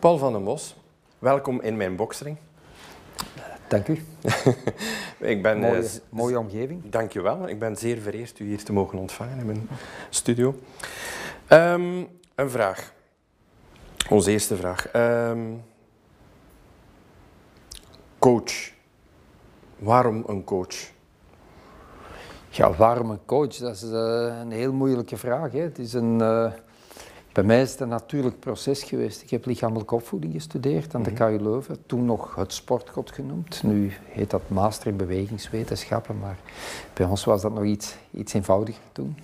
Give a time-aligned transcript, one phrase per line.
[0.00, 0.76] Paul van den Bos,
[1.18, 2.36] welkom in mijn boksring.
[3.68, 4.04] Dank u.
[5.32, 6.90] ik ben, mooie, uh, mooie omgeving.
[6.90, 7.48] Dank je wel.
[7.48, 9.68] Ik ben zeer vereerd u hier te mogen ontvangen in mijn
[10.10, 10.54] studio.
[11.48, 12.92] Um, een vraag.
[14.08, 14.94] Onze eerste vraag.
[14.94, 15.62] Um,
[18.18, 18.72] coach.
[19.78, 20.76] Waarom een coach?
[22.48, 23.56] Ja, waarom een coach?
[23.56, 25.52] Dat is uh, een heel moeilijke vraag.
[25.52, 25.60] Hè.
[25.60, 26.52] Het is een, uh,
[27.32, 29.22] bij mij is het een natuurlijk proces geweest.
[29.22, 31.86] Ik heb lichamelijke opvoeding gestudeerd aan de KU Leuven.
[31.86, 33.62] Toen nog het sportgod genoemd.
[33.62, 36.38] Nu heet dat master in bewegingswetenschappen, maar
[36.94, 39.16] bij ons was dat nog iets, iets eenvoudiger toen.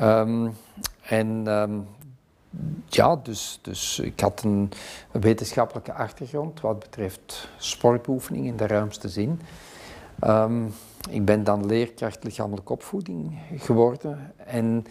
[0.00, 0.52] Um,
[1.00, 1.86] en um,
[2.86, 4.70] ja, dus, dus ik had een,
[5.12, 9.40] een, wetenschappelijke achtergrond wat betreft sportbeoefening in de ruimste zin.
[10.24, 10.72] Um,
[11.10, 14.32] ik ben dan leerkracht lichamelijke opvoeding geworden.
[14.36, 14.86] En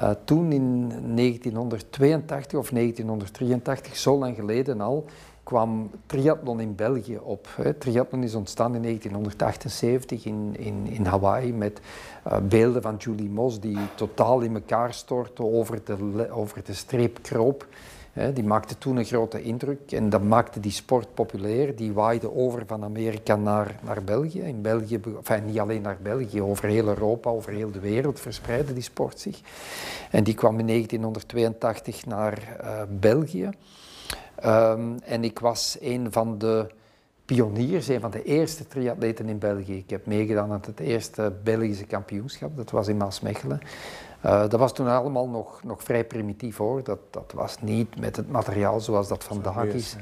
[0.00, 5.04] uh, toen in 1982 of 1983, zo lang geleden al,
[5.42, 7.48] kwam triathlon in België op.
[7.56, 7.74] Hè.
[7.74, 11.80] Triathlon is ontstaan in 1978 in, in, in Hawaii met
[12.26, 17.18] uh, beelden van Julie Moss die totaal in elkaar stortte, over de, over de streep
[17.22, 17.66] kroop.
[18.34, 21.76] Die maakte toen een grote indruk en dat maakte die sport populair.
[21.76, 24.40] Die waaide over van Amerika naar, naar België.
[24.40, 28.72] In België, enfin, niet alleen naar België, over heel Europa, over heel de wereld verspreidde
[28.72, 29.40] die sport zich.
[30.10, 33.50] En die kwam in 1982 naar uh, België.
[34.44, 36.66] Um, en ik was een van de
[37.24, 39.76] pioniers, een van de eerste triatleten in België.
[39.76, 43.60] Ik heb meegedaan aan het eerste Belgische kampioenschap, dat was in Maasmechelen.
[44.24, 46.82] Uh, dat was toen allemaal nog, nog vrij primitief hoor.
[46.82, 49.96] Dat, dat was niet met het materiaal zoals dat vandaag is.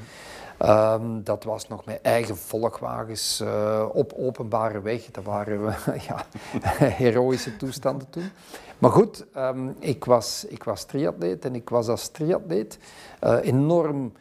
[0.59, 5.11] Um, dat was nog met eigen volkwagens uh, op openbare weg.
[5.11, 5.75] Dat waren
[6.07, 6.25] ja,
[7.03, 8.29] heroïsche toestanden toen.
[8.77, 12.79] Maar goed, um, ik, was, ik was triatleet en ik was als triatleet
[13.23, 14.13] uh, enorm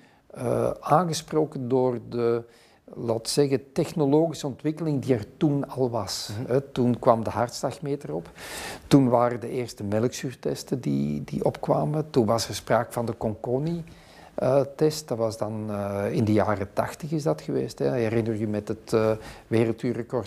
[0.80, 2.44] aangesproken door de,
[2.96, 6.30] laat zeggen, technologische ontwikkeling die er toen al was.
[6.38, 6.62] Mm -hmm.
[6.72, 8.30] toen kwam de hartslagmeter op.
[8.86, 12.10] Toen waren de eerste melkzuurtesten die, die opkwamen.
[12.10, 13.84] Toen was er sprake van de Conconi.
[14.42, 15.08] Uh, test.
[15.08, 17.78] Dat was dan uh, in de jaren 80 is dat geweest.
[17.78, 17.90] Hè.
[17.90, 19.10] Herinner je met het uh,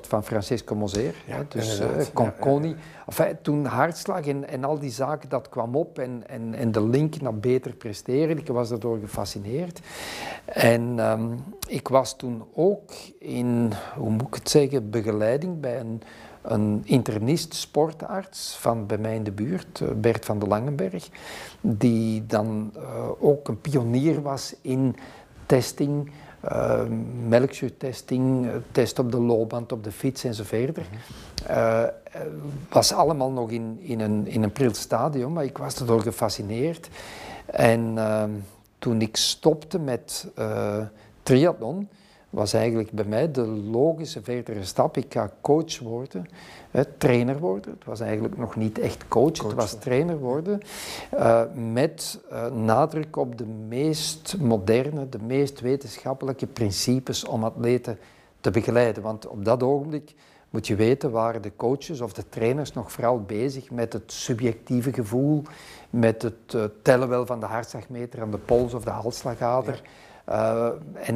[0.02, 1.16] van Francesco Moser.
[1.26, 1.82] Ja, dus
[2.14, 2.68] Conconi.
[2.68, 2.76] Ja.
[3.08, 6.88] Enfin, toen hartslag en, en al die zaken, dat kwam op en, en, en de
[6.88, 8.38] link naar beter presteren.
[8.38, 9.80] Ik was daardoor gefascineerd.
[10.46, 16.02] En um, ik was toen ook in, hoe moet ik het zeggen, begeleiding bij een
[16.42, 21.10] een internist sportarts van bij mij in de buurt, Bert van de Langenberg,
[21.62, 22.84] die dan uh,
[23.20, 24.96] ook een pionier was in
[25.46, 26.12] testing,
[26.52, 26.82] uh,
[27.28, 30.86] melkzuurtesting, test op de loopband, op de fiets en zo verder.
[31.50, 31.84] Uh,
[32.70, 36.90] was allemaal nog in, in, een, in een pril stadium, maar ik was erdoor gefascineerd.
[37.46, 37.98] En
[38.80, 40.28] toen ik stopte met
[41.24, 41.90] triathlon,
[42.30, 44.98] was eigenlijk bij mij de logische verdere stap.
[44.98, 46.26] Ik ga coach worden,
[46.72, 47.72] hè, trainer worden.
[47.72, 50.60] Het was eigenlijk nog niet echt coach, coach het was trainer worden.
[51.14, 51.42] Uh,
[51.74, 57.98] met uh, nadruk op de meest moderne, de meest wetenschappelijke principes om atleten
[58.42, 59.04] te begeleiden.
[59.04, 60.14] Want op dat ogenblik,
[60.50, 64.94] moet je weten, waren de coaches of de trainers nog vooral bezig met het subjectieve
[64.94, 65.44] gevoel,
[65.90, 69.82] met het uh, tellen wel van de hartslagmeter aan de pols of de halsslagader.
[69.84, 69.90] Ja.
[70.30, 70.70] Uh,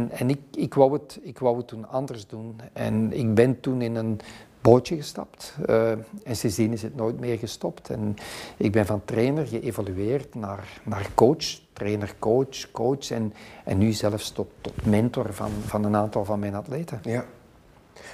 [0.10, 2.60] en ik, ik, wou het, ik wou het toen anders doen.
[2.74, 4.20] En ik ben toen in een
[4.62, 5.56] bootje gestapt.
[5.70, 5.92] Uh,
[6.24, 7.90] en sindsdien is het nooit meer gestopt.
[7.90, 8.16] En
[8.58, 13.12] ik ben van trainer geëvolueerd naar, naar coach, trainer, coach, coach.
[13.12, 13.34] En,
[13.64, 14.48] en nu zelfs tot,
[14.84, 17.00] mentor van, van een aantal van mijn atleten.
[17.04, 17.26] Ja.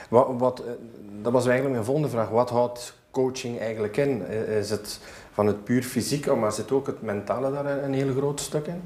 [0.09, 0.63] Wat, wat,
[1.21, 2.29] dat was eigenlijk mijn volgende vraag.
[2.29, 4.27] Wat houdt coaching eigenlijk in?
[4.47, 4.99] Is het
[5.31, 8.81] van het puur fysieke, maar zit ook het mentale daar een heel groot stuk in?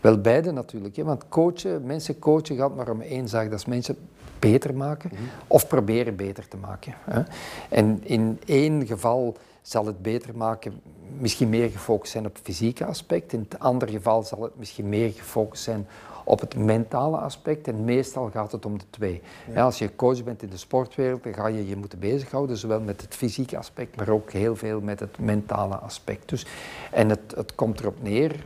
[0.00, 1.04] Wel beide natuurlijk, hè?
[1.04, 3.96] want coachen, mensen coachen gaat maar om één zaak, dat is mensen
[4.38, 5.28] beter maken mm-hmm.
[5.46, 6.94] of proberen beter te maken.
[7.04, 7.22] Hè?
[7.68, 10.80] En in één geval zal het beter maken
[11.18, 14.88] misschien meer gefocust zijn op het fysieke aspect, in het andere geval zal het misschien
[14.88, 15.86] meer gefocust zijn
[16.24, 19.22] op het mentale aspect en meestal gaat het om de twee.
[19.52, 19.62] Ja.
[19.62, 23.00] Als je coach bent in de sportwereld, dan ga je je moeten bezighouden, zowel met
[23.00, 26.28] het fysieke aspect, maar ook heel veel met het mentale aspect.
[26.28, 26.46] Dus,
[26.90, 28.44] en het, het komt erop neer,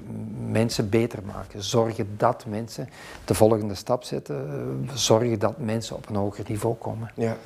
[0.51, 1.63] mensen beter maken.
[1.63, 2.89] Zorgen dat mensen
[3.25, 7.11] de volgende stap zetten, zorgen dat mensen op een hoger niveau komen.
[7.15, 7.37] Ja.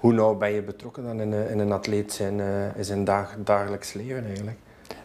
[0.00, 3.34] Hoe nou ben je betrokken dan in, in een atleet zijn, uh, in zijn dag,
[3.44, 4.56] dagelijks leven eigenlijk?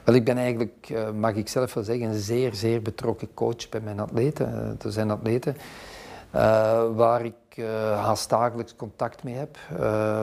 [0.06, 3.70] Wel, ik ben eigenlijk, uh, mag ik zelf wel zeggen, een zeer, zeer betrokken coach
[3.70, 4.50] bij mijn atleten.
[4.50, 5.56] Uh, er zijn atleten
[6.96, 7.34] waar ik
[7.96, 9.58] haast dagelijks contact mee heb,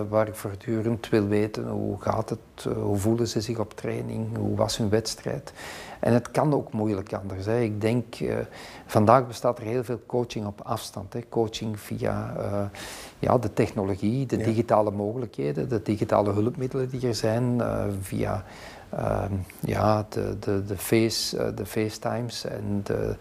[0.08, 4.56] waar ik voortdurend wil weten hoe gaat het, hoe voelen ze zich op training, hoe
[4.56, 5.52] was hun wedstrijd.
[6.02, 7.46] En het kan ook moeilijk anders.
[7.46, 7.60] Hè.
[7.60, 8.34] Ik denk, uh,
[8.86, 11.12] vandaag bestaat er heel veel coaching op afstand.
[11.12, 11.20] Hè.
[11.28, 12.62] Coaching via uh,
[13.18, 18.44] ja, de technologie, de digitale mogelijkheden, de digitale hulpmiddelen die er zijn, uh, via
[18.96, 23.16] ehm, ja, de, de, de, face, de FaceTimes en de,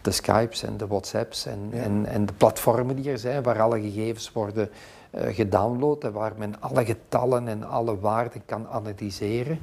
[0.00, 3.80] de Skypes en de WhatsApps en, en, en de platformen die er zijn, waar alle
[3.80, 4.70] gegevens worden
[5.14, 9.58] uh, gedownload en waar men alle getallen en alle waarden kan analyseren.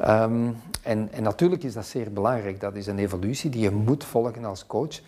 [0.00, 2.60] Um, en, en, natuurlijk is dat zeer belangrijk.
[2.60, 5.00] Dat is een evolutie die je moet volgen als coach.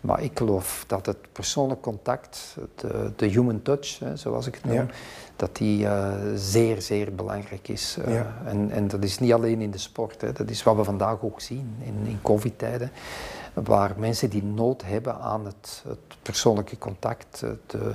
[0.00, 4.64] Maar ik geloof dat het persoonlijk contact, de, de human touch, hè, zoals ik het
[4.64, 4.88] noem,
[5.38, 7.96] dat die uh, zeer, zeer belangrijk is.
[7.98, 8.34] Uh, ja.
[8.44, 10.32] en, en, dat is niet alleen in de sport, hè.
[10.32, 12.90] dat is wat we vandaag ook zien in, in covid-tijden
[13.54, 17.94] waar mensen die nood hebben aan het, het persoonlijke contact, de,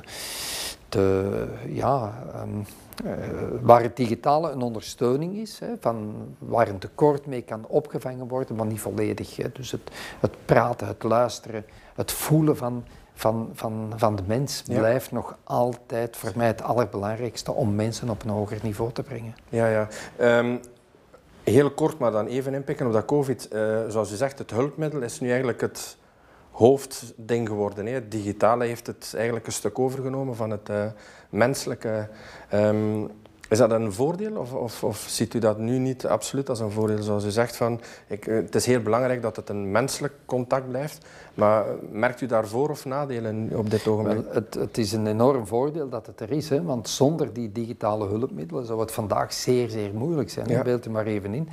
[0.89, 2.65] de, ja, um,
[3.05, 3.11] uh,
[3.61, 8.55] waar het digitale een ondersteuning is, hè, van waar een tekort mee kan opgevangen worden,
[8.55, 9.35] maar niet volledig.
[9.35, 9.51] Hè.
[9.53, 14.77] Dus het, het praten, het luisteren, het voelen van, van, van, van de mens ja.
[14.77, 19.35] blijft nog altijd voor mij het allerbelangrijkste om mensen op een hoger niveau te brengen.
[19.49, 19.87] Ja, ja.
[20.39, 20.59] Um,
[21.43, 23.49] heel kort, maar dan even inpikken op dat COVID.
[23.53, 25.97] Uh, zoals u zegt, het hulpmiddel is nu eigenlijk het
[26.51, 27.85] hoofdding geworden.
[27.85, 27.91] Hè.
[27.93, 30.85] Het digitale heeft het eigenlijk een stuk overgenomen van het uh,
[31.29, 32.09] menselijke.
[32.53, 33.11] Um,
[33.49, 36.71] is dat een voordeel of, of, of, ziet u dat nu niet absoluut als een
[36.71, 37.03] voordeel?
[37.03, 40.67] Zoals u zegt, van, ik, eh, het is heel belangrijk dat het een menselijk contact
[40.67, 41.05] blijft.
[41.33, 44.23] Maar merkt u daar voor- of nadelen op dit ogenblik?
[44.23, 46.49] Wel, het, het, is een enorm voordeel dat het er is.
[46.49, 50.47] Hè, want zonder die digitale hulpmiddelen zou het vandaag zeer, zeer moeilijk zijn.
[50.47, 50.61] Ja.
[50.61, 51.49] Beeld u maar even in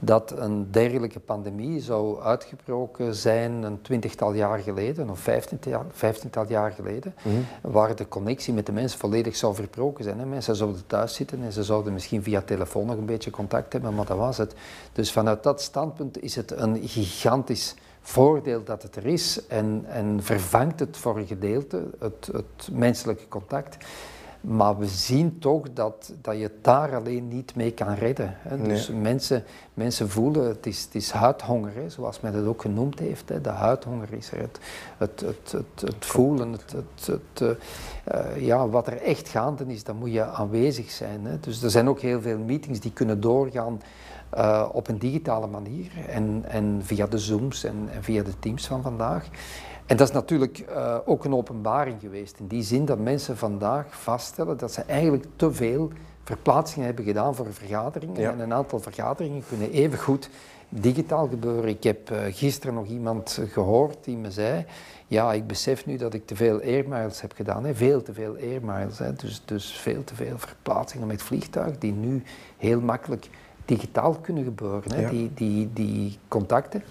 [0.00, 6.72] dat een dergelijke pandemie zou uitgebroken zijn een twintigtal jaar geleden of vijftiental, vijftiental jaar
[6.72, 7.72] geleden, mm -hmm.
[7.72, 10.18] waar de connectie met de mensen volledig zou verbroken zijn.
[10.18, 10.26] Hè.
[10.26, 13.94] Mensen zouden thuis zitten en ze zouden misschien via telefoon nog een beetje contact hebben,
[13.94, 14.54] maar dat was het.
[14.92, 20.22] Dus vanuit dat standpunt is het een gigantisch voordeel dat het er is en, en
[20.22, 23.76] vervangt het voor een gedeelte het, het menselijke contact.
[24.40, 28.34] Maar we zien toch dat, dat je daar alleen niet mee kan redden.
[28.38, 28.62] Hè.
[28.62, 28.98] Dus nee.
[28.98, 29.44] mensen,
[29.74, 33.28] mensen voelen, het is, het is huidhonger, hè, zoals men het ook genoemd heeft.
[33.28, 33.40] Hè.
[33.40, 34.38] De huidhonger is er.
[34.38, 34.58] Het,
[34.98, 37.58] het, het, het, het voelen, het, het, het,
[38.12, 41.24] uh, ja, wat er echt gaande is, dan moet je aanwezig zijn.
[41.24, 41.40] Hè.
[41.40, 43.80] Dus er zijn ook heel veel meetings die kunnen doorgaan
[44.34, 45.90] uh, op een digitale manier.
[46.08, 49.28] En, en via de Zooms en, en via de Teams van vandaag.
[49.90, 52.38] En dat is natuurlijk uh, ook een openbaring geweest.
[52.38, 55.90] In die zin dat mensen vandaag vaststellen dat ze eigenlijk te veel
[56.24, 58.20] verplaatsingen hebben gedaan voor vergaderingen.
[58.20, 58.30] Ja.
[58.30, 60.30] En een aantal vergaderingen kunnen even goed
[60.68, 61.68] digitaal gebeuren.
[61.68, 64.64] Ik heb uh, gisteren nog iemand gehoord die me zei:
[65.06, 67.64] Ja, ik besef nu dat ik te veel airmiles heb gedaan.
[67.64, 67.74] Hè.
[67.74, 68.98] Veel te veel airmiles.
[68.98, 69.12] Hè.
[69.12, 72.22] Dus, dus veel te veel verplaatsingen met vliegtuig die nu
[72.56, 73.28] heel makkelijk
[73.64, 74.92] digitaal kunnen gebeuren.
[74.92, 75.00] Hè.
[75.00, 75.10] Ja.
[75.10, 76.82] Die, die, die contacten.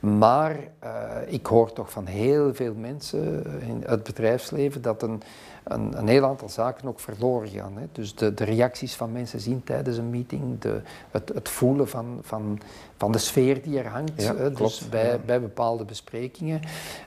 [0.00, 0.90] Maar uh,
[1.26, 5.22] ik hoor toch van heel veel mensen in het bedrijfsleven dat een,
[5.64, 7.76] een, een heel aantal zaken ook verloren gaan.
[7.76, 7.86] Hè.
[7.92, 10.80] Dus de, de, reacties van mensen zien tijdens een meeting, de,
[11.10, 12.60] het, het, voelen van, van,
[12.96, 14.52] van de sfeer die er hangt, ja, hè.
[14.52, 15.18] dus bij, ja.
[15.18, 16.60] bij bepaalde besprekingen,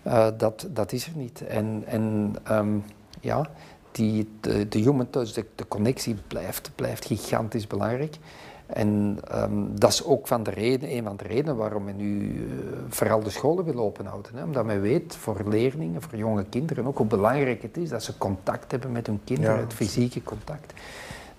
[0.08, 1.48] uh, dat, dat is er niet.
[1.48, 2.84] En, en um,
[3.20, 3.50] ja,
[3.92, 8.18] die, de, de human touch, de, de connectie blijft, blijft gigantisch belangrijk.
[8.66, 12.34] En um, dat is ook van de reden, een van de redenen waarom men nu
[12.34, 12.44] uh,
[12.88, 14.36] vooral de scholen wil openhouden.
[14.36, 14.44] Hè?
[14.44, 18.18] Omdat men weet voor leerlingen, voor jonge kinderen ook hoe belangrijk het is dat ze
[18.18, 19.62] contact hebben met hun kinderen, ja.
[19.62, 20.74] het fysieke contact.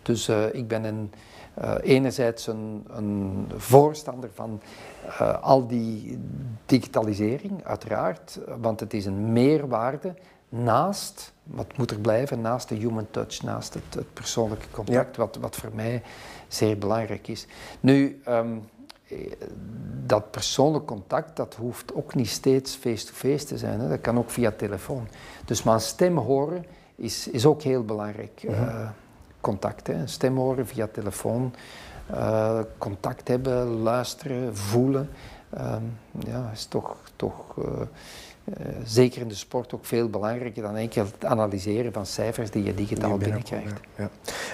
[0.03, 1.13] Dus uh, ik ben een,
[1.59, 4.61] uh, enerzijds een, een, voorstander van
[5.41, 6.19] al die
[6.67, 10.15] digitalisering, uiteraard, want het is een meerwaarde
[10.49, 15.23] naast, wat moet er blijven, naast de human touch, naast het, het persoonlijke contact, ja.
[15.23, 16.03] wat, wat voor mij
[16.55, 17.47] zeer belangrijk is.
[17.81, 18.63] Nu, um,
[20.07, 23.81] dat persoonlijk contact, dat hoeft ook niet steeds face-to-face -face te zijn.
[23.81, 23.89] Hè.
[23.89, 25.09] Dat kan ook via telefoon.
[25.45, 28.43] Dus maar een stem horen is, is ook heel belangrijk.
[28.43, 28.89] Uh, uh,
[29.41, 29.95] contact, hè.
[29.95, 31.55] een stem horen via telefoon.
[32.11, 35.11] Uh, contact hebben, luisteren, voelen.
[35.59, 37.65] Um, ja, is toch, toch uh,
[38.85, 42.75] zeker in de sport ook veel belangrijker dan enkel het analyseren van cijfers die je
[42.75, 43.81] digitaal binnenkrijgt.
[43.97, 44.09] Ja,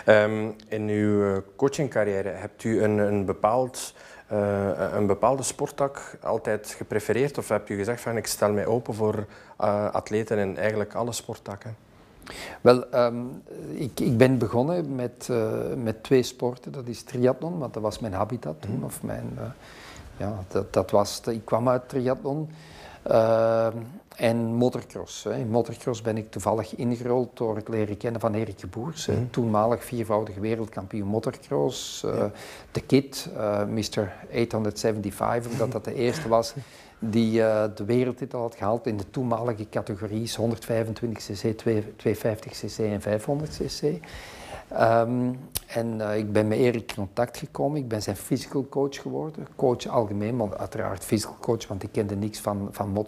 [0.04, 0.22] ja.
[0.22, 3.94] Um, in uw coachingcarrière hebt u een, een, bepaald,
[4.32, 8.94] uh, een bepaalde sporttak altijd geprefereerd of hebt u gezegd van ik stel mij open
[8.94, 9.26] voor
[9.60, 11.76] uh, atleten in eigenlijk alle sporttakken?
[12.60, 13.42] Wel, um,
[13.72, 15.28] ik, ik, ben begonnen met,
[15.76, 16.72] met twee sporten.
[16.72, 18.76] Dat is triathlon, want dat was mijn habitat toen.
[18.76, 18.84] Mm.
[18.84, 19.38] Of mijn,
[20.16, 22.50] ja, dat, dat was, ik kwam uit triathlon.
[23.02, 23.76] Ehm,
[24.16, 25.24] en motocross.
[25.24, 25.34] Hè.
[25.34, 29.84] In motocross ben ik toevallig ingerold door het leren kennen van Erik Boers, mm toenmalig
[29.84, 32.02] viervoudig wereldkampioen motocross.
[32.04, 32.24] Uh,
[32.72, 34.12] De Kid, uh, Mr.
[34.32, 36.54] 875, omdat dat de eerste was
[36.98, 41.54] die uh, de wereldtitel had gehaald in de toenmalige categorie's 125cc,
[41.96, 44.00] 250cc en 500cc.
[44.72, 47.78] Um, en uh, ik ben met Erik in contact gekomen.
[47.78, 49.46] Ik ben zijn physical coach geworden.
[49.56, 53.06] Coach algemeen, maar uiteraard physical coach, want ik kende niks van, van.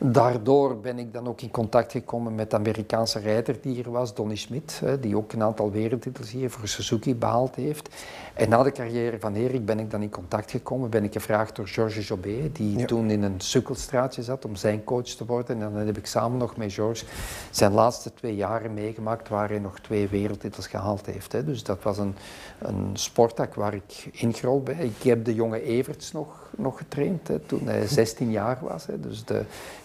[0.00, 4.14] Daardoor ben ik dan ook in contact gekomen met de Amerikaanse rijder die hier was,
[4.14, 7.88] Donny Schmidt, die ook een aantal wereldtitels hier voor Suzuki behaald heeft.
[8.34, 11.56] En na de carrière van Erik ben ik dan in contact gekomen, ben ik gevraagd
[11.56, 15.62] door Georges Jobé, die toen in een sukkelstraatje zat om zijn coach te worden.
[15.62, 17.04] En dan heb ik samen nog met Georges
[17.50, 21.32] zijn laatste twee jaren meegemaakt waar hij nog twee wereldtitels gehaald heeft.
[21.32, 21.44] Hè.
[21.44, 22.14] Dus dat was een,
[22.58, 24.80] een sporttak waar ik ingerold ben.
[24.80, 28.86] Ik heb de jonge Everts nog, nog getraind hè, toen hij 16 jaar was.
[28.86, 29.00] Hè.
[29.00, 29.44] Dus de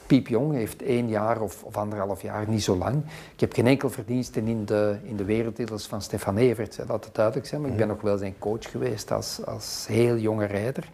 [0.10, 3.04] Piep Jong heeft één jaar of, of, anderhalf jaar, niet zo lang.
[3.34, 7.06] Ik heb geen enkel verdienste in de, in de wereldtitels van Stefan Everts, hè, laat
[7.06, 7.62] het duidelijk zijn.
[7.62, 10.89] Maar ik ben nog wel zijn coach geweest als, als heel jonge rijder.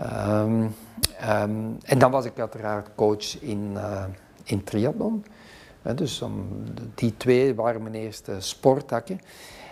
[0.00, 4.04] Um, um, en dan was ik uiteraard coach in, uh,
[4.44, 5.24] in triathlon.
[5.94, 6.64] dus um,
[6.94, 9.20] die twee waren mijn eerste sporttakken.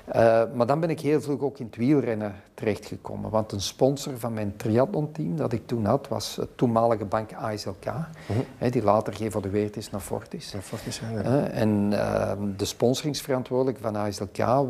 [0.08, 3.30] Uh, maar dan ben ik heel vroeg ook in het wielrennen terechtgekomen.
[3.30, 7.84] Want een sponsor van mijn triathlonteam dat ik toen had, was het toenmalige bank ASLK.
[7.84, 8.70] Mm -hmm.
[8.70, 10.52] die later geëvolueerd is naar Fortis.
[10.52, 14.66] Ja, Fortis ja, uh, en uh, de sponsoringsverantwoordelijke van ASLK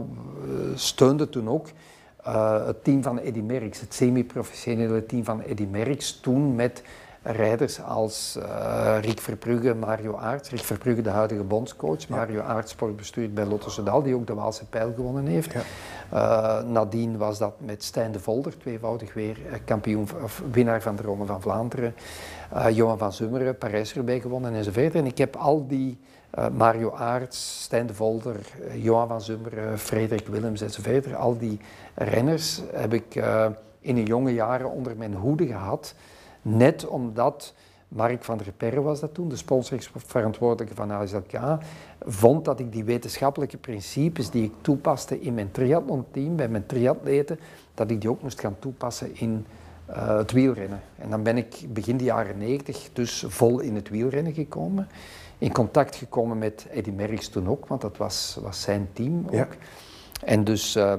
[0.75, 1.69] steunde toen ook
[2.66, 6.83] het team van Eddy Merckx, het semi-professionele team van Eddy Merckx, toen met
[7.33, 10.50] rijders als uh, Rick Verbrugge, Mario Aerts.
[10.50, 12.09] Rick Verbrugge, de huidige bondscoach.
[12.09, 15.54] Mario Aerts, sportbestuurd bij Lotto Soudal, die ook de Waalse Pijl gewonnen heeft.
[15.54, 21.02] Uh, nadien was dat met Stijn de Volder, tweevoudig weer kampioen, of winnaar van de
[21.02, 21.95] Ronde van Vlaanderen.
[22.54, 24.95] Uh, Johan van Zummeren, Parijs erbij gewonnen enzovoort.
[24.95, 25.99] En ik heb al die
[26.52, 28.37] Mario Aerts, Stijn de Volder,
[28.75, 31.14] Johan van Zummeren, Frederik Willems enzovoort.
[31.14, 31.61] Al die
[31.95, 33.23] renners heb ik
[33.80, 35.95] in de jonge jaren onder mijn hoede gehad.
[36.49, 37.55] Net omdat
[37.88, 41.59] Mark van der Perre was dat toen, de sponsoringsverantwoordelijke van ASLK,
[42.00, 47.38] vond dat ik die wetenschappelijke principes die ik toepaste in mijn triathlon-team, bij mijn triatleten,
[47.75, 49.47] dat ik die ook moest gaan toepassen in
[49.91, 50.81] uh, het wielrennen.
[50.99, 54.88] En dan ben ik begin de jaren 90 dus vol in het wielrennen gekomen.
[55.38, 59.33] In contact gekomen met Eddy Merckx toen ook, want dat was, was zijn team ook.
[59.33, 59.49] Ja.
[60.25, 60.95] En dus uh,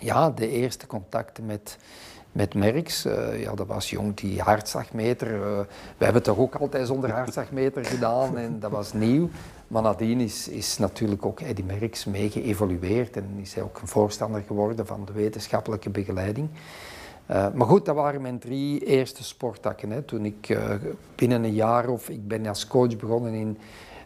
[0.00, 1.78] ja, de eerste contacten met
[2.34, 3.06] met Merks.
[3.06, 5.34] Uh, ja, dat was jong, die hartslagmeter.
[5.34, 5.40] Uh,
[5.98, 9.28] we hebben toch ook altijd zonder hartslagmeter gedaan en dat was nieuw.
[9.68, 13.88] Maar nadien is, is natuurlijk ook Eddy Merks mee geëvolueerd en is hij ook een
[13.88, 16.48] voorstander geworden van de wetenschappelijke begeleiding.
[17.30, 19.90] Uh, maar goed, dat waren mijn drie eerste sporttakken.
[19.90, 20.02] Hè.
[20.02, 20.58] Toen ik
[21.14, 23.58] binnen een jaar of ik ben als coach begonnen in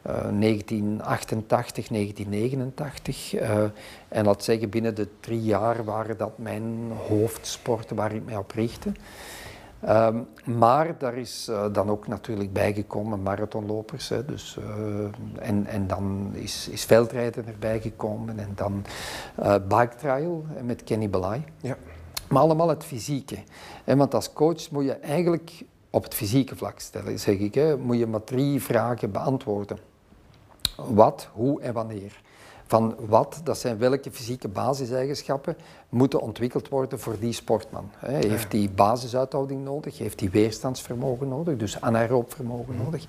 [0.09, 3.35] 1988, 1989.
[3.35, 3.65] Uh,
[4.09, 8.51] en laat zeggen, binnen de drie jaar waren dat mijn hoofdsporten waar ik mij op
[8.51, 8.93] richtte.
[9.89, 14.09] Um, maar daar is uh, dan ook natuurlijk bijgekomen marathonlopers.
[14.09, 15.05] Hè, dus, uh,
[15.39, 18.85] en, en dan is, is veldrijden erbij gekomen en dan
[19.41, 21.45] uh, bike trial met Kenny Belay.
[21.61, 21.77] Ja.
[22.29, 23.39] Maar allemaal het fysieke.
[23.85, 27.55] Hè, want als coach moet je eigenlijk op het fysieke vlak stellen, zeg ik.
[27.55, 29.79] Hè, moet je maar drie vragen beantwoorden.
[30.87, 32.21] Wat, hoe en wanneer.
[32.69, 35.57] Van wat, dat zijn welke fysieke basiseigenschappen
[35.89, 37.91] moeten ontwikkeld worden voor die sportman.
[37.99, 39.99] Heeft die basisuithouding nodig?
[39.99, 41.57] Heeft die weerstandsvermogen nodig?
[41.57, 42.83] Dus anaeroop vermogen mhm.
[42.85, 43.05] nodig?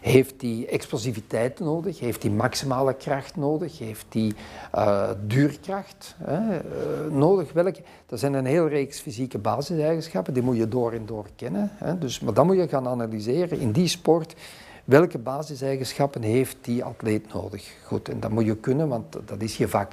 [0.00, 2.00] Heeft die explosiviteit nodig?
[2.00, 3.78] Heeft die maximale kracht nodig?
[3.78, 4.34] Heeft die
[4.74, 6.38] uh, duurkracht uh,
[7.10, 7.52] nodig?
[7.52, 7.82] Welke?
[8.06, 11.70] Dat zijn een heel reeks fysieke basiseigenschappen, die moet je door en door kennen.
[11.74, 11.98] Hè.
[11.98, 14.34] Dus, maar dan moet je gaan analyseren in die sport
[14.90, 17.76] Welke basiseigenschappen heeft die atleet nodig?
[17.84, 19.92] Goed, en dat moet je kunnen, want dat is je vak.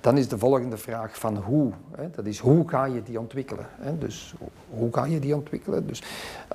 [0.00, 1.72] Dan is de volgende vraag van hoe.
[1.96, 2.10] Hè?
[2.10, 3.66] Dat is hoe ga je die ontwikkelen?
[3.70, 3.98] Hè?
[3.98, 4.34] Dus
[4.70, 5.86] hoe ga je die ontwikkelen?
[5.86, 6.02] Dus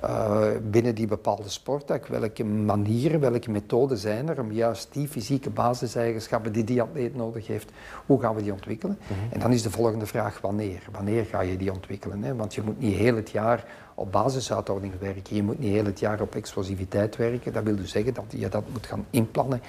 [0.04, 5.50] uh, binnen die bepaalde sporttak, welke manieren, welke methoden zijn er om juist die fysieke
[5.50, 7.70] basiseigenschappen die die atleet nodig heeft,
[8.06, 8.98] hoe gaan we die ontwikkelen?
[9.00, 9.32] Mm -hmm.
[9.32, 10.82] En dan is de volgende vraag wanneer?
[10.92, 12.22] Wanneer ga je die ontwikkelen?
[12.22, 12.34] Hè?
[12.34, 13.64] Want je moet niet heel het jaar
[14.00, 15.36] op basisuithouding werken.
[15.36, 17.52] Je moet niet heel het jaar op explosiviteit werken.
[17.52, 19.62] Dat wil dus zeggen dat je dat moet gaan inplannen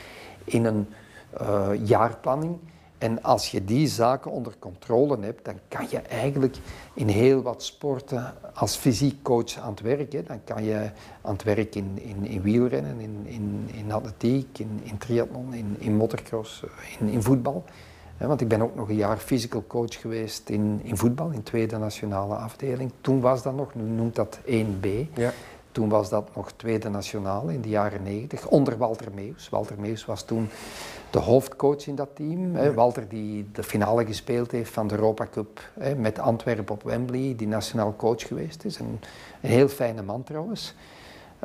[0.44, 0.88] in een
[1.42, 2.58] uh, jaarplanning.
[2.98, 6.58] En als je die zaken onder controle hebt, dan kan je eigenlijk
[6.94, 10.28] in heel wat sporten als fysiek coach aan het werk.
[10.28, 10.90] Dan kan je
[11.22, 15.96] aan het werk in, in, wielrennen, in, in, in atletiek, in, in triathlon, in, in
[15.96, 16.64] motocross,
[17.00, 17.64] in, in voetbal.
[18.28, 21.78] Want ik ben ook nog een jaar physical coach geweest in, in voetbal, in tweede
[21.78, 22.92] nationale afdeling.
[23.02, 24.88] Toen was dat nog, nu noemt dat 1B.
[25.14, 25.32] Ja.
[25.72, 29.50] Toen was dat nog tweede nationale in de jaren 90, onder Walter Meus.
[29.50, 30.50] Walter Meus was toen
[31.10, 32.74] de hoofdcoach in dat team.
[32.74, 37.48] Walter die de finale gespeeld heeft van de Europa Cup met Antwerpen op Wembley, die
[37.48, 38.80] nationaal coach geweest is.
[38.80, 39.00] Een,
[39.42, 40.76] een heel fijne man trouwens.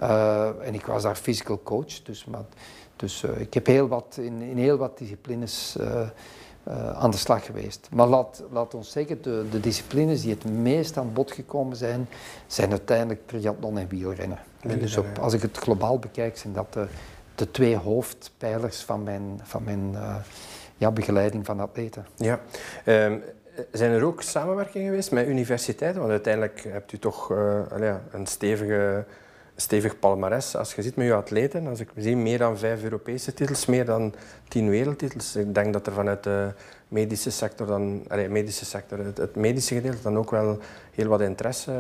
[0.03, 2.45] Uh, en ik was daar physical coach, dus, maar,
[2.97, 6.01] dus uh, ik heb heel wat, in, in heel wat disciplines uh,
[6.95, 7.89] aan de slag geweest.
[7.93, 12.09] Maar laat, laat ons zeggen, de, de, disciplines die het meest aan bod gekomen zijn,
[12.47, 14.39] zijn uiteindelijk triathlon en wielrennen.
[14.61, 16.87] En dus op, als ik het globaal bekijk, zijn dat de,
[17.35, 19.97] de twee hoofdpijlers van mijn, van mijn
[20.77, 22.07] ja, begeleiding van atleten.
[22.17, 22.41] Ja.
[22.85, 23.23] Um,
[23.73, 26.01] zijn er ook samenwerkingen geweest met universiteiten?
[26.01, 27.31] Want uiteindelijk hebt u toch
[28.11, 29.05] een stevige
[29.57, 30.57] stevig palmares.
[30.57, 33.85] Als je ziet met je atleten, als ik zie meer dan vijf Europese titels, meer
[33.85, 34.15] dan
[34.49, 35.37] tien wereldtitels.
[35.37, 36.53] Ik denk dat er vanuit de
[36.89, 40.59] medische sector, dan, allee, medische sector het, het, medische gedeelte, dan ook wel
[40.93, 41.73] heel wat interesse.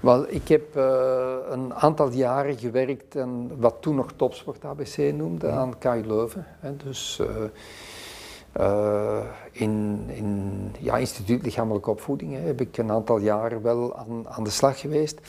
[0.00, 5.50] Wel, ik heb uh, een aantal jaren gewerkt aan wat toen nog Topsport ABC noemde,
[5.50, 6.46] aan KU Leuven.
[6.60, 7.26] Hè, dus, uh,
[8.60, 9.20] uh,
[9.50, 14.44] in, in ja, instituut lichamelijke opvoeding hè, heb ik een aantal jaren wel aan, aan
[14.44, 15.20] de slag geweest.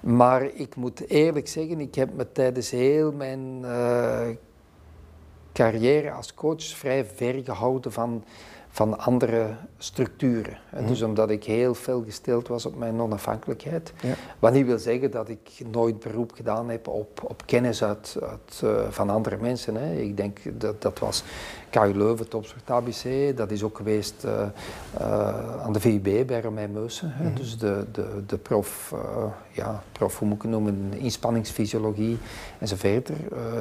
[0.00, 4.28] Maar ik moet eerlijk zeggen, ik heb me tijdens heel mijn uh,
[5.52, 8.24] carrière als coach vrij ver gehouden van
[8.70, 9.46] van andere
[9.78, 10.58] structuren.
[10.78, 13.92] Mm Dus omdat ik heel veel gesteld was op mijn onafhankelijkheid.
[14.00, 14.14] Ja.
[14.38, 18.60] Wat niet wil zeggen dat ik nooit beroep gedaan heb op, op kennis uit, uit
[18.64, 19.76] uh, van andere mensen.
[19.76, 19.94] Hè.
[19.94, 21.22] Ik denk dat dat was
[21.70, 23.36] KU Leuven, Topsport ABC.
[23.36, 24.42] Dat is ook geweest uh,
[25.00, 27.14] uh, aan de VUB bij Romein Meusen.
[27.20, 28.94] Mm Dus de, de, de prof,
[29.50, 32.18] ja, prof, hoe moet ik het noemen, inspanningsfysiologie
[32.58, 33.10] enzovoort.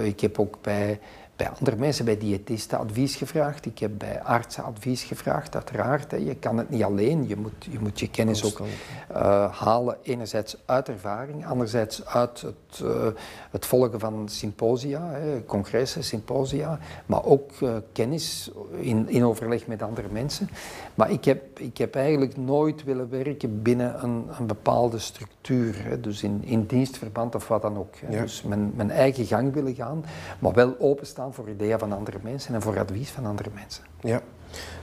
[0.03, 0.99] ik heb ook bij
[1.39, 3.65] bij andere mensen, bij diëtisten advies gevraagd.
[3.65, 6.11] Ik heb bij artsen advies gevraagd, uiteraard.
[6.11, 6.17] Hè.
[6.17, 9.97] Je kan het niet alleen, je moet je, moet je kennis ook uh, halen.
[10.01, 13.07] Enerzijds uit ervaring, anderzijds uit het, uh,
[13.51, 16.79] het volgen van symposia, hè, congressen, symposia.
[17.05, 20.49] Maar ook uh, kennis in, in overleg met andere mensen.
[20.95, 25.38] Maar ik heb, ik heb eigenlijk nooit willen werken binnen een, een bepaalde structuur.
[25.55, 25.99] Hè.
[25.99, 27.95] Dus in, in dienstverband of wat dan ook.
[28.09, 28.21] Ja.
[28.21, 30.05] Dus mijn, mijn eigen gang willen gaan,
[30.39, 33.83] maar wel openstaan voor ideeën van andere mensen en voor advies van andere mensen.
[34.01, 34.21] Ja.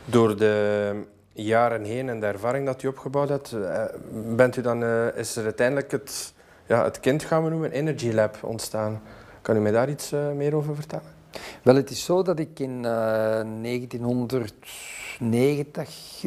[0.05, 0.93] Door de
[1.33, 3.85] jaren heen en de ervaring dat u opgebouwd hebt, eh,
[4.37, 6.33] bent u dan, uh, is er uiteindelijk het,
[6.67, 9.03] ja, het kind, gaan we noemen, Energy Lab ontstaan.
[9.43, 11.15] Kan u mij daar iets uh, meer over vertellen?
[11.63, 14.51] Wel, het is zo dat ik in 1990,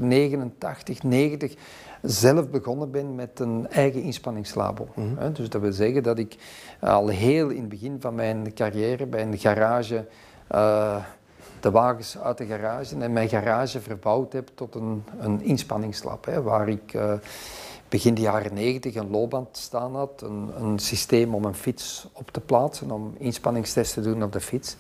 [0.01, 1.55] 89, 90
[2.01, 4.87] zelf begonnen ben met een eigen inspanningslabo.
[4.95, 5.33] Mm -hmm.
[5.33, 6.35] Dus dat wil zeggen dat ik
[6.79, 10.05] al heel in het begin van mijn carrière bij een garage
[10.51, 10.95] uh,
[11.59, 16.41] de wagens uit de garage en mijn garage verbouwd heb tot een, een inspanningslab, hè,
[16.41, 17.13] waar ik uh,
[17.89, 22.31] begin de jaren 90 een loopband staan had, een, een, systeem om een fiets op
[22.31, 24.75] te plaatsen, om inspanningstesten te doen op de fiets.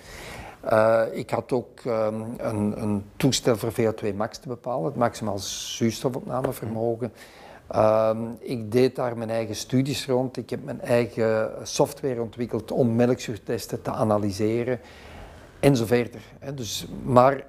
[0.65, 5.39] Uh, ik had ook um, een, een, toestel voor VO2 max te bepalen, het maximaal
[5.39, 7.11] zuurstofopnamevermogen.
[7.75, 10.37] Um, ik deed daar mijn eigen studies rond.
[10.37, 14.79] Ik heb mijn eigen software ontwikkeld om melkzuurtesten te analyseren
[15.59, 16.21] en zo verder.
[16.53, 17.45] Dus, maar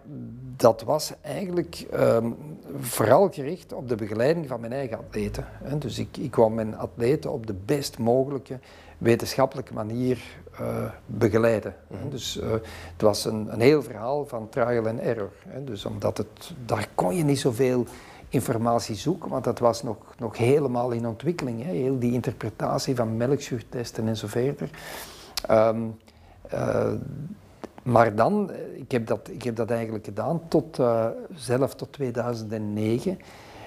[0.57, 2.37] dat was eigenlijk um,
[2.81, 5.47] vooral gericht op de begeleiding van mijn eigen atleten.
[5.79, 8.59] Dus ik, ik wou mijn atleten op de best mogelijke
[8.99, 10.19] wetenschappelijke manier
[10.61, 11.75] uh, begeleiden.
[11.87, 12.11] Mm -hmm.
[12.11, 12.51] Dus uh,
[12.93, 15.31] het was een, een heel verhaal van trial and error.
[15.65, 17.87] Dus omdat het, daar kon je niet zoveel
[18.29, 21.65] informatie zoeken, want dat was nog, nog helemaal in ontwikkeling.
[21.65, 21.71] Hè?
[21.71, 24.71] Heel die interpretatie van melkzuurtesten en zo verder.
[25.51, 25.97] Um,
[26.55, 26.93] uh,
[27.83, 30.81] maar dan, ik heb dat, ik heb dat eigenlijk gedaan tot,
[31.35, 33.19] zelf tot 2009.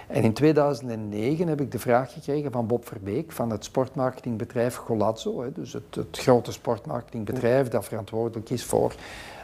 [0.08, 5.52] En in 2009 heb ik de vraag gekregen van Bob Verbeek van het sportmarketingbedrijf Golazzo.
[5.54, 8.96] Dus het, het grote sportmarketingbedrijf dat verantwoordelijk is voor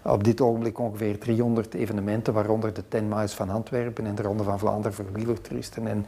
[0.04, 4.44] op dit ogenblik ongeveer 300 evenementen, waaronder de 10 Miles van Antwerpen en de Ronde
[4.44, 6.06] van Vlaanderen voor wielertoeristen en,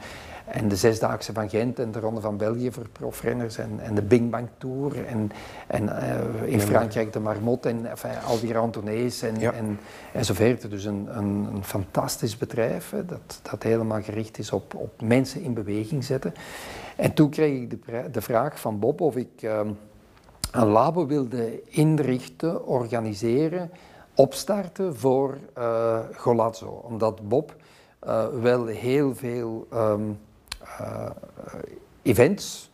[0.52, 4.02] en de Zesdaagse van Gent en de Ronde van België voor profrenners en, en de
[4.02, 5.30] Bing Bang Tour en,
[5.66, 9.52] en uh, in Frankrijk de Marmot en enfin, al die randonnees en, ja.
[9.52, 9.78] en,
[10.12, 10.70] en zo verder.
[10.70, 15.42] Dus een, een, een fantastisch bedrijf hè, dat, dat helemaal gericht is op, op mensen
[15.42, 16.34] in beweging zetten.
[16.96, 19.42] En toen kreeg ik de, de vraag van Bob of ik...
[19.42, 19.60] Uh,
[20.52, 23.70] een labo wilde inrichten, organiseren,
[24.14, 26.66] opstarten voor uh, Golazzo.
[26.66, 27.54] Omdat Bob
[28.06, 30.16] uh, wel heel veel um, uh,
[32.02, 32.70] events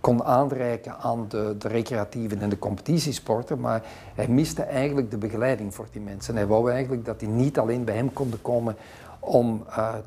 [0.00, 3.82] kon aanreiken aan de, de, recreatieve en de competitiesporten, maar
[4.14, 6.36] hij miste eigenlijk de begeleiding voor die mensen.
[6.36, 8.76] Hij wou eigenlijk dat die niet alleen bij hem konden komen
[9.18, 9.64] om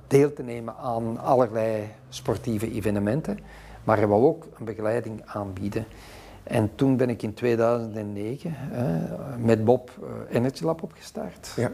[0.08, 3.40] deel te nemen aan allerlei sportieve evenementen,
[3.84, 5.86] maar hij wou ook een begeleiding aanbieden.
[6.44, 8.56] En toen ben ik in 2009
[9.38, 11.54] met Bob uh, Energy Lab opgestart.
[11.56, 11.72] Ja.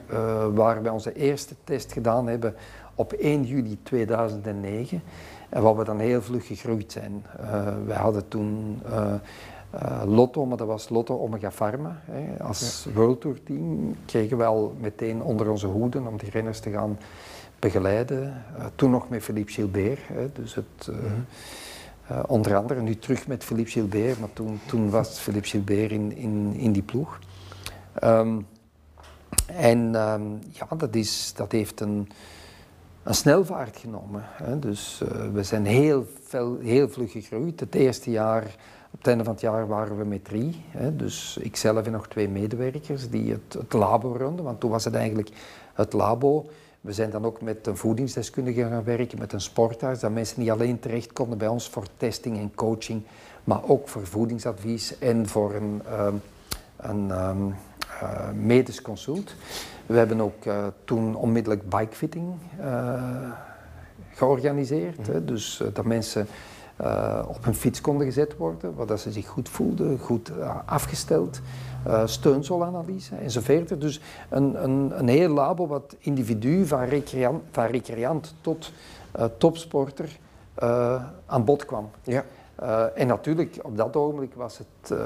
[0.54, 2.56] Waar we onze eerste test gedaan hebben
[2.96, 5.02] op 1 juli 2009.
[5.52, 7.26] En waar we dan heel vlug gegroeid zijn.
[7.42, 8.82] Uh, wij hadden toen
[10.06, 12.02] Lotto, maar dat was Lotto Omega Pharma.
[12.06, 12.44] Hè.
[12.44, 12.92] Als ja.
[12.92, 16.98] World Tour team kregen we al meteen onder onze hoeden om die renners te gaan
[17.60, 18.44] begeleiden.
[18.76, 20.00] toen nog met Philippe Gilbert.
[20.08, 20.32] Hè.
[20.32, 20.88] Dus het...
[20.88, 21.26] Mm -hmm
[22.12, 26.16] uh, onder andere nu terug met Philippe Gilbert, maar toen, toen was Philippe Gilbert in,
[26.16, 27.20] in, in die ploeg.
[28.04, 28.48] Um,
[29.46, 32.10] en um, ja, dat, is, dat heeft een,
[33.04, 34.24] een snelvaart genomen.
[34.26, 34.60] Hè.
[34.60, 37.60] Dus uh, we zijn heel, veel, heel vlug gegroeid.
[37.60, 38.44] Het eerste jaar,
[38.92, 40.64] op het einde van het jaar waren we met drie.
[40.70, 40.96] Hè.
[40.96, 44.46] Dus ikzelf en nog twee medewerkers die het, het labo runden.
[44.46, 45.30] Want toen was het eigenlijk
[45.74, 46.46] het labo
[46.82, 50.52] we zijn dan ook met een voedingsdeskundige gaan werken, met een sportarts, dat mensen niet
[50.52, 53.04] alleen terecht konden bij ons voor testing en coaching,
[53.44, 56.22] maar ook voor voedingsadvies en voor een, um,
[56.78, 57.56] een um,
[58.04, 59.36] uh, medisch consult.
[59.86, 63.04] We hebben ook uh, toen onmiddellijk bikefitting uh,
[64.14, 65.08] georganiseerd.
[65.08, 66.28] Hè, dus dat mensen
[67.28, 70.32] op hun fiets konden gezet worden, waar ze zich goed voelden, goed
[70.66, 71.42] afgesteld
[71.88, 73.82] uh, steunsolanalyse enzovoort.
[73.82, 78.72] Dus een, een, een heel labo wat individu van recreant, van recreant tot
[79.20, 80.20] uh, topsporter
[80.64, 81.90] uh, aan bod kwam.
[82.04, 82.24] Ja.
[82.96, 85.00] en natuurlijk, op dat ogenblik was het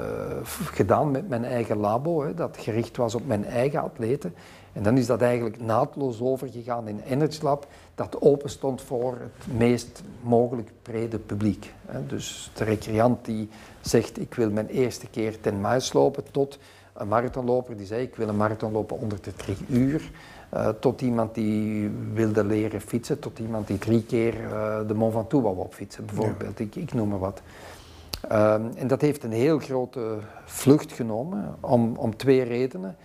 [0.72, 4.34] gedaan met mijn eigen labo, hè, dat gericht was op mijn eigen atleten.
[4.76, 9.56] En dan is dat eigenlijk naadloos overgegaan in Energy Lab, dat open stond voor het
[9.56, 11.72] meest mogelijk brede publiek.
[12.06, 13.48] Dus de recreant die
[13.80, 16.58] zegt, ik wil mijn eerste keer ten miles lopen, tot
[16.92, 20.10] een marathonloper die zei, ik wil een marathon lopen onder de drie uur.
[20.54, 25.12] Uh, tot iemand die wilde leren fietsen, tot iemand die drie keer uh, de Mont
[25.12, 26.58] Ventoux wou opfietsen, bijvoorbeeld.
[26.58, 27.42] Ik, ik, noem maar wat.
[28.32, 32.96] Uh, en dat heeft een heel grote vlucht genomen, om, om twee redenen.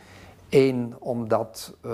[0.51, 1.91] Eén, omdat uh,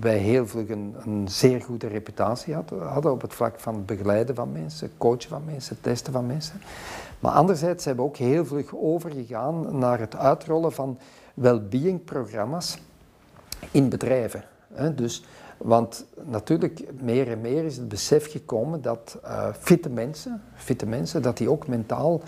[0.00, 4.34] wij heel vlug een, een, zeer goede reputatie hadden, op het vlak van het begeleiden
[4.34, 6.60] van mensen, coachen van mensen, testen van mensen.
[7.20, 10.98] Maar anderzijds zijn we ook heel vlug overgegaan naar het uitrollen van
[11.34, 12.78] well-being programma's
[13.70, 14.44] in bedrijven.
[14.94, 15.24] Dus,
[15.56, 21.22] want natuurlijk, meer en meer is het besef gekomen dat uh, fitte mensen, fitte mensen,
[21.22, 22.20] dat die ook mentaal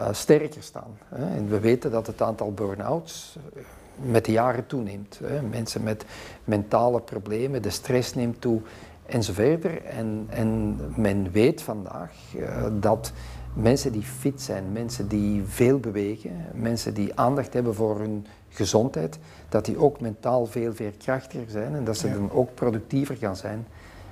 [0.00, 0.98] uh, sterker staan.
[1.08, 3.62] En we weten dat het aantal burn-outs eh,
[3.96, 5.20] met de jaren toeneemt.
[5.24, 5.42] Hè.
[5.42, 6.04] Mensen met
[6.44, 8.60] mentale problemen, de stress neemt toe
[9.06, 9.84] enzovoort.
[9.84, 13.12] En, en men weet vandaag uh, dat
[13.54, 19.18] mensen die fit zijn, mensen die veel bewegen, mensen die aandacht hebben voor hun gezondheid,
[19.48, 23.66] dat die ook mentaal veel veerkrachtiger zijn en dat ze dan ook productiever gaan zijn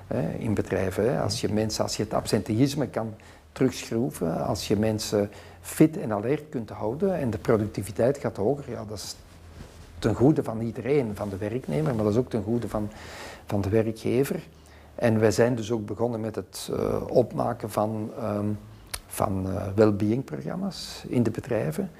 [0.06, 1.12] hè, in bedrijven.
[1.12, 1.20] Hè.
[1.20, 3.14] Als je mensen, als je het absenteïsme kan
[3.52, 8.84] terugschroeven, als je mensen fit en alert kunt houden en de productiviteit gaat hoger, ja,
[8.84, 9.16] dat is
[10.00, 12.90] ten goede van iedereen, van de werknemer, maar dat is ook ten goede van,
[13.46, 14.42] van de werkgever.
[14.94, 18.58] En wij zijn dus ook begonnen met het uh, opmaken van, um,
[19.06, 21.90] van uh, well-being programma's in de bedrijven.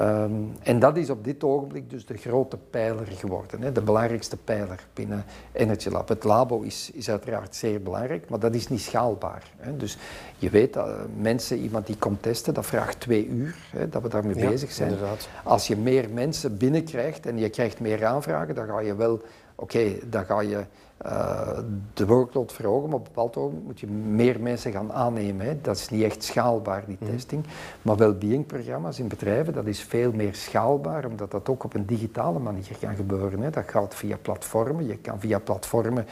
[0.00, 4.36] Um, en dat is op dit ogenblik dus de grote pijler geworden, hè, de belangrijkste
[4.36, 6.08] pijler binnen Energy Lab.
[6.08, 9.42] Het labo is, is uiteraard zeer belangrijk, maar dat is niet schaalbaar.
[9.56, 9.76] Hè.
[9.76, 9.98] Dus
[10.38, 14.08] je weet dat mensen, iemand die komt testen, dat vraagt twee uur hè, dat we
[14.08, 14.90] daarmee ja, bezig zijn.
[14.90, 15.28] Inderdaad.
[15.44, 19.20] Als je meer mensen binnenkrijgt en je krijgt meer aanvragen, dan ga je wel,
[19.56, 20.64] oké, okay, dan ga je
[21.04, 21.58] uh,
[21.94, 25.46] de workload verhogen, maar op een bepaald ogenblik moet je meer mensen gaan aannemen.
[25.46, 25.60] Hè.
[25.60, 27.10] Dat is niet echt schaalbaar, die mhm.
[27.10, 27.44] testing.
[27.82, 32.38] Maar well-being-programma's in bedrijven, dat is veel meer schaalbaar, omdat dat ook op een digitale
[32.38, 33.40] manier kan gebeuren.
[33.40, 33.50] Hè.
[33.50, 34.86] Dat gaat via platformen.
[34.86, 36.06] Je kan via platformen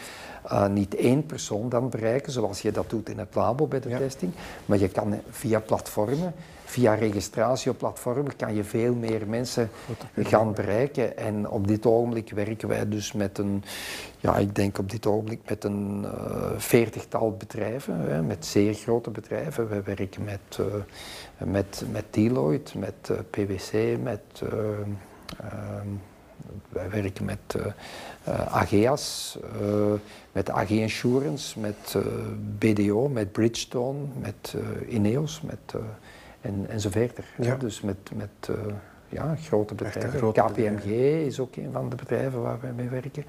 [0.46, 3.88] uh, niet één persoon dan bereiken, zoals je dat doet in het labo bij de
[3.88, 4.32] testing,
[4.66, 6.34] maar je kan via platformen
[6.74, 9.70] via registratie op platformen kan je veel meer mensen
[10.16, 11.16] gaan bereiken.
[11.16, 13.64] En op dit ogenblik werken wij dus met een,
[14.18, 19.10] ja, ik denk op dit ogenblik met een uh, veertigtal bedrijven, hè, met zeer grote
[19.10, 19.68] bedrijven.
[19.68, 20.66] Wij werken met, uh,
[21.50, 24.42] met, met Deloitte, met uh, PwC, met...
[24.42, 25.88] Ehm,
[26.68, 27.56] wij werken met
[28.48, 29.38] AGEAS,
[30.32, 31.96] met AG Insurance, met
[32.58, 34.54] BDO, met Bridgestone, met
[34.88, 35.74] Ineos, met
[36.44, 37.24] en, en zo verder.
[37.38, 37.56] Ja.
[37.56, 38.56] Dus met, met uh,
[39.08, 40.18] ja, grote bedrijven.
[40.18, 41.26] Grote KPMG bedrijven.
[41.26, 43.24] is ook een van de bedrijven waar wij mee werken.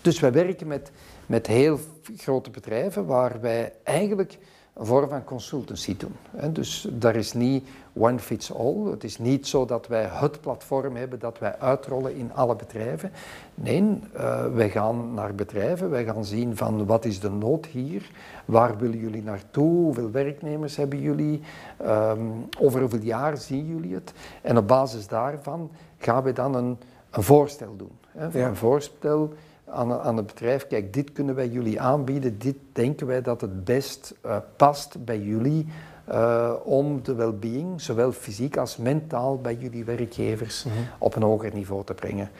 [0.00, 0.90] Dus wij werken met,
[1.26, 1.78] met heel
[2.16, 4.38] grote bedrijven waar wij eigenlijk
[4.78, 6.52] vorm van consultancy doen.
[6.52, 8.90] Dus daar is niet one fits all.
[8.90, 13.10] Het is niet zo dat wij het platform hebben dat wij uitrollen in alle bedrijven.
[13.54, 18.10] Nee, uh, wij gaan naar bedrijven, wij gaan zien van wat is de nood hier,
[18.44, 21.40] waar willen jullie naartoe, hoeveel werknemers hebben jullie,
[21.82, 24.12] um, over hoeveel jaar zien jullie het.
[24.42, 26.78] En op basis daarvan gaan we dan een,
[27.10, 27.98] een voorstel doen.
[28.10, 28.44] Hè.
[28.44, 29.32] Een voorstel
[29.70, 33.64] aan, aan het bedrijf, kijk, dit kunnen wij jullie aanbieden, dit denken wij dat het
[33.64, 35.66] best uh, past bij jullie
[36.10, 40.86] uh, om de well-being, zowel fysiek als mentaal, bij jullie werkgevers mm -hmm.
[40.98, 42.30] op een hoger niveau te brengen.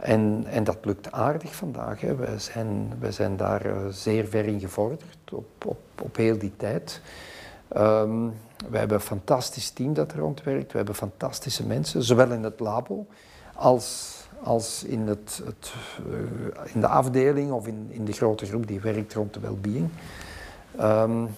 [0.00, 2.00] En, en dat lukt aardig vandaag.
[2.00, 2.14] Hè.
[2.14, 6.52] We, zijn, we zijn daar uh, zeer ver in gevorderd op, op, op heel die
[6.56, 7.00] tijd.
[7.76, 8.32] Um,
[8.70, 10.70] we hebben een fantastisch team dat er rondwerkt.
[10.70, 13.06] We hebben fantastische mensen, zowel in het labo
[13.54, 14.11] als
[14.42, 15.72] als in, het, het,
[16.08, 19.88] uh, in de afdeling of in, in de grote groep die werkt rond de well-being.
[20.80, 21.28] Um,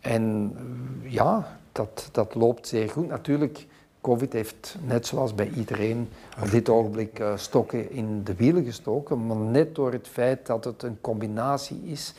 [0.00, 0.56] en
[1.04, 3.08] uh, ja, dat, dat loopt zeer goed.
[3.08, 3.66] Natuurlijk,
[4.00, 6.08] COVID heeft net zoals bij iedereen
[6.42, 10.64] op dit ogenblik uh, stokken in de wielen gestoken, maar net door het feit dat
[10.64, 12.14] het een combinatie is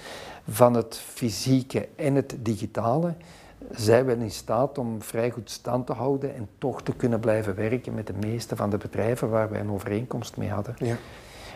[0.50, 3.14] van het fysieke en het digitale,
[3.70, 7.56] zijn we in staat om vrij goed stand te houden en toch te kunnen blijven
[7.56, 10.76] werken met de meeste van de bedrijven waar wij een overeenkomst mee hadden.
[10.78, 10.96] Ja.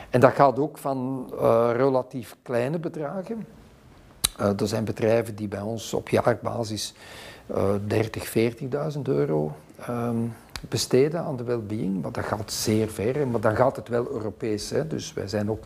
[0.10, 3.46] En dat gaat ook van uh, relatief kleine bedragen.
[4.40, 6.94] Uh, er zijn bedrijven die bij ons op jaarbasis
[7.52, 8.34] uh, 30,
[8.96, 9.52] 40.000 euro
[9.90, 10.34] um,
[10.70, 13.28] besteden aan de well-being, maar dat gaat zeer ver.
[13.28, 14.70] Maar dan gaat het wel Europees.
[14.70, 14.88] Hè.
[14.88, 15.64] Dus wij zijn ook,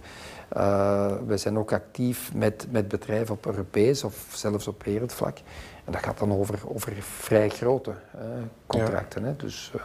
[0.57, 5.37] uh, wij zijn ook actief met, met bedrijven op Europees of zelfs op wereldvlak.
[5.89, 8.21] En dat gaat dan over, over vrij grote uh,
[8.65, 9.21] contracten.
[9.21, 9.27] Ja.
[9.27, 9.35] Hè.
[9.35, 9.81] Dus, uh,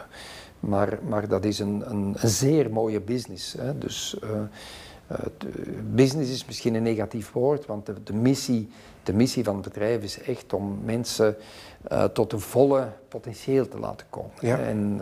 [0.59, 3.53] maar, maar dat is een, een, een zeer mooie business.
[3.53, 3.77] Hè.
[3.77, 4.17] Dus,
[5.91, 8.69] business is misschien een negatief woord, want de, de, missie,
[9.03, 11.35] de missie van het bedrijf is echt om mensen
[12.13, 14.31] tot een volle potentieel te laten komen.
[14.39, 14.59] Ja.
[14.59, 15.01] En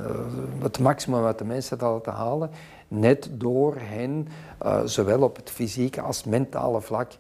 [0.62, 2.50] het maximum uit de mensen te laten halen,
[2.88, 4.28] net door hen
[4.86, 7.12] zowel op het fysieke als mentale vlak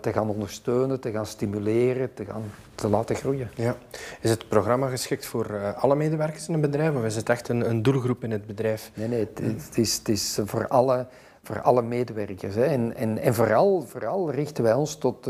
[0.00, 2.42] te gaan ondersteunen, te gaan stimuleren, te gaan
[2.74, 3.50] te laten groeien.
[3.54, 3.76] Ja.
[4.20, 7.70] Is het programma geschikt voor alle medewerkers in een bedrijf of is het echt een,
[7.70, 8.90] een doelgroep in het bedrijf?
[8.94, 11.06] Nee, nee, het, het, is, het is voor alle,
[11.42, 12.54] voor alle medewerkers.
[12.54, 12.64] Hè.
[12.64, 15.28] En, en, en vooral, vooral richten wij ons tot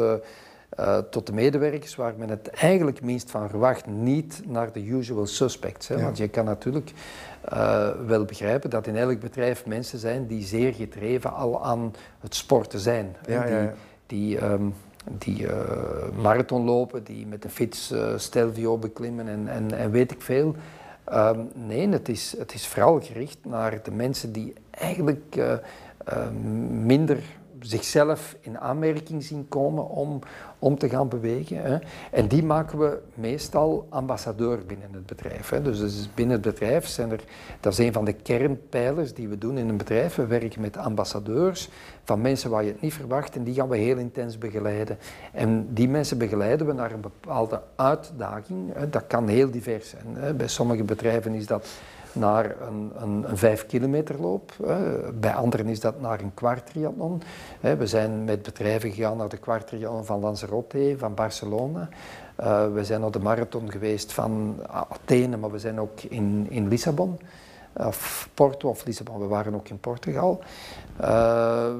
[0.80, 5.26] uh, tot de medewerkers waar men het eigenlijk minst van verwacht, niet naar de usual
[5.26, 5.88] suspects.
[5.88, 5.94] Hè?
[5.94, 6.02] Ja.
[6.02, 6.92] Want je kan natuurlijk
[7.52, 12.34] uh, wel begrijpen dat in elk bedrijf mensen zijn die zeer gedreven al aan het
[12.34, 13.16] sporten zijn.
[13.26, 13.74] Ja, die, ja,
[14.06, 14.74] die, um,
[15.18, 15.52] die uh,
[16.22, 20.54] marathon lopen, die met een fiets Stelvio beklimmen en, en, weet ik veel.
[21.12, 25.36] Um, nee, het is, het is vooral gericht naar de mensen die eigenlijk
[26.70, 27.18] minder
[27.64, 30.18] zichzelf in aanmerking zien komen om,
[30.58, 31.62] om te gaan bewegen.
[31.62, 31.78] Hè.
[32.10, 35.48] En die maken we meestal ambassadeur binnen het bedrijf.
[35.48, 35.62] Hè.
[35.62, 37.20] Dus, dus binnen het bedrijf zijn er,
[37.60, 40.14] dat is een van de kernpijlers die we doen in een bedrijf.
[40.14, 41.68] We werken met ambassadeurs
[42.04, 44.98] van mensen waar je het niet verwacht en die gaan we heel intens begeleiden.
[45.32, 48.72] En die mensen begeleiden we naar een bepaalde uitdaging.
[48.74, 48.90] Hè.
[48.90, 50.36] Dat kan heel divers zijn.
[50.36, 51.66] Bij sommige bedrijven is dat
[52.14, 54.52] naar een, een, een vijf kilometer loop.
[55.14, 57.22] Bij anderen is dat naar een kwart triathlon.
[57.60, 61.88] We zijn met bedrijven gegaan naar de kwart triathlon van Lanzarote, van Barcelona.
[62.40, 66.68] Uh, we zijn op de marathon geweest van Athene, maar we zijn ook in, in
[66.68, 67.18] Lissabon.
[67.76, 70.42] Of Porto of Lissabon, we waren ook in Portugal.
[71.00, 71.06] Uh,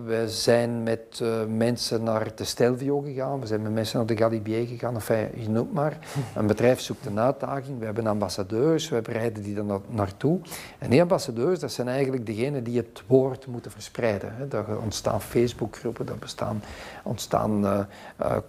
[0.05, 4.17] we zijn met uh, mensen naar de Stelvio gegaan, we zijn met mensen naar de
[4.17, 5.99] Galibier gegaan, enfin, je noemt maar.
[6.37, 10.41] Een bedrijf zoekt een uitdaging, we hebben ambassadeurs, we bereiden die na naartoe.
[10.79, 14.35] En die ambassadeurs, dat zijn eigenlijk degenen die het woord moeten verspreiden.
[14.37, 14.59] Hè.
[14.59, 16.63] Er ontstaan Facebookgroepen, er bestaan,
[17.03, 17.81] ontstaan uh,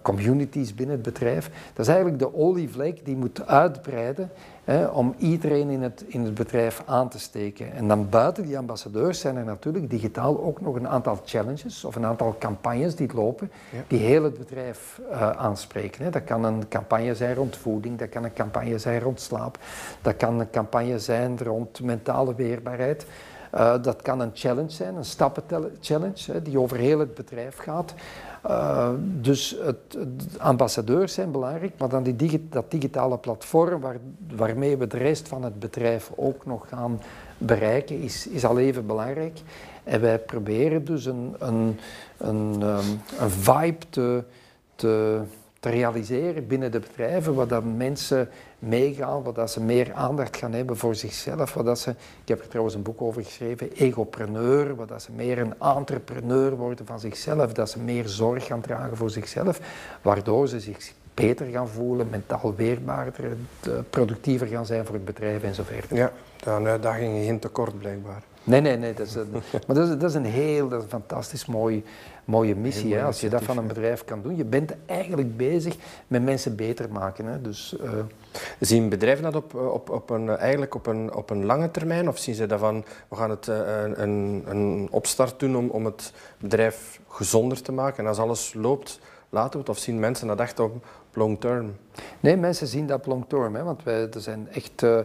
[0.02, 1.50] communities binnen het bedrijf.
[1.72, 4.30] Dat is eigenlijk de olievlek die moet uitbreiden
[4.66, 7.72] Hè, om iedereen in het, in het bedrijf aan te steken.
[7.72, 11.96] En dan buiten die ambassadeurs zijn er natuurlijk digitaal ook nog een aantal challenges of
[11.96, 13.78] een aantal campagnes die lopen, ja.
[13.86, 16.04] die heel het bedrijf uh, aanspreken.
[16.04, 16.10] Hè.
[16.10, 19.58] Dat kan een campagne zijn rond voeding, dat kan een campagne zijn rond slaap,
[20.02, 23.06] dat kan een campagne zijn rond mentale weerbaarheid.
[23.54, 27.94] Uh, dat kan een challenge zijn, een stappenchallenge, die over heel het bedrijf gaat.
[28.48, 29.98] Uh, dus het,
[30.38, 33.96] ambassadeurs zijn belangrijk, maar dan die dat digitale platform waar,
[34.36, 37.00] waarmee we de rest van het bedrijf ook nog gaan
[37.38, 39.40] bereiken, is, is al even belangrijk.
[39.84, 41.78] En wij proberen dus een, een,
[42.16, 44.22] een, um, een vibe te,
[44.74, 45.20] te,
[45.60, 50.76] te realiseren binnen de bedrijven, waar dat mensen meegaan, dat ze meer aandacht gaan hebben
[50.76, 55.12] voor zichzelf, dat ze, ik heb er trouwens een boek over geschreven, egopreneur, dat ze
[55.12, 59.60] meer een entrepreneur worden van zichzelf, dat ze meer zorg gaan dragen voor zichzelf,
[60.02, 63.36] waardoor ze zich beter gaan voelen, mentaal weerbaarder,
[63.90, 65.88] productiever gaan zijn voor het bedrijf enzovoort.
[65.90, 68.22] Ja, dan uitdagingen geen tekort blijkbaar.
[68.46, 68.94] Nee, nee, nee.
[68.94, 69.30] Dat is een,
[69.66, 71.84] maar dat is, dat is een heel dat is een fantastisch mooi,
[72.26, 72.94] mooie missie.
[72.94, 74.36] Hè, als je dat van een bedrijf kan doen.
[74.36, 77.26] Je bent eigenlijk bezig met mensen beter maken.
[77.26, 77.40] Hè.
[77.40, 77.90] Dus, uh...
[78.60, 82.08] Zien bedrijven dat op, op, op een, eigenlijk op een, op een lange termijn?
[82.08, 83.56] Of zien ze dat van, we gaan het, uh,
[83.94, 87.98] een, een opstart doen om, om het bedrijf gezonder te maken?
[87.98, 89.68] En als alles loopt, laten we het?
[89.68, 91.76] Of zien mensen dat echt op long term?
[92.20, 93.54] Nee, mensen zien dat long term.
[93.54, 94.82] Hè, want wij er zijn echt...
[94.82, 94.98] Uh,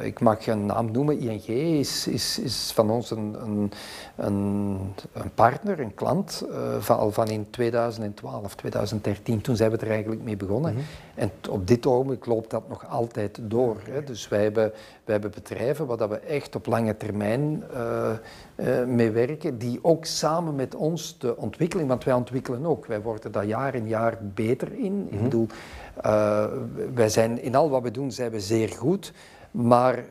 [0.00, 1.46] ik mag een naam noemen, ING
[1.78, 3.72] is, is, is van ons een, een,
[4.16, 9.40] een, partner, een klant, uh, van, al van in 2012, 2013.
[9.40, 10.72] Toen zijn we er eigenlijk mee begonnen.
[10.72, 10.86] Mm -hmm.
[11.14, 13.76] En op dit ogenblik loopt dat nog altijd door.
[13.90, 14.04] Hè.
[14.04, 14.72] Dus wij hebben,
[15.04, 20.54] wij hebben bedrijven waar we echt op lange termijn uh, mee werken, die ook samen
[20.54, 24.72] met ons de ontwikkeling, want wij ontwikkelen ook, wij worden daar jaar in jaar beter
[24.72, 24.92] in.
[24.92, 25.16] Mm -hmm.
[25.16, 25.46] Ik bedoel,
[26.94, 29.12] wij zijn in al wat we doen zijn we zeer goed.
[29.50, 30.04] Maar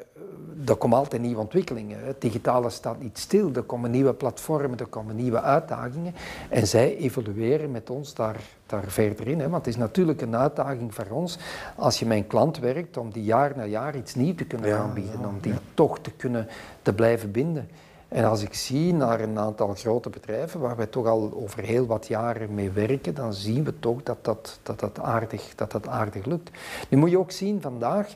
[0.65, 2.06] er komen altijd nieuwe ontwikkelingen.
[2.06, 3.52] Het digitale staat niet stil.
[3.54, 6.13] Er komen nieuwe platformen, er komen nieuwe uitdagingen.
[6.50, 9.39] En zij evolueren met ons daar, daar verder in.
[9.39, 9.50] Hè.
[9.50, 11.38] Want het is natuurlijk een uitdaging voor ons
[11.76, 14.69] als je met een klant werkt om die jaar na jaar iets nieuws te kunnen
[14.69, 15.19] ja, aanbieden.
[15.19, 15.60] Ja, om die ja.
[15.74, 16.48] toch te kunnen
[16.82, 17.69] te blijven binden.
[18.08, 21.86] En als ik zie naar een aantal grote bedrijven waar wij toch al over heel
[21.86, 25.88] wat jaren mee werken, dan zien we toch dat dat, dat, dat, aardig, dat, dat
[25.88, 26.50] aardig lukt.
[26.89, 28.15] Nu moet je ook zien vandaag,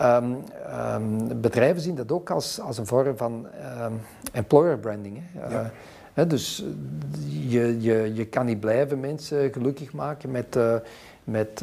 [0.00, 0.36] Um,
[0.94, 3.46] um, bedrijven zien dat ook als, als een vorm van
[3.82, 4.00] um,
[4.32, 5.22] employer branding.
[5.22, 5.48] Hè.
[5.48, 5.60] Ja.
[5.60, 5.68] Uh,
[6.12, 6.64] hè, dus
[7.28, 10.74] je, je, je kan niet blijven mensen gelukkig maken met, uh,
[11.24, 11.60] met,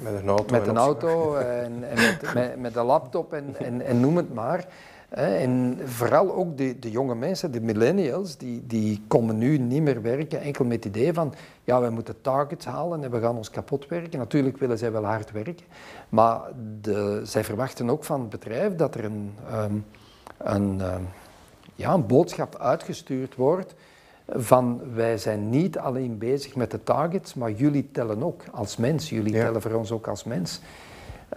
[0.00, 3.80] met een auto, met, een auto en, en met, met, met, een laptop en, en,
[3.80, 4.66] en noem het maar.
[5.10, 10.02] En vooral ook de, de, jonge mensen, de millennials, die, die komen nu niet meer
[10.02, 13.50] werken enkel met het idee van ja, wij moeten targets halen en we gaan ons
[13.50, 14.18] kapot werken.
[14.18, 15.66] Natuurlijk willen zij wel hard werken,
[16.08, 16.40] maar
[16.80, 19.84] de, zij verwachten ook van het bedrijf dat er een, um,
[20.38, 21.08] een, um,
[21.74, 23.74] ja, een boodschap uitgestuurd wordt
[24.26, 29.08] van wij zijn niet alleen bezig met de targets, maar jullie tellen ook als mens.
[29.08, 29.44] Jullie ja.
[29.44, 30.60] tellen voor ons ook als mens.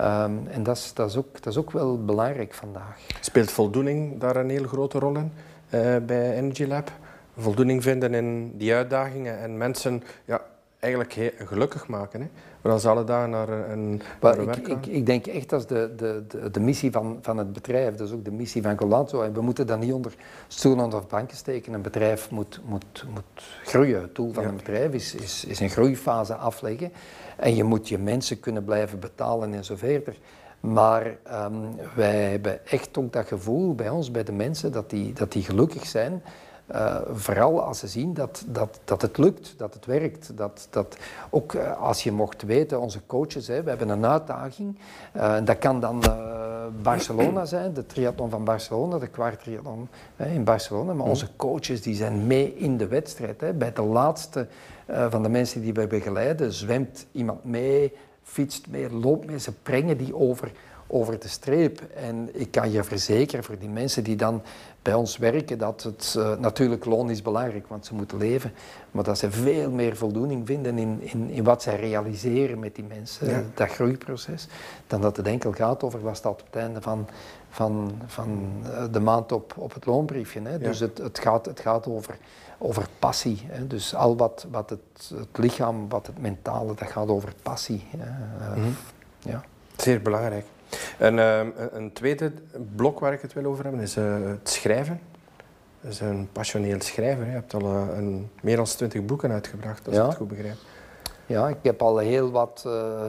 [0.01, 2.99] Um, en dat is, dat, is ook, dat is ook wel belangrijk vandaag.
[3.19, 5.31] Speelt voldoening daar een heel grote rol in
[5.69, 6.91] uh, bij Energy Lab?
[7.37, 10.41] Voldoening vinden in die uitdagingen en mensen ja,
[10.79, 12.21] eigenlijk gelukkig maken.
[12.21, 12.27] Hè?
[12.61, 15.67] Maar als alle dagen naar een, naar een ik, ik, ik, denk echt dat is
[15.67, 17.95] de, de, de, de, missie van, van het bedrijf.
[17.95, 19.21] Dat is ook de missie van Colanzo.
[19.21, 20.13] En we moeten dat niet onder
[20.47, 21.73] stoelen onder banken steken.
[21.73, 24.01] Een bedrijf moet, moet, moet groeien.
[24.01, 24.49] Het doel van ja.
[24.49, 26.91] een bedrijf is, is, is een groeifase afleggen.
[27.37, 30.15] En je moet je mensen kunnen blijven betalen en zo verder.
[30.59, 35.13] Maar um, wij hebben echt ook dat gevoel bij ons, bij de mensen, dat die,
[35.13, 36.23] dat die gelukkig zijn.
[36.73, 40.37] Uh, vooral als ze zien dat, dat, dat het lukt, dat het werkt.
[40.37, 40.97] Dat, dat
[41.29, 44.77] ook uh, als je mocht weten, onze coaches, hè, we hebben een uitdaging.
[45.15, 46.03] Uh, dat kan dan
[46.81, 50.93] Barcelona zijn, de triathlon van Barcelona, de kwartriathlon in Barcelona.
[50.93, 53.41] Maar onze coaches die zijn mee in de wedstrijd.
[53.41, 53.53] Hè.
[53.53, 54.47] Bij de laatste
[55.09, 59.39] van de mensen die wij begeleiden, zwemt iemand mee, fietst mee, loopt mee.
[59.39, 60.51] Ze brengen die over,
[60.93, 61.81] over de streep.
[61.95, 64.41] En ik kan je verzekeren voor die mensen die dan
[64.81, 68.53] bij ons werken, dat het uh, natuurlijk loon is belangrijk, want ze moeten leven,
[68.91, 72.83] maar dat ze veel meer voldoening vinden in, in, in wat zij realiseren met die
[72.83, 73.43] mensen, ja.
[73.53, 74.47] dat groeiproces,
[74.87, 77.07] dan dat het enkel gaat over wat staat op het einde van,
[77.49, 78.49] van, van
[78.91, 80.41] de maand op, op het loonbriefje.
[80.41, 80.51] Hè.
[80.51, 80.57] Ja.
[80.57, 82.17] Dus het, het, gaat, het gaat over,
[82.57, 83.41] over passie.
[83.45, 83.67] Hè.
[83.67, 87.87] Dus al wat, wat het, het lichaam, wat het mentale, dat gaat over passie.
[87.91, 88.75] Mm -hmm.
[89.19, 89.43] ja.
[89.77, 90.45] Zeer belangrijk.
[90.97, 91.39] En, uh,
[91.71, 92.31] een tweede
[92.75, 94.99] blok waar ik het wil over hebben is uh, het schrijven.
[95.81, 97.25] Je is een passioneel schrijver.
[97.25, 100.01] Je hebt al uh, een, meer dan twintig boeken uitgebracht, als ja.
[100.01, 100.57] ik het goed begrijp.
[101.25, 103.05] Ja, ik heb al heel wat, uh,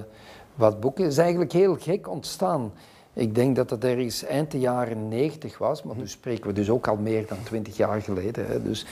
[0.55, 1.03] wat boeken.
[1.03, 2.73] Het is eigenlijk heel gek ontstaan.
[3.15, 6.71] Ik denk dat het ergens eind de jaren 90 was, maar nu spreken we dus
[6.71, 8.47] ook al meer dan 20 jaar geleden.
[8.47, 8.63] Hè.
[8.63, 8.87] Dus,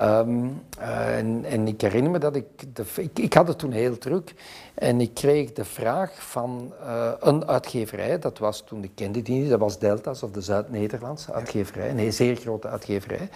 [0.00, 3.72] um, uh, en, en, ik herinner me dat ik, de, ik, ik, had het toen
[3.72, 4.34] heel druk
[4.74, 9.40] en ik kreeg de vraag van uh, een uitgeverij, dat was toen, ik kende die
[9.40, 13.28] niet, dat was Deltas of de Zuid-Nederlandse uitgeverij, een zeer grote uitgeverij,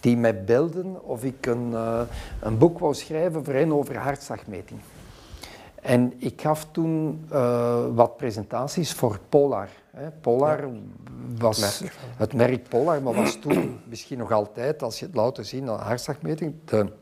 [0.00, 2.00] die mij belden of ik een, uh,
[2.40, 4.80] een boek wou schrijven voor hen over hartslagmeting.
[5.84, 9.68] En ik gaf toen uh, wat presentaties voor Polar.
[9.90, 10.10] Hè.
[10.10, 10.72] Polar ja.
[11.38, 11.94] was merk.
[12.16, 15.68] het merk Polar, maar was toen misschien nog altijd, als je het louter ziet, een
[15.68, 16.92] hartslagmeting, de,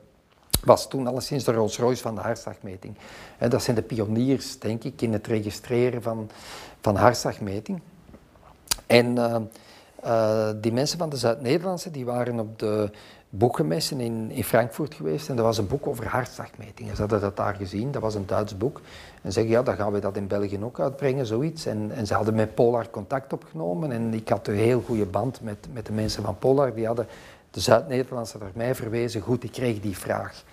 [0.65, 2.97] was toen alleszins de Rolls Royce van de hartslagmeting.
[3.39, 6.31] Hè, dat zijn de pioniers, denk ik, in het registreren van,
[6.81, 7.81] van hartslagmeting.
[8.87, 9.37] En uh,
[10.07, 12.91] Uh, die mensen van de Zuid-Nederlandse die waren op de
[13.35, 16.95] boekenmessen in, in Frankfurt geweest en er was een boek over hartslagmetingen.
[16.95, 18.81] Ze hadden dat daar gezien, dat was een Duits boek.
[19.23, 21.67] En zeggen, ja, dan gaan we dat in België ook uitbrengen, zoiets.
[21.67, 25.41] En, en ze hadden met Polar contact opgenomen en ik had een heel goede band
[25.41, 26.75] met, met de mensen van Polar.
[26.75, 27.07] Die hadden
[27.51, 29.21] de Zuid-Nederlandse naar mij verwezen.
[29.21, 30.45] Goed, ik kreeg die vraag.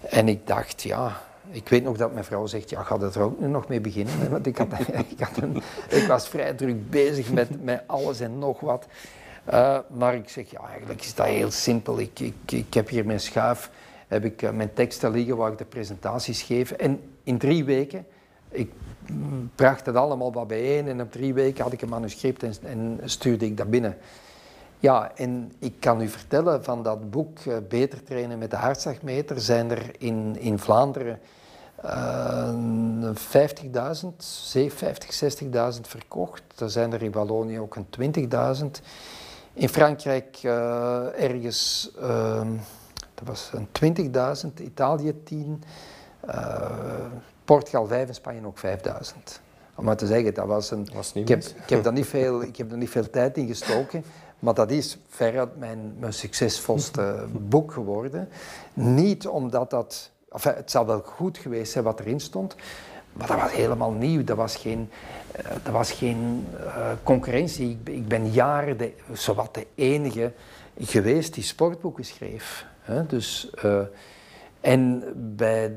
[0.00, 3.40] En ik dacht, ja, ik weet nog dat mijn vrouw zegt, ja, ga er ook
[3.40, 4.30] nu nog mee beginnen?
[4.30, 4.68] Want ik, had,
[6.00, 8.86] ik was vrij druk bezig met, met alles en nog wat.
[9.52, 11.98] Uh, maar ik zeg, ja, eigenlijk is dat heel simpel.
[11.98, 13.70] Ik, ik, ik heb hier mijn schuif,
[14.08, 16.70] heb ik uh, mijn teksten liggen waar ik de presentaties geef.
[16.70, 18.06] En in drie weken,
[18.48, 18.72] ik
[19.54, 23.44] bracht het allemaal wat bijeen en op drie weken had ik een manuscript en, stuurde
[23.44, 23.96] ik dat binnen.
[24.78, 29.40] Ja, en ik kan u vertellen van dat boek uh, Beter trainen met de hartslagmeter
[29.40, 31.20] zijn er in, in Vlaanderen
[31.84, 34.08] uh, 50.000,
[34.68, 35.42] 50,
[35.74, 36.42] 60.000 verkocht.
[36.60, 38.30] Er zijn er in Wallonië ook een
[38.62, 38.66] 20.000.
[39.54, 42.40] In Frankrijk uh, ergens, uh,
[43.14, 44.12] dat was een
[44.58, 45.62] 20.000, Italië 10,
[46.26, 46.70] uh,
[47.44, 49.40] Portugal 5 en Spanje ook 5000.
[49.74, 50.88] Om maar te zeggen, dat was een.
[50.94, 53.46] Was ik, heb, ik, heb daar niet veel, ik heb er niet veel tijd in
[53.46, 54.04] gestoken,
[54.38, 58.28] maar dat is veruit mijn, mijn succesvolste boek geworden.
[58.72, 60.10] Niet omdat dat.
[60.28, 62.54] Enfin, het zal wel goed geweest zijn wat erin stond,
[63.14, 64.24] maar dat was helemaal nieuw.
[64.24, 64.90] Dat was geen,
[65.40, 67.70] uh, dat was geen uh, concurrentie.
[67.70, 70.32] Ik, ik, ben jaren de, zowat de enige
[70.78, 72.66] geweest die sportboeken schreef.
[73.06, 73.80] Dus, uh,
[74.60, 75.76] en bij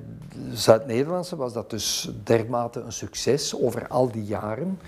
[0.52, 4.80] Zuid-Nederlandse was dat dus dermate een succes over al die jaren.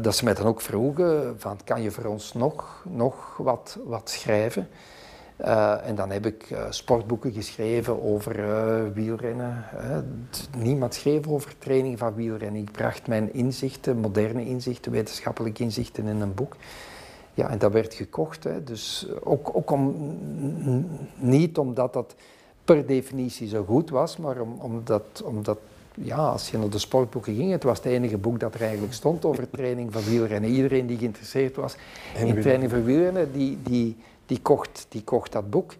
[0.00, 4.10] dat ze mij dan ook vroegen van kan je voor ons nog, nog wat, wat
[4.10, 4.68] schrijven?
[5.44, 9.64] Uh, en dan heb ik uh, sportboeken geschreven over uh, wielrennen.
[10.58, 12.60] niemand schreef over training van wielrennen.
[12.60, 16.56] Ik bracht mijn inzichten, moderne inzichten, wetenschappelijke inzichten in een boek.
[17.34, 18.44] Ja, en dat werd gekocht.
[18.44, 18.64] Hè.
[18.64, 19.94] Dus ook, ook om,
[21.16, 22.14] niet omdat dat
[22.64, 25.58] per definitie zo goed was, maar om, omdat, omdat
[25.94, 28.92] ja, als je naar de sportboeken ging, het was het enige boek dat er eigenlijk
[28.92, 30.50] stond over training van wielrennen.
[30.50, 31.76] Iedereen die geïnteresseerd was
[32.16, 33.96] in training van wielrennen, die, die,
[34.30, 35.74] die kocht, die kocht dat boek.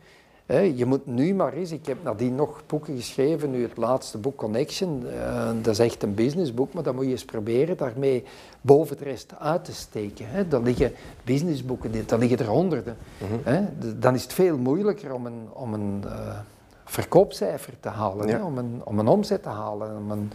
[0.74, 4.36] je moet nu maar eens, ik heb nadien nog boeken geschreven, nu het laatste boek
[4.36, 8.24] Connection, uh, dat is echt een businessboek, maar dan moet je eens proberen daarmee
[8.60, 10.48] boven de rest uit te steken.
[10.48, 10.92] Dan liggen
[11.24, 12.96] businessboeken, daar liggen er honderden.
[13.18, 13.68] Mm
[14.00, 16.38] Dan is het veel moeilijker om een, om een uh,
[16.84, 20.32] verkoopcijfer te halen, om, een, om een omzet te halen, om een,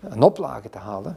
[0.00, 1.16] een oplage te halen.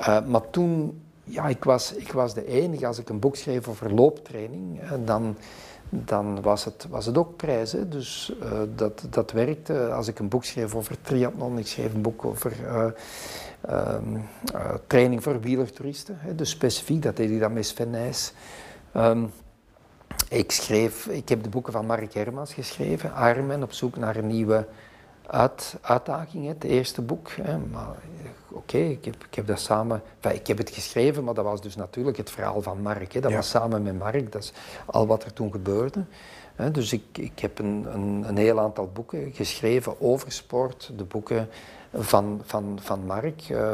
[0.00, 2.86] Uh, maar toen ja, ik was, ik was de enige.
[2.86, 5.36] Als ik een boek schreef over looptraining, dan,
[5.88, 7.74] dan was, het, was het ook prijs.
[7.86, 9.88] Dus uh, dat, dat werkte.
[9.92, 12.86] Als ik een boek schreef over triathlon, ik schreef een boek over uh,
[13.70, 16.16] uh, training voor wielertoeristen.
[16.18, 16.34] Hè.
[16.34, 18.32] Dus specifiek, dat deed ik dan met Sven Nijs.
[18.96, 19.30] Um,
[20.28, 24.26] ik, schreef, ik heb de boeken van Mark Hermans geschreven, Armen, op zoek naar een
[24.26, 24.66] nieuwe
[25.28, 27.30] uit, uitdaging, het eerste boek.
[27.30, 27.58] Hè.
[27.58, 27.96] Maar
[28.48, 30.02] oké, ik, heb, ik heb dat samen...
[30.32, 33.12] Ik heb het geschreven, maar dat was dus natuurlijk het verhaal van Mark.
[33.12, 33.20] Hè.
[33.20, 34.52] Dat was samen met Mark, dat is
[34.86, 36.04] al wat er toen gebeurde.
[36.54, 36.70] Hè.
[36.70, 41.48] Dus ik, ik heb een, een, een heel aantal boeken geschreven over sport, de boeken
[41.94, 43.48] van, van, van Mark.
[43.48, 43.70] Uh,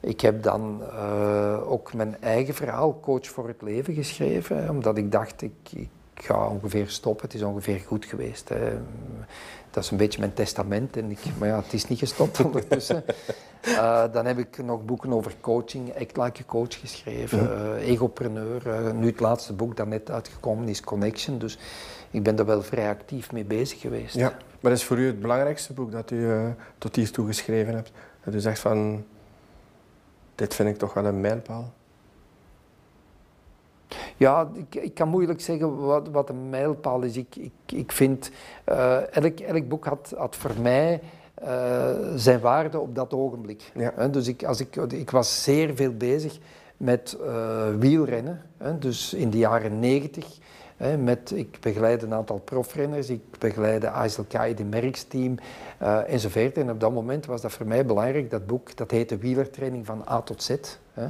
[0.00, 5.12] ik heb dan uh, ook mijn eigen verhaal, Coach voor het Leven, geschreven, omdat ik
[5.12, 8.48] dacht, ik, ik ga ongeveer stoppen, het is ongeveer goed geweest.
[8.48, 8.78] Hè.
[9.70, 13.04] Dat is een beetje mijn testament, en ik, maar ja, het is niet gestopt ondertussen.
[13.66, 18.66] Uh, dan heb ik nog boeken over coaching, Act Like a Coach geschreven, uh, Egopreneur.
[18.66, 21.38] Uh, nu het laatste boek dat net uitgekomen is, Connection.
[21.38, 21.58] Dus
[22.10, 24.14] ik ben daar wel vrij actief mee bezig geweest.
[24.14, 27.92] Ja, maar is voor u het belangrijkste boek dat u tot hiertoe geschreven hebt?
[28.24, 29.04] Dat u zegt van,
[30.34, 31.72] dit vind ik toch wel een mijlpaal?
[34.16, 37.16] Ja, ik, ik, kan moeilijk zeggen wat, wat een mijlpaal is.
[37.16, 38.30] Ik, ik, ik vind,
[38.68, 41.00] uh, elk, elk boek had, had voor mij
[41.44, 43.72] uh, zijn waarde op dat ogenblik.
[43.74, 44.08] Ja.
[44.08, 46.38] dus ik, als ik, ik was zeer veel bezig
[46.76, 48.42] met uh, wielrennen.
[48.78, 50.38] dus in de jaren negentig.
[50.98, 54.22] Met, ik begeleid een aantal profrenners, ik begeleide ASL
[54.56, 55.34] de merksteam
[55.82, 56.56] uh, enzovoort.
[56.56, 58.30] En op dat moment was dat voor mij belangrijk.
[58.30, 60.56] Dat boek dat heette Wielertraining van A tot Z.
[60.92, 61.06] Hè.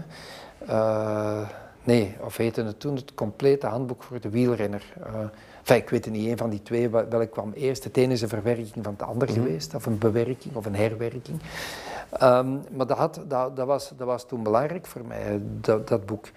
[0.69, 1.49] Uh,
[1.85, 4.85] Nee, of heette het toen het complete handboek voor de wielrenner.
[4.99, 5.21] Uh,
[5.59, 7.85] enfin, ik weet het niet, een van die twee, welk kwam eerst.
[7.85, 9.41] Het ene is een verwerking van het ander mhm.
[9.41, 11.41] geweest, of een bewerking of een herwerking.
[12.23, 16.07] Um, maar dat, had, dat, dat, was, dat was toen belangrijk voor mij, dat, dat
[16.07, 16.29] boek.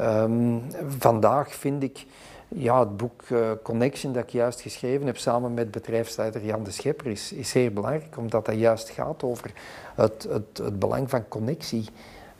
[0.00, 0.62] Um,
[0.98, 2.06] vandaag vind ik
[2.48, 6.70] ja, het boek uh, Connection dat ik juist geschreven heb samen met bedrijfsleider Jan de
[6.70, 9.52] Schepper is, is zeer belangrijk, omdat dat juist gaat over
[9.94, 11.88] het, het, het belang van connectie.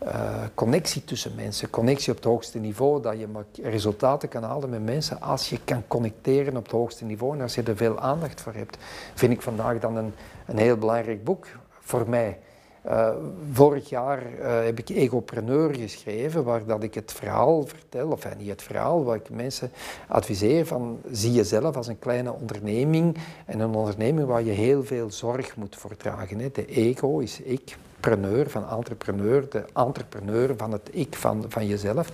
[0.07, 3.27] Uh, connectie tussen mensen, connectie op het hoogste niveau, dat je
[3.63, 7.55] resultaten kan halen met mensen als je kan connecteren op het hoogste niveau en als
[7.55, 8.77] je er veel aandacht voor hebt.
[9.15, 10.13] Vind ik vandaag dan een,
[10.47, 11.47] een heel belangrijk boek
[11.81, 12.39] voor mij.
[12.87, 13.09] Uh,
[13.53, 18.49] vorig jaar uh, heb ik Egopreneur geschreven, waar dat ik het verhaal vertel, of niet
[18.49, 19.71] het verhaal, waar ik mensen
[20.09, 25.11] adviseer van zie jezelf als een kleine onderneming en een onderneming waar je heel veel
[25.11, 26.39] zorg moet voor dragen.
[26.39, 26.51] Hè.
[26.51, 32.09] De ego is ik, preneur, van entrepreneur, de entrepreneur van het ik van, van jezelf,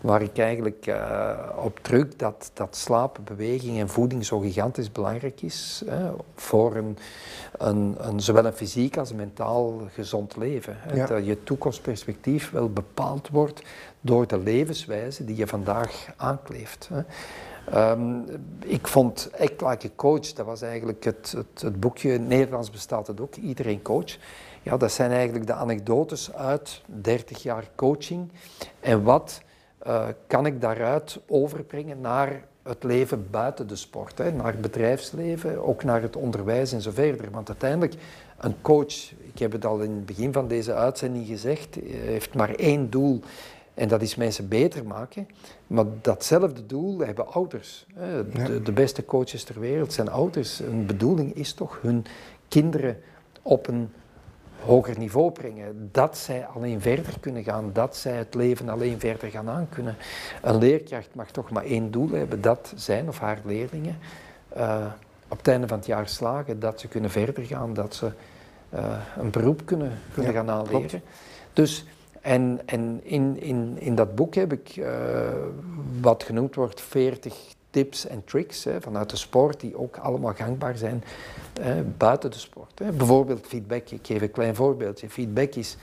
[0.00, 5.42] waar ik eigenlijk uh, op druk dat, dat slapen, beweging en voeding zo gigantisch belangrijk
[5.42, 6.98] is hè, voor een,
[7.58, 10.76] een, een, zowel een fysiek als een mentaal gezond leven.
[10.78, 13.62] Hè, Dat je toekomstperspectief wel bepaald wordt
[14.00, 16.88] door de levenswijze die je vandaag aankleeft.
[16.92, 17.02] Hè.
[17.72, 18.24] Um,
[18.64, 23.06] ik vond Act Like a Coach, dat was eigenlijk het, het, het boekje, Nederlands bestaat
[23.06, 24.16] het ook, Iedereen Coach.
[24.64, 28.30] Ja, dat zijn eigenlijk de anekdotes uit 30 jaar coaching.
[28.80, 29.42] En wat
[29.86, 35.64] uh, kan ik daaruit overbrengen naar het leven buiten de sport, hè, naar het bedrijfsleven,
[35.64, 37.30] ook naar het onderwijs en zo verder.
[37.30, 37.94] Want uiteindelijk,
[38.38, 42.54] een coach, ik heb het al in het begin van deze uitzending gezegd, heeft maar
[42.54, 43.20] één doel.
[43.74, 45.28] En dat is mensen beter maken.
[45.66, 47.86] Maar datzelfde doel hebben ouders.
[48.32, 50.58] De, de beste coaches ter wereld zijn ouders.
[50.58, 52.04] Hun bedoeling is toch hun
[52.48, 53.00] kinderen
[53.42, 53.90] op een
[54.64, 55.88] hoger niveau brengen.
[55.92, 59.96] Dat zij alleen verder kunnen gaan, dat zij het leven alleen verder gaan aankunnen.
[60.42, 63.98] Een leerkracht mag toch maar één doel hebben, dat zijn of haar leerlingen
[64.56, 64.86] uh,
[65.28, 68.12] op het einde van het jaar slagen, dat ze kunnen verder gaan, dat ze
[68.74, 70.88] uh, een beroep kunnen, kunnen gaan aanleren.
[70.88, 71.04] Klopt.
[71.52, 71.86] Dus,
[72.20, 74.88] en, en in, in, in dat boek heb ik uh,
[76.00, 80.76] wat genoemd wordt 40 tips en tricks hè, vanuit de sport die ook allemaal gangbaar
[80.76, 81.04] zijn
[81.60, 82.78] hè, buiten de sport.
[82.78, 82.92] Hè.
[82.92, 85.10] Bijvoorbeeld feedback, ik geef een klein voorbeeldje.
[85.10, 85.76] Feedback is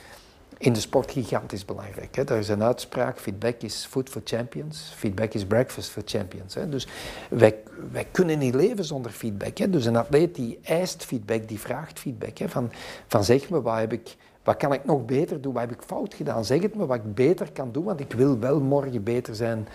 [0.58, 2.16] in de sport gigantisch belangrijk.
[2.16, 2.24] Hè.
[2.24, 6.54] Daar is een uitspraak, feedback is food for champions, feedback is breakfast for champions.
[6.54, 6.70] Hè.
[6.70, 6.88] Dus
[7.30, 7.56] wij,
[7.92, 9.58] wij kunnen niet leven zonder feedback.
[9.58, 9.70] Hè.
[9.70, 12.38] Dus een atleet die eist feedback, die vraagt feedback.
[12.38, 12.50] Hè.
[12.50, 12.72] Van,
[13.08, 15.82] van zeg me, wat, heb ik, wat kan ik nog beter doen, wat heb ik
[15.86, 16.46] fout gedaan?
[16.46, 19.68] Zeg het me wat ik beter kan doen, want ik wil wel morgen beter zijn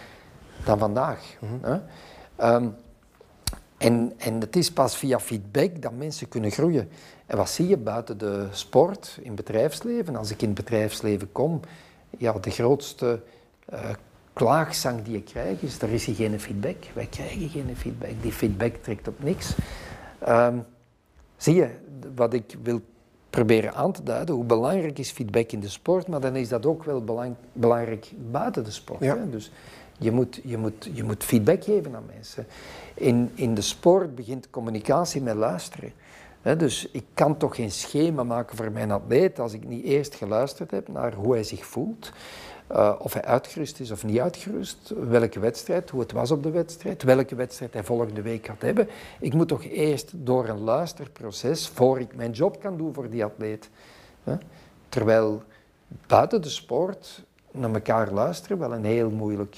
[0.64, 1.37] dan vandaag.
[1.39, 1.83] Mm
[2.43, 2.74] um,
[3.78, 6.89] en, en het is pas via feedback dat mensen kunnen groeien.
[7.26, 10.16] En wat zie je buiten de sport, in het bedrijfsleven?
[10.16, 11.61] Als ik in het bedrijfsleven kom,
[12.18, 13.22] ja, de grootste
[13.72, 13.80] uh,
[14.32, 16.76] klaagzang die ik krijg is, er is hier geen feedback.
[16.95, 18.11] Wij krijgen geen feedback.
[18.20, 19.55] Die feedback trekt op niks.
[20.28, 20.64] Um,
[21.37, 21.70] zie je,
[22.14, 22.80] wat ik wil
[23.30, 26.66] proberen aan te duiden, hoe belangrijk is feedback in de sport, maar dan is dat
[26.66, 29.01] ook wel belang, belangrijk buiten de sport.
[29.01, 29.16] Ja.
[29.16, 29.30] Hè?
[29.30, 29.51] Dus
[29.99, 32.47] je moet, je, moet, je moet feedback geven aan mensen.
[32.94, 35.92] In, in de sport begint communicatie met luisteren.
[36.42, 40.70] dus ik kan toch geen schema maken voor mijn atleet als ik niet eerst geluisterd
[40.70, 42.12] heb naar hoe hij zich voelt.
[42.72, 46.51] Uh, of hij uitgerust is of niet uitgerust, welke wedstrijd, hoe het was op de
[46.51, 48.88] wedstrijd, welke wedstrijd hij volgende week gaat hebben.
[49.20, 53.24] Ik moet toch eerst door een luisterproces, voor ik mijn job kan doen voor die
[53.24, 53.70] atleet.
[54.88, 55.42] Terwijl
[56.07, 59.57] buiten de sport naar elkaar luisteren wel een heel moeilijk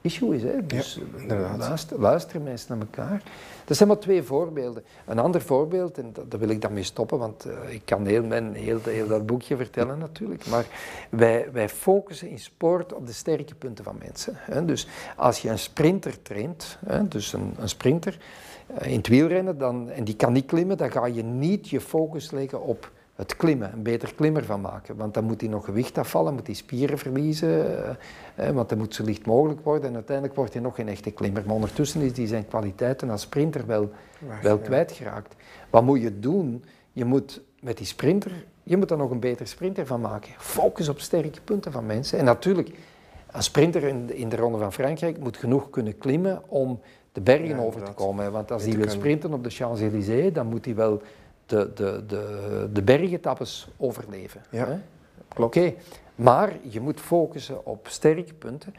[0.00, 0.42] issue is.
[0.42, 0.66] Hè?
[0.66, 3.22] Dus ja, luister, luisteren mensen naar elkaar.
[3.64, 4.84] Dat zijn maar twee voorbeelden.
[5.06, 8.24] Een ander voorbeeld, en daar wil ik dan mee stoppen, want uh, ik kan heel,
[8.24, 10.66] mijn, heel, heel dat boekje vertellen natuurlijk, maar
[11.10, 14.34] wij, wij focussen in sport op de sterke punten van mensen.
[14.36, 14.64] Hè?
[14.64, 18.18] Dus als je een sprinter traint, hè, dus een, een sprinter,
[18.80, 21.80] uh, in het wielrennen, dan, en die kan niet klimmen, dan ga je niet je
[21.80, 22.90] focus leggen op
[23.20, 24.96] het klimmen, een beter klimmer van maken.
[24.96, 27.84] Want dan moet hij nog gewicht afvallen, moet hij spieren verliezen,
[28.34, 31.10] eh, want dan moet zo licht mogelijk worden en uiteindelijk wordt hij nog geen echte
[31.10, 31.42] klimmer.
[31.46, 33.90] Maar ondertussen is hij zijn kwaliteiten als sprinter wel,
[34.42, 35.34] wel kwijtgeraakt.
[35.70, 36.64] Wat moet je doen?
[36.92, 40.32] Je moet met die sprinter, je moet er nog een beter sprinter van maken.
[40.38, 42.18] Focus op sterke punten van mensen.
[42.18, 42.70] En natuurlijk,
[43.30, 46.80] een sprinter in de, in de Ronde van Frankrijk moet genoeg kunnen klimmen om
[47.12, 48.32] de bergen over te komen.
[48.32, 51.02] Want als hij wil sprinten op de Champs-Élysées, dan moet hij wel
[51.50, 54.42] de, de, de, de bergetappes overleven.
[54.50, 54.78] Ja, hè?
[55.28, 55.58] klopt.
[56.14, 58.74] Maar je moet focussen op sterke punten.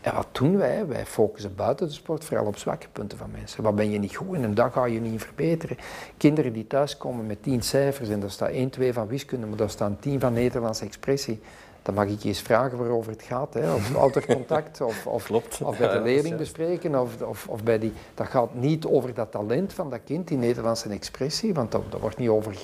[0.00, 0.86] En wat doen wij?
[0.86, 3.62] Wij focussen buiten de sport vooral op zwakke punten van mensen.
[3.62, 5.76] Wat ben je niet goed in een dag ga je niet verbeteren.
[6.16, 9.70] Kinderen die thuiskomen met tien cijfers en daar staat 1, 2 van wiskunde, maar daar
[9.70, 11.40] staan 10 van Nederlandse expressie
[11.84, 13.54] dan mag ik je eens vragen waarover het gaat.
[13.54, 13.74] Hè.
[13.74, 15.30] Of oudercontact, of, of,
[15.62, 17.00] of bij de leerling bespreken.
[17.00, 20.38] Of, of, of, bij die, dat gaat niet over dat talent van dat kind, die
[20.38, 22.54] Nederlandse expressie, want daar, wordt niet over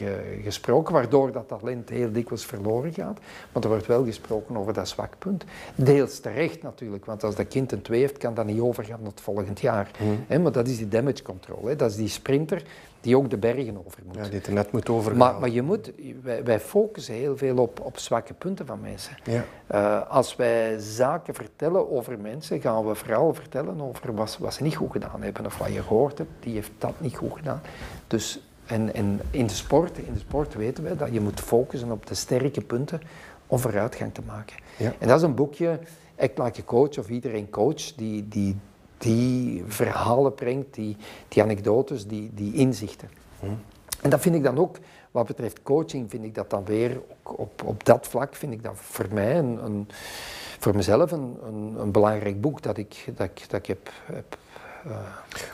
[0.42, 3.18] gesproken, waardoor dat talent heel dikwijls verloren gaat.
[3.52, 5.44] Maar er wordt wel gesproken over dat zwakpunt.
[5.74, 9.20] Deels terecht natuurlijk, want als dat kind een 2 heeft, kan dat niet overgaan tot
[9.20, 9.90] volgend jaar.
[9.98, 10.24] Mm.
[10.26, 11.66] Hè, maar dat is die damage control.
[11.66, 11.76] Hè.
[11.76, 12.62] Dat is die sprinter
[13.00, 14.16] die ook de bergen over moet.
[14.16, 15.18] Ja, die er net moet overgaan.
[15.18, 15.92] Maar, maar je moet,
[16.22, 19.16] wij, wij focussen heel veel op, op zwakke punten van mensen.
[19.24, 19.44] Ja.
[19.74, 24.62] Uh, als wij zaken vertellen over mensen, gaan we vooral vertellen over wat, wat, ze
[24.62, 25.46] niet goed gedaan hebben.
[25.46, 27.62] Of wat je gehoord hebt, die heeft dat niet goed gedaan.
[28.06, 31.90] Dus, en, en in, de sport, in de sport weten we dat je moet focussen
[31.90, 33.00] op de sterke punten
[33.46, 34.56] om vooruitgang te maken.
[34.76, 34.92] Ja.
[34.98, 35.78] En dat is een boekje,
[36.16, 38.56] ik maak je coach of iedereen coach, die, die
[39.00, 40.96] die verhalen brengt, die,
[41.28, 43.10] die anekdotes, die, die inzichten.
[43.40, 43.58] Hmm.
[44.00, 44.76] En dat vind ik dan ook,
[45.10, 48.72] wat betreft coaching, vind ik dat dan weer, op, op dat vlak vind ik dat
[48.74, 49.88] voor mij, een, een
[50.58, 54.38] voor mezelf, een, een, een, belangrijk boek dat ik, dat ik, dat ik heb, heb
[54.86, 54.92] uh,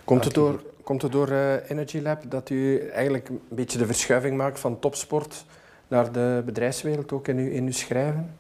[0.04, 3.86] komt, het door, komt het door uh, Energy Lab dat u eigenlijk een beetje de
[3.86, 5.44] verschuiving maakt van topsport
[5.88, 8.34] naar de bedrijfswereld ook in uw, in uw schrijven?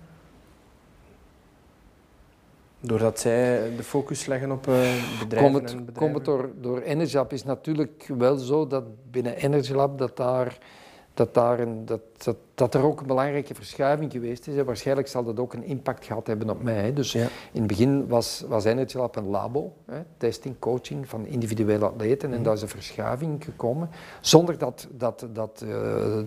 [2.80, 4.74] Doordat zij de focus leggen op uh,
[5.18, 6.12] bedrijven Kom het, en bedrijven?
[6.12, 10.16] Komt het door, door Energy Lab is natuurlijk wel zo dat binnen Energy Lab dat
[10.16, 10.58] daar
[11.16, 14.56] dat, daar een, dat, dat, dat er ook een belangrijke verschuiving geweest is.
[14.56, 16.92] En waarschijnlijk zal dat ook een impact gehad hebben op mij.
[16.92, 17.26] Dus ja.
[17.52, 22.28] in het begin was, was Energy Lab een labo, hè, testing, coaching van individuele atleten.
[22.28, 22.44] En Mhm.
[22.44, 23.90] daar is een verschuiving gekomen.
[24.20, 25.70] Zonder dat, dat, dat uh,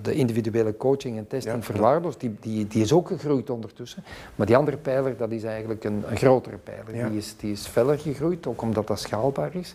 [0.01, 2.19] de individuele coaching en testing Ja, verwaarloosd.
[2.19, 4.03] Die, die, die is ook gegroeid ondertussen.
[4.35, 6.95] Maar die andere pijler, dat is eigenlijk een, een grotere pijler.
[6.95, 7.09] Ja.
[7.09, 9.73] Die, is, die is feller gegroeid, ook omdat dat schaalbaar is.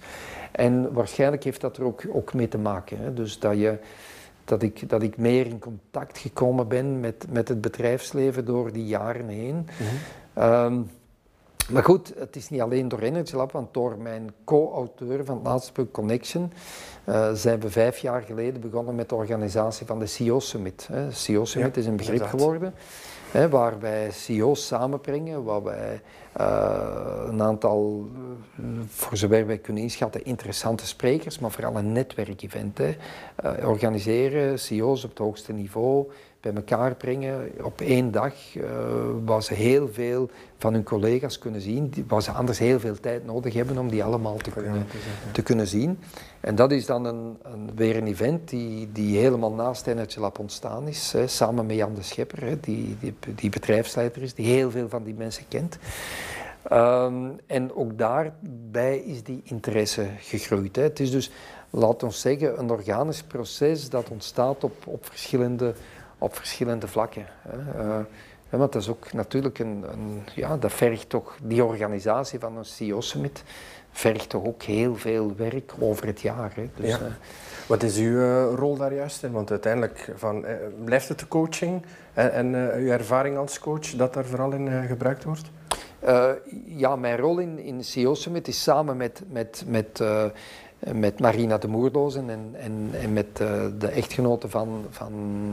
[0.53, 2.99] En waarschijnlijk heeft dat er ook, ook mee te maken.
[2.99, 3.15] Hè.
[3.15, 3.79] Dus dat je
[4.45, 8.87] dat ik, dat ik meer in contact gekomen ben met, met het bedrijfsleven door die
[8.87, 9.69] jaren heen.
[10.35, 10.65] Mhm.
[10.65, 10.91] Um,
[11.71, 15.47] maar goed, het is niet alleen door Energy Lab, want door mijn co-auteur van het
[15.47, 16.53] laatste boek Connection
[17.09, 20.89] uh, zijn we vijf jaar geleden begonnen met de organisatie van de CEO Summit.
[20.93, 21.13] Hè.
[21.13, 22.41] CEO Summit Ja, is een begrip inderdaad.
[22.41, 22.75] geworden.
[23.31, 26.01] Hè, waar wij CEO's samenbrengen, waar wij
[26.35, 28.09] een aantal,
[28.61, 32.81] uh, voor zover wij kunnen inschatten, interessante sprekers, maar vooral een netwerkevent.
[32.81, 36.11] Uh, organiseren, CEO's op het hoogste niveau,
[36.45, 38.35] bij elkaar brengen op één dag,
[39.25, 43.27] waar ze heel veel van hun collega's kunnen zien, waar ze anders heel veel tijd
[43.27, 44.87] nodig hebben om die allemaal te kunnen,
[45.33, 45.99] te kunnen zien.
[46.41, 50.39] En dat is dan een, een, weer een event die, die helemaal naast Energy Lab
[50.39, 54.47] ontstaan is, hè, samen met Jan de Schepper, hè, die, die, die bedrijfsleider is, die
[54.47, 55.79] heel veel van die mensen kent.
[56.73, 60.77] Um, en ook daarbij is die interesse gegroeid.
[60.77, 60.83] Hè.
[60.83, 61.31] Het is dus,
[61.71, 65.75] laat ons zeggen, een organisch proces dat ontstaat op, op, verschillende,
[66.19, 67.27] op verschillende vlakken.
[67.49, 67.85] Hè.
[67.85, 67.99] Uh,
[68.51, 72.57] ja, want dat is ook natuurlijk een, een, ja, dat vergt toch, die organisatie van
[72.57, 73.43] een CEO Summit
[73.91, 76.53] vergt toch ook heel veel werk over het jaar.
[76.55, 76.69] Hè.
[76.77, 76.99] Dus, Ja.
[76.99, 77.07] uh,
[77.67, 79.33] Wat is uw uh, rol daar juist in?
[79.33, 80.55] Want uiteindelijk van, eh,
[80.85, 81.83] blijft het de coaching
[82.15, 85.51] en, en uw ervaring als coach dat daar vooral in gebruikt wordt?
[86.67, 90.03] Ja, mijn rol in, in CEO Summit is samen met, met, met,
[90.93, 95.13] met Marina de Moerlozen en, en, en met uh, de echtgenote van, van,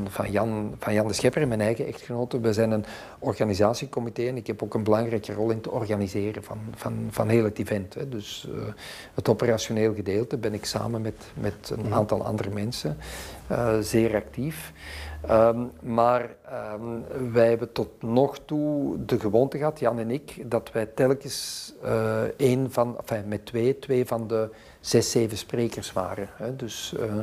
[0.10, 2.40] van, Jan, van Jan de Schepper mijn eigen echtgenote.
[2.40, 2.86] We zijn een
[3.20, 7.44] organisatiecomité en ik heb ook een belangrijke rol in het organiseren van, van, van heel
[7.44, 7.94] het event.
[7.94, 8.10] Hè.
[8.10, 8.48] Dus
[9.14, 12.98] het operationeel gedeelte ben ik samen met, met een aantal andere mensen
[13.80, 14.74] zeer actief.
[15.30, 16.30] Um, maar
[16.74, 21.74] um, wij hebben tot nog toe de gewoonte gehad, Jan en ik, dat wij telkens
[22.38, 24.50] één van, enfin, met twee, twee van de
[24.82, 26.30] zes, zeven sprekers waren.
[26.36, 26.56] Hè.
[26.56, 27.14] Dus uh,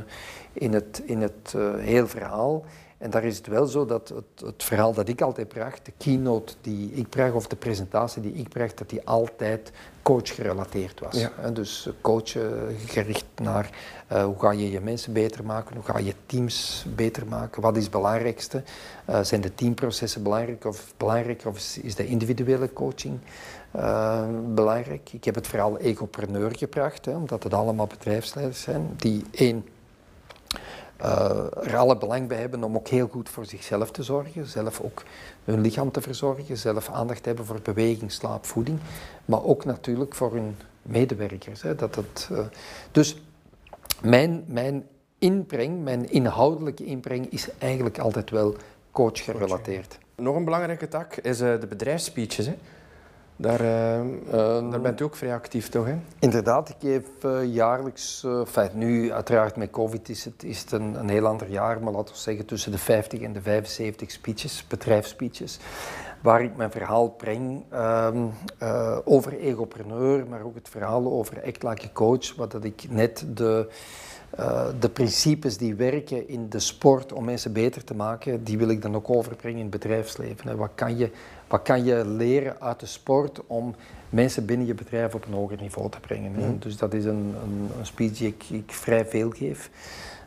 [0.52, 2.64] in het, in het uh, heel verhaal.
[2.98, 5.92] En daar is het wel zo dat het, het, verhaal dat ik altijd bracht, de
[5.96, 11.00] keynote die ik bracht of de presentatie die ik bracht, dat die altijd coach gerelateerd
[11.00, 11.20] was.
[11.20, 11.32] Ja.
[11.36, 11.52] Hè.
[11.52, 13.70] Dus coachen gericht naar
[14.12, 17.76] uh, hoe ga je je mensen beter maken, hoe ga je teams beter maken, wat
[17.76, 18.62] is het belangrijkste?
[19.22, 23.18] Zijn de teamprocessen belangrijk of, belangrijk of is de individuele coaching
[23.76, 25.12] uh, belangrijk?
[25.12, 29.64] Ik heb het verhaal egopreneur gebracht, hè, omdat het allemaal bedrijfsleiders zijn die één
[31.02, 34.80] uh, er alle belang bij hebben om ook heel goed voor zichzelf te zorgen, zelf
[34.80, 35.02] ook
[35.44, 38.78] hun lichaam te verzorgen, zelf aandacht hebben voor beweging, slaap, voeding,
[39.24, 41.62] maar ook natuurlijk voor hun medewerkers.
[41.62, 42.38] Hè, dat uh,
[42.92, 43.22] dus
[44.02, 44.86] mijn, mijn
[45.18, 48.54] inbreng, mijn inhoudelijke inbreng is eigenlijk altijd wel
[48.90, 49.98] coach gerelateerd.
[50.16, 52.46] Nog een belangrijke tak is de bedrijfsspeeches.
[52.46, 52.56] Hè?
[53.40, 53.98] Daar, uh,
[54.56, 55.86] um, daar bent u ook vrij actief, toch?
[55.86, 55.94] Hè?
[56.18, 60.72] Inderdaad, ik geef uh, jaarlijks, uh, enfin, nu uiteraard met COVID is het, is het
[60.72, 64.10] een, een, heel ander jaar, maar laten we zeggen tussen de 50 en de 75
[64.10, 65.58] speeches, bedrijfsspeeches,
[66.22, 68.08] waar ik mijn verhaal breng uh,
[69.04, 73.68] over egopreneur, maar ook het verhaal over echt like coach, wat dat ik net de,
[74.80, 78.82] de principes die werken in de sport om mensen beter te maken, die wil ik
[78.82, 80.48] dan ook overbrengen in het bedrijfsleven.
[80.48, 80.56] Hè.
[80.56, 81.10] Wat kan je
[81.48, 83.74] wat kan je leren uit de sport om
[84.10, 86.32] mensen binnen je bedrijf op een hoger niveau te brengen?
[86.32, 86.58] Mhm.
[86.58, 89.70] Dus dat is een, een, een speech die ik, ik, vrij veel geef.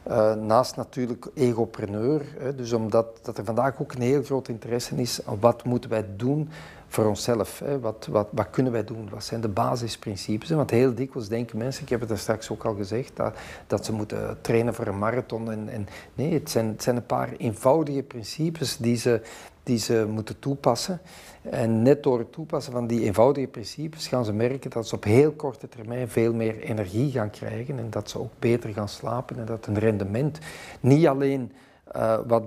[0.07, 4.95] Uh, naast natuurlijk egopreneur, hè, dus omdat dat er vandaag ook een heel groot interesse
[4.95, 6.49] is wat moeten wij doen
[6.91, 7.59] voor onszelf.
[7.59, 7.79] Hè.
[7.79, 9.09] Wat, wat, wat kunnen wij doen?
[9.09, 10.49] Wat zijn de basisprincipes?
[10.49, 13.33] Want heel dikwijls denken mensen, ik heb het er straks ook al gezegd, dat,
[13.67, 15.51] dat ze moeten trainen voor een marathon.
[15.51, 19.21] En, en nee, het zijn, het zijn een paar eenvoudige principes die ze,
[19.63, 21.01] die ze moeten toepassen.
[21.41, 25.03] En net door het toepassen van die eenvoudige principes gaan ze merken dat ze op
[25.03, 29.37] heel korte termijn veel meer energie gaan krijgen en dat ze ook beter gaan slapen
[29.37, 30.39] en dat een rendement
[30.79, 31.51] niet alleen
[31.95, 32.43] uh, wat,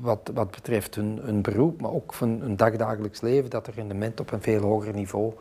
[0.00, 4.20] wat, wat betreft hun, hun beroep, maar ook van hun dagdagelijks leven, dat er rendement
[4.20, 5.32] op een veel hoger niveau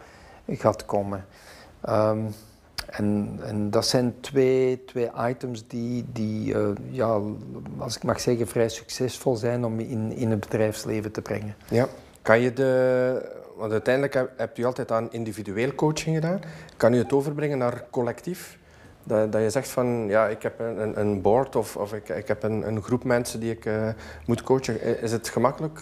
[0.47, 1.26] gaat komen.
[1.89, 2.28] Um,
[2.98, 7.20] en, en, dat zijn twee, twee items die, die uh, ja,
[7.78, 11.56] als ik mag zeggen, vrij succesvol zijn om in, in het bedrijfsleven te brengen.
[11.70, 11.88] Ja.
[12.22, 16.39] Kan je de, want uiteindelijk heb, hebt u altijd aan individueel coaching gedaan.
[16.78, 18.58] Kan u het overbrengen naar collectief?
[19.04, 22.28] Dat, dat je zegt van, ja, ik heb een, een board of, of ik, ik
[22.28, 23.88] heb een, een groep mensen die ik uh,
[24.26, 25.02] moet coachen.
[25.02, 25.82] Is het gemakkelijk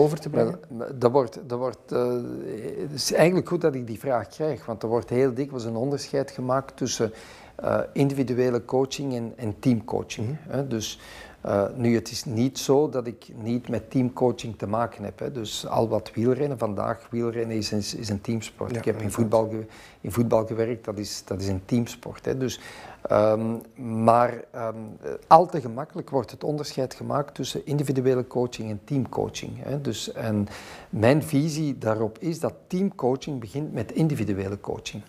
[0.00, 0.60] over te brengen?
[0.94, 2.12] dat wordt, dat wordt, uh,
[2.80, 5.76] het is eigenlijk goed dat ik die vraag krijg, want er wordt heel dikwijls een
[5.76, 7.12] onderscheid gemaakt tussen
[7.64, 10.26] uh, individuele coaching en, en teamcoaching.
[10.28, 10.68] Mm -hmm.
[10.68, 11.00] Dus
[11.46, 15.18] uh, nu, het is niet zo dat ik niet met teamcoaching te maken heb.
[15.18, 15.32] Hè.
[15.32, 18.76] Dus al wat wielrennen, vandaag wielrennen is een, is een teamsport.
[18.76, 19.50] ik heb in voetbal,
[20.00, 22.24] in voetbal gewerkt, dat is, dat is een teamsport.
[22.24, 22.36] Hè.
[22.36, 22.60] Dus,
[23.10, 23.60] um,
[24.04, 24.96] maar um,
[25.26, 29.52] al te gemakkelijk wordt het onderscheid gemaakt tussen individuele coaching en teamcoaching.
[29.56, 29.80] Hè.
[29.80, 30.48] Dus, en
[30.90, 35.02] mijn visie daarop is dat teamcoaching begint met individuele coaching.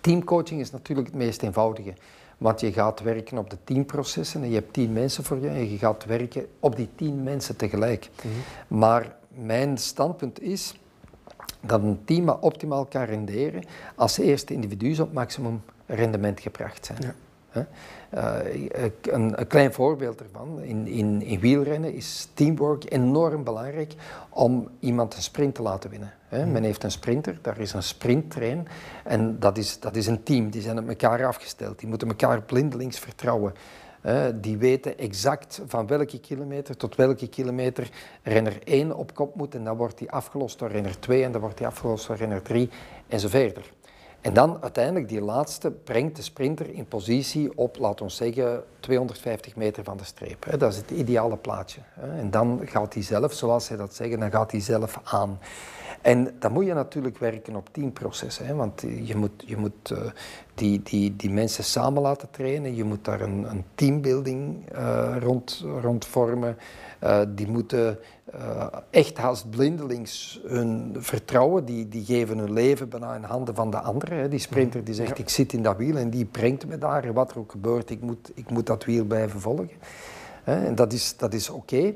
[0.00, 1.94] Teamcoaching is natuurlijk het meest eenvoudige.
[2.38, 5.48] Want je gaat werken op de tien processen en je hebt tien mensen voor je
[5.48, 8.10] en je gaat werken op die tien mensen tegelijk.
[8.16, 8.78] Mhm.
[8.78, 10.74] Maar mijn standpunt is
[11.60, 13.62] dat een team optimaal kan renderen
[13.94, 15.62] als de eerste individuen op maximum
[15.94, 16.98] rendement gebracht zijn.
[17.02, 17.14] Ja.
[17.54, 18.36] Uh,
[19.02, 23.94] een, een, klein voorbeeld ervan, in, in, in, wielrennen is teamwork enorm belangrijk
[24.28, 26.12] om iemand een sprint te laten winnen.
[26.28, 28.68] Men heeft een sprinter, daar is een sprinttrein
[29.04, 32.42] en dat is, dat is een team, die zijn op elkaar afgesteld, die moeten elkaar
[32.42, 33.54] blindelings vertrouwen.
[34.34, 37.90] die weten exact van welke kilometer tot welke kilometer
[38.22, 41.40] renner 1 op kop moet en dan wordt die afgelost door renner 2 en dan
[41.40, 42.70] wordt die afgelost door renner 3
[43.08, 43.72] en zo verder.
[44.20, 49.56] En dan uiteindelijk die laatste brengt de sprinter in positie op, laten we zeggen, 250
[49.56, 50.46] meter van de streep.
[50.58, 51.80] Dat is het ideale plaatje.
[52.00, 55.38] En dan gaat hij zelf, zoals zij dat zeggen, dan gaat hij zelf aan.
[56.00, 59.98] En dan moet je natuurlijk werken op teamprocessen, hè, want je moet, je moet uh,
[60.54, 65.64] die, die, die mensen samen laten trainen, je moet daar een, een teambuilding uh, rond,
[65.80, 66.56] rond vormen.
[67.04, 67.98] Uh, die moeten
[68.90, 73.80] echt haast blindelings hun vertrouwen, die, die geven hun leven bijna in handen van de
[73.80, 74.18] anderen.
[74.18, 74.28] Hè.
[74.28, 77.30] Die sprinter die zegt, ik zit in dat wiel en die brengt me daar, wat
[77.30, 79.70] er ook gebeurt, ik moet, ik moet dat wiel blijven volgen.
[80.44, 81.94] En dat is, dat is oké.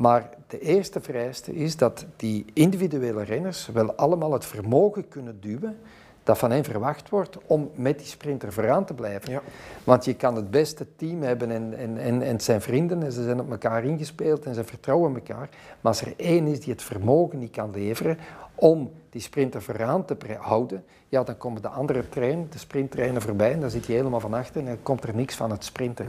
[0.00, 5.78] Maar de eerste vereiste is dat die individuele renners wel allemaal het vermogen kunnen duwen
[6.22, 9.32] dat van hen verwacht wordt om met die sprinter vooraan te blijven.
[9.32, 9.42] Ja.
[9.84, 13.22] Want je kan het beste team hebben en, en, en, en zijn vrienden en ze
[13.22, 15.48] zijn op elkaar ingespeeld en ze vertrouwen elkaar.
[15.80, 18.18] Maar als er één is die het vermogen niet kan leveren
[18.60, 23.52] om die sprinter vooraan te houden, ja, dan komen de andere trein, de sprinttreinen voorbij
[23.52, 26.06] en dan zit je helemaal van achter en dan komt er niks van het sprinten.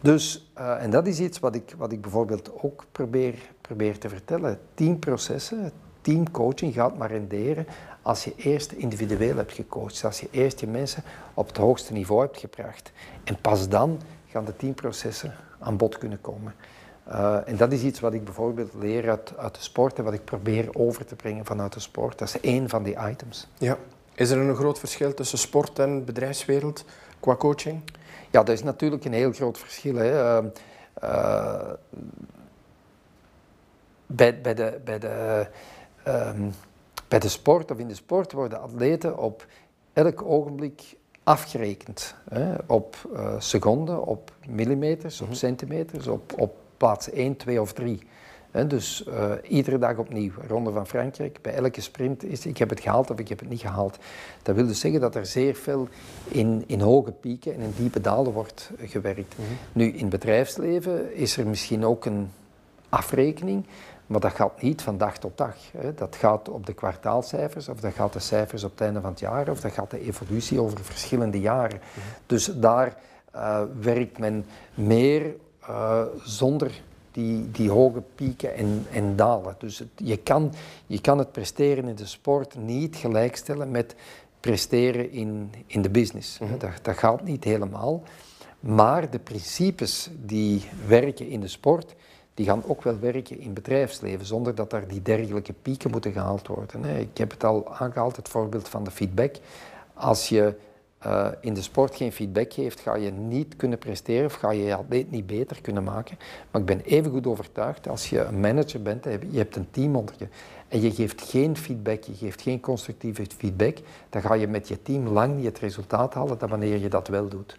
[0.00, 4.08] Dus, uh, en dat is iets wat ik, wat ik bijvoorbeeld ook probeer, probeer te
[4.08, 4.58] vertellen.
[4.74, 7.66] Teamprocessen, teamcoaching gaat maar renderen
[8.02, 11.02] als je eerst individueel hebt gecoacht, als je eerst je mensen
[11.34, 12.92] op het hoogste niveau hebt gebracht.
[13.24, 16.54] En pas dan gaan de teamprocessen aan bod kunnen komen.
[17.08, 20.12] Uh, en dat is iets wat ik bijvoorbeeld leer uit, uit, de sport en wat
[20.12, 22.18] ik probeer over te brengen vanuit de sport.
[22.18, 23.48] Dat is één van die items.
[23.58, 23.78] Ja.
[24.14, 26.84] Is er een groot verschil tussen sport en bedrijfswereld
[27.20, 27.82] qua coaching?
[28.30, 29.94] Ja, dat is natuurlijk een heel groot verschil.
[29.94, 30.38] Hè.
[30.40, 30.44] Uh,
[31.02, 31.70] uh,
[34.06, 35.46] bij, bij, de, bij, de,
[36.08, 36.52] um,
[37.08, 39.46] bij de sport of in de sport worden atleten op
[39.92, 42.14] elk ogenblik afgerekend.
[42.28, 42.54] Hè.
[42.66, 42.96] Op
[43.38, 45.36] seconden, op millimeters, op mhm.
[45.36, 48.02] centimeters, op, op plaats 1, 2 of 3.
[48.66, 50.32] dus uh, iedere dag opnieuw.
[50.48, 53.48] Ronde van Frankrijk, bij elke sprint is ik heb het gehaald of ik heb het
[53.48, 53.98] niet gehaald.
[54.42, 55.88] Dat wil dus zeggen dat er zeer veel
[56.28, 59.34] in, in hoge pieken en in diepe dalen wordt gewerkt.
[59.38, 59.46] Mhm.
[59.72, 62.30] Nu, in het bedrijfsleven is er misschien ook een
[62.88, 63.66] afrekening,
[64.06, 65.56] maar dat gaat niet van dag tot dag.
[65.94, 69.20] Dat gaat op de kwartaalcijfers, of dat gaat de cijfers op het einde van het
[69.20, 71.80] jaar, of dat gaat de evolutie over verschillende jaren.
[71.94, 72.06] Mhm.
[72.26, 72.96] Dus daar
[73.34, 75.34] uh, werkt men meer
[75.68, 76.82] uh, zonder
[77.12, 79.54] die, die hoge pieken en, en dalen.
[79.58, 80.52] Dus het, je, kan,
[80.86, 83.94] je kan het presteren in de sport niet gelijkstellen met
[84.40, 86.38] presteren in, in de business.
[86.38, 86.58] Mm -hmm.
[86.58, 88.02] dat, dat gaat niet helemaal.
[88.60, 91.94] Maar de principes die werken in de sport,
[92.34, 96.46] die gaan ook wel werken in bedrijfsleven, zonder dat daar die dergelijke pieken moeten gehaald
[96.46, 96.84] worden.
[96.84, 99.36] Ik heb het al aangehaald, het voorbeeld van de feedback.
[99.94, 100.54] Als je
[101.06, 104.62] uh, in de sport geen feedback geeft, ga je niet kunnen presteren of ga je
[104.62, 106.18] je atleet niet beter kunnen maken.
[106.50, 109.96] Maar ik ben even goed overtuigd, als je een manager bent, je hebt een team
[109.96, 110.28] onder je
[110.72, 113.78] en je geeft geen feedback, je geeft geen constructieve feedback,
[114.10, 117.08] dan ga je met je team lang niet het resultaat halen dan wanneer je dat
[117.08, 117.58] wel doet.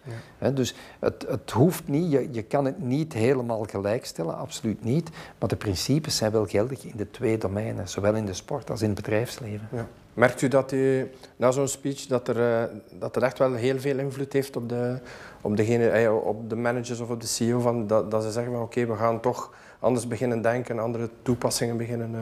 [0.54, 5.48] dus het, het, hoeft niet, je, je kan het niet helemaal gelijkstellen, absoluut niet, maar
[5.48, 8.86] de principes zijn wel geldig in de twee domeinen, zowel in de sport als in
[8.86, 9.68] het bedrijfsleven.
[9.72, 9.88] Ja.
[10.14, 13.78] Merkt u dat u na zo'n speech dat er, uh, dat er echt wel heel
[13.80, 14.98] veel invloed heeft op de,
[15.40, 17.60] op degene, eh, op de managers of op de CEO?
[17.60, 21.76] Van, dat, dat ze zeggen van oké, we gaan toch anders beginnen denken, andere toepassingen
[21.76, 22.14] beginnen?
[22.14, 22.20] Uh...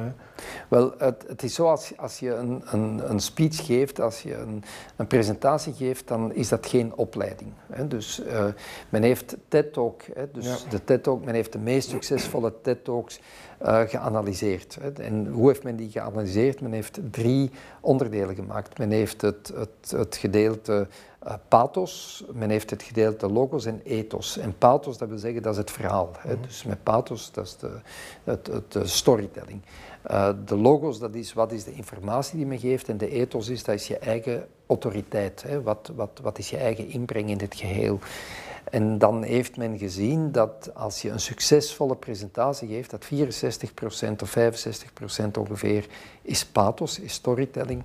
[0.68, 4.34] Wel, het, het, is zo als, als je een, een, een, speech geeft, als je
[4.34, 4.64] een,
[4.96, 7.52] een, presentatie geeft, dan is dat geen opleiding.
[7.72, 7.88] Hè.
[7.88, 8.44] Dus uh,
[8.88, 12.84] men heeft TED Talk, hè, dus de TED Talk, men heeft de meest succesvolle TED
[12.84, 13.20] Talks
[13.64, 14.78] uh, geanalyseerd.
[15.00, 16.60] En hoe heeft men die geanalyseerd?
[16.60, 17.50] Men heeft drie
[17.80, 18.78] onderdelen gemaakt.
[18.78, 20.88] Men heeft het, het, het gedeelte
[21.26, 24.38] uh, pathos, men heeft het gedeelte logos en ethos.
[24.38, 26.10] En pathos, dat wil zeggen, dat is het verhaal.
[26.18, 26.32] Hè.
[26.32, 26.42] Mhm.
[26.42, 27.70] Dus met pathos, dat is de,
[28.24, 29.62] het, het, storytelling.
[30.10, 32.88] Uh, de logos, dat is wat is de informatie die men geeft.
[32.88, 35.42] En de ethos is, dat is je eigen autoriteit.
[35.42, 35.62] Hè.
[35.62, 37.98] Wat, wat, wat is je eigen inbreng in dit geheel.
[38.70, 43.08] En dan heeft men gezien dat als je een succesvolle presentatie geeft, dat 64%
[44.22, 45.86] of 65% ongeveer
[46.22, 47.82] is pathos, is storytelling,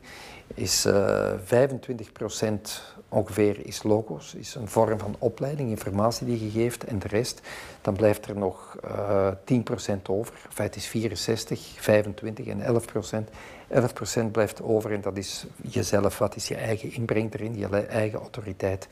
[0.53, 6.51] is uh, eh, 25% ongeveer is logos, is een vorm van opleiding, informatie die je
[6.51, 7.41] geeft en de rest,
[7.81, 10.33] dan blijft er nog uh, eh, 10% over.
[10.49, 13.29] Feite is 64, 25 en 11%.
[14.27, 18.19] 11% blijft over en dat is jezelf, wat is je eigen inbreng erin, je eigen
[18.19, 18.87] autoriteit.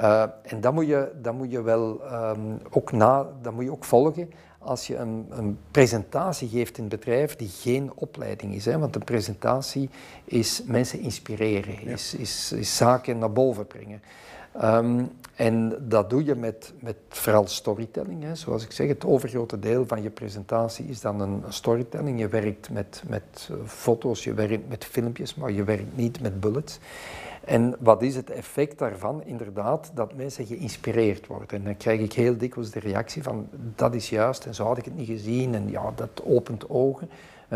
[0.00, 3.72] Uh, en dat moet je, dat moet je wel um, ook, na, dat moet je
[3.72, 4.30] ook volgen
[4.66, 8.64] als je een, een, presentatie geeft in het bedrijf die geen opleiding is.
[8.64, 8.78] Hè?
[8.78, 9.90] Want een presentatie
[10.24, 14.02] is mensen inspireren, is, is, is, zaken naar boven brengen.
[14.62, 18.22] Um, en dat doe je met, met vooral storytelling.
[18.22, 18.34] Hè.
[18.34, 22.18] Zoals ik zeg, het overgrote deel van je presentatie is dan een storytelling.
[22.18, 26.40] Je werkt met, met eh, foto's, je werkt met filmpjes, maar je werkt niet met
[26.40, 26.78] bullets.
[27.46, 29.22] En wat is het effect daarvan?
[29.24, 31.48] Inderdaad, dat mensen geïnspireerd worden.
[31.48, 34.78] En dan krijg ik heel dikwijls de reactie van, dat is juist, en zo had
[34.78, 37.10] ik het niet gezien, en ja, dat opent ogen.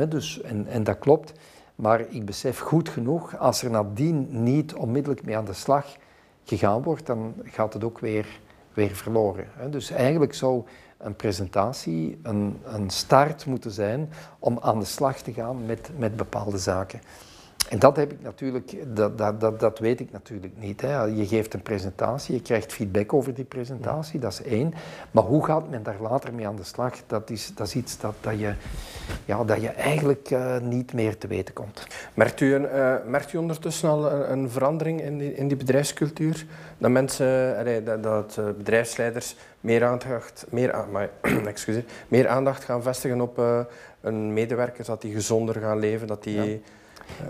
[0.08, 1.32] Dus, en, en dat klopt.
[1.74, 5.96] Maar ik besef goed genoeg, als er nadien niet onmiddellijk mee aan de slag
[6.44, 8.26] gegaan wordt, dan gaat het ook weer,
[8.74, 9.46] weer verloren.
[9.70, 10.64] Dus eigenlijk zou
[10.98, 16.16] een presentatie een, een start moeten zijn om aan de slag te gaan met, met
[16.16, 17.00] bepaalde zaken.
[17.70, 20.80] En dat heb ik natuurlijk, dat, dat, dat, dat weet ik natuurlijk niet.
[20.80, 21.02] Hè.
[21.02, 24.74] Je geeft een presentatie, je krijgt feedback over die presentatie, dat is één.
[25.10, 26.94] Maar hoe gaat men daar later mee aan de slag?
[27.06, 28.52] Dat is, dat is iets dat, dat, je,
[29.24, 31.86] ja, dat je eigenlijk uh, niet meer te weten komt.
[32.14, 35.56] Merkt u, een, uh, merkt u ondertussen al een, een, verandering in die, in die
[35.56, 36.46] bedrijfscultuur?
[36.78, 41.10] Dat mensen, allee, dat, dat uh, bedrijfsleiders meer aandacht, meer, maar,
[41.46, 43.42] excuseer, meer aandacht gaan vestigen op
[44.00, 46.50] een medewerker, dat die gezonder gaan leven, dat die...
[46.52, 46.58] Ja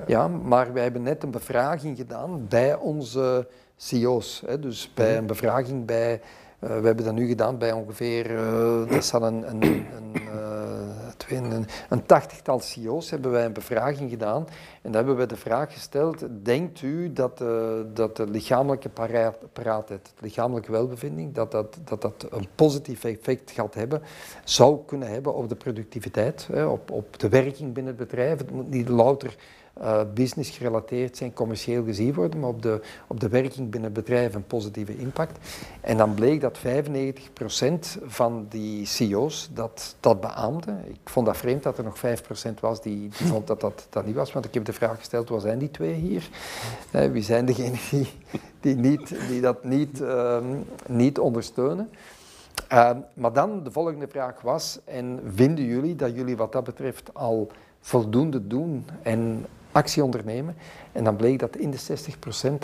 [0.07, 3.47] ja, maar wij hebben net een bevraging gedaan bij onze
[3.81, 4.43] CEO's.
[4.47, 5.19] Hè, dus bij mhm.
[5.19, 6.21] een bevraging bij,
[6.61, 10.15] uh, we hebben dat nu gedaan bij ongeveer, uh, dat zal een, een, een,
[11.29, 14.47] uh, een, een tachtigtal CEO's hebben wij een bevraging gedaan.
[14.83, 17.39] En daar hebben we de vraag gesteld, denkt u dat,
[17.95, 18.89] dat de lichamelijke
[19.53, 24.03] paraatheid, het lichamelijke welbevinding, dat dat, dat dat een positief effect gaat hebben,
[24.45, 28.39] zou kunnen hebben op de productiviteit, hè, op, op de werking binnen het bedrijf.
[28.39, 29.37] Het moet niet louter
[29.83, 34.35] uh, business gerelateerd zijn, commercieel gezien worden, maar op de, op de werking binnen bedrijf
[34.35, 35.39] een positieve impact.
[35.81, 36.63] En dan bleek dat 95%
[38.05, 40.77] van die CEO's dat, dat beaamde.
[40.85, 44.07] Ik vond dat vreemd dat er nog 5% was die, die vond dat, dat dat
[44.07, 46.29] niet was, want ik heb de vraag gesteld, waar zijn die twee hier?
[46.95, 48.09] Uh, wie zijn degenen die,
[48.61, 50.39] die, niet, die dat niet, uh,
[50.87, 51.91] niet ondersteunen?
[52.73, 57.15] Uh, maar dan de volgende vraag was, en vinden jullie dat jullie wat dat betreft
[57.15, 57.51] al
[57.81, 60.57] voldoende doen en actie ondernemen.
[60.93, 61.81] En dan bleek dat in de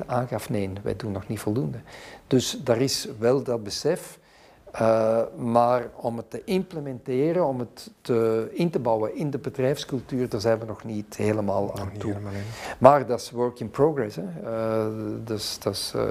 [0.02, 1.78] 60% aangaf nee, wij doen nog niet voldoende.
[2.26, 4.18] Dus daar is wel dat besef.
[4.80, 10.28] Uh, maar om het te implementeren, om het te, in te bouwen in de bedrijfscultuur,
[10.28, 12.14] daar zijn we nog niet helemaal aan toe.
[12.78, 14.16] maar dat is work in progress.
[14.16, 14.22] Hè.
[14.44, 14.86] Uh,
[15.24, 16.10] dus, dat is, uh,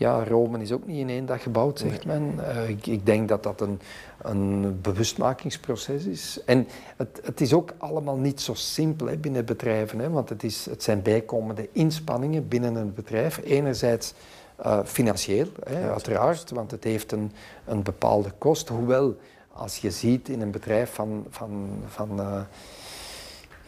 [0.00, 2.38] ja, Rome is ook niet in één dag gebouwd, zegt men.
[2.68, 3.80] Ik, ik, denk dat dat een,
[4.22, 6.40] een bewustmakingsproces is.
[6.44, 10.42] En het, het, is ook allemaal niet zo simpel hè, binnen bedrijven, hè, want het,
[10.42, 13.40] is, het zijn bijkomende inspanningen binnen een bedrijf.
[13.44, 14.14] Enerzijds
[14.66, 17.32] Uh, financieel, hè, uiteraard, want het heeft een,
[17.64, 18.68] een bepaalde kost.
[18.68, 19.16] Hoewel,
[19.52, 22.40] als je ziet in een bedrijf van, van, van uh,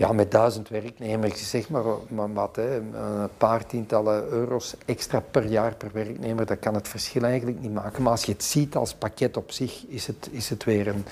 [0.02, 5.44] ja, met duizend werknemers, zeg maar, maar wat, hè, een paar tientallen euro's extra per
[5.46, 8.02] jaar per werknemer, dat kan het verschil eigenlijk niet maken.
[8.02, 11.04] Maar als je het ziet als pakket op zich, is het, is het weer een,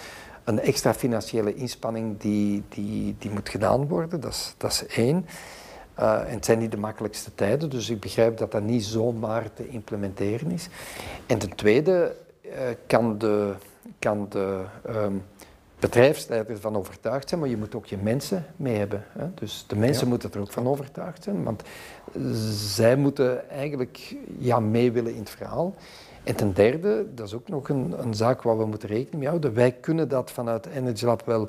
[0.45, 4.21] een extra financiële inspanning die, die, die moet gedaan worden.
[4.21, 5.27] Dat is, dat is één.
[5.99, 9.53] Uh, en het zijn niet de makkelijkste tijden, dus ik begrijp dat dat niet zomaar
[9.53, 10.69] te implementeren is.
[11.27, 12.53] En ten tweede uh,
[12.87, 13.55] kan de,
[13.99, 15.23] kan de um,
[15.81, 19.05] bedrijfsleider ervan overtuigd zijn, maar je moet ook je mensen mee hebben.
[19.13, 19.27] Hè?
[19.35, 20.09] Dus de mensen ja.
[20.09, 21.63] moeten er ook van overtuigd zijn, want
[22.51, 25.75] zij moeten eigenlijk ja, mee willen in het verhaal.
[26.25, 29.29] En ten derde, dat is ook nog een, een zaak waar we moeten rekening mee
[29.29, 31.49] houden, wij kunnen dat vanuit Energy Lab wel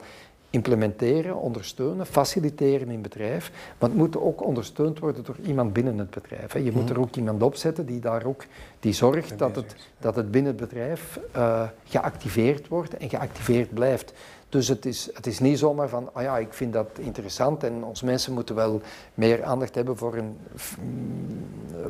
[0.51, 3.51] implementeren, ondersteunen, faciliteren in bedrijf.
[3.79, 6.51] Maar het moet ook ondersteund worden door iemand binnen het bedrijf.
[6.51, 6.59] Hè.
[6.59, 8.43] Je moet er ook iemand op zetten die daar ook
[8.79, 14.13] die zorgt dat het, dat het binnen het bedrijf uh, geactiveerd wordt en geactiveerd blijft.
[14.49, 17.83] Dus het is, het is niet zomaar van, ah ja, ik vind dat interessant en
[17.83, 18.81] ons mensen moeten wel
[19.13, 20.37] meer aandacht hebben voor een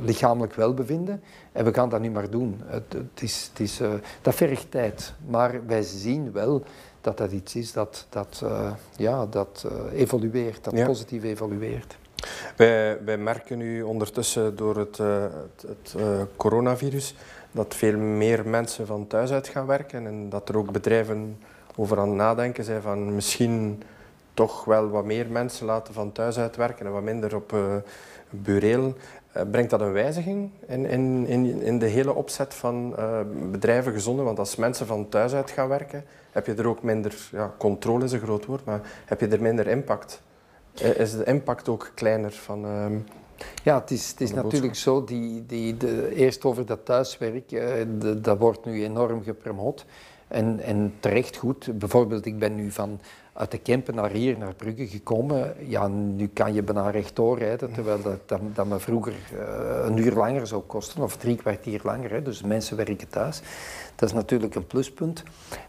[0.01, 1.22] lichamelijk welbevinden.
[1.51, 2.62] En we gaan dat nu maar doen.
[2.66, 5.14] Het, het is, het is, uh, dat vergt tijd.
[5.28, 6.64] Maar wij zien wel
[7.02, 10.86] dat dat iets is dat, dat, uh, ja, dat uh, evolueert, dat ja.
[10.86, 11.97] positief evolueert.
[12.56, 15.95] Wij, wij merken nu ondertussen door het, uh, het, het
[16.36, 17.16] coronavirus
[17.52, 21.38] dat veel meer mensen van thuis uit gaan werken en dat er ook bedrijven
[21.76, 23.84] over aan het nadenken zijn van misschien
[24.34, 27.56] toch wel wat meer mensen laten van thuis uit werken en wat minder op
[28.30, 28.93] bureel.
[29.52, 32.95] brengt dat een wijziging in, in, in, in de hele opzet van
[33.52, 34.26] bedrijven gezonden?
[34.26, 38.03] Want als mensen van thuis uit gaan werken, heb je er ook minder, ja, controle
[38.03, 40.21] is een groot woord, maar heb je er minder impact?
[40.73, 42.65] Is de impact ook kleiner van...
[42.65, 42.86] Uh,
[43.63, 47.61] ja, het is, het is natuurlijk zo, die, die, de, eerst over dat thuiswerk, uh,
[47.99, 49.86] de, dat wordt nu enorm gepromoot.
[50.27, 51.79] En, en terecht goed.
[51.79, 52.99] Bijvoorbeeld, ik ben nu van
[53.41, 55.55] uit de Kempen naar hier, naar Brugge gekomen.
[55.67, 59.97] Ja, nu kan je bijna rechtdoor rijden, terwijl dat, dat, dat me vroeger uh, een
[59.97, 62.11] uur langer zou kosten, of drie kwartier langer.
[62.11, 62.21] Hè.
[62.21, 63.41] Dus mensen werken thuis.
[63.95, 65.23] Dat is natuurlijk een pluspunt.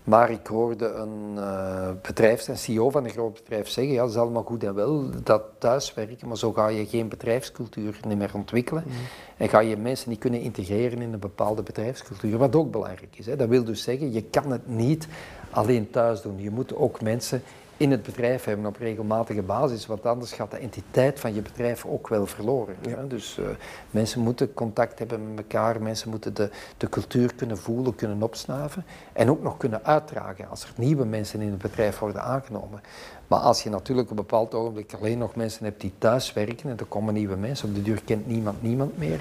[0.04, 4.10] Maar ik hoorde een uh, bedrijfs- en CEO van een groot bedrijf zeggen, ja, dat
[4.10, 8.84] is allemaal goed en wel, dat thuiswerken, maar zo ga je geen bedrijfscultuur meer ontwikkelen.
[8.86, 8.92] Mm.
[9.36, 13.26] En ga je mensen niet kunnen integreren in een bepaalde bedrijfscultuur, wat ook belangrijk is.
[13.26, 13.36] Hè.
[13.36, 15.08] Dat wil dus zeggen, je kan het niet
[15.50, 16.42] alleen thuis doen.
[16.42, 17.42] Je moet ook mensen
[17.82, 21.84] in het bedrijf hebben op regelmatige basis, want anders gaat de entiteit van je bedrijf
[21.84, 22.76] ook wel verloren.
[22.80, 23.02] Ja.
[23.08, 23.46] Dus uh,
[23.90, 28.84] mensen moeten contact hebben met elkaar, mensen moeten de, de cultuur kunnen voelen, kunnen opsnaven
[29.12, 32.80] en ook nog kunnen uitdragen als er nieuwe mensen in het bedrijf worden aangenomen.
[33.26, 36.70] Maar als je natuurlijk op een bepaald ogenblik alleen nog mensen hebt die thuis werken
[36.70, 39.20] en er komen nieuwe mensen, op de duur kent niemand niemand meer,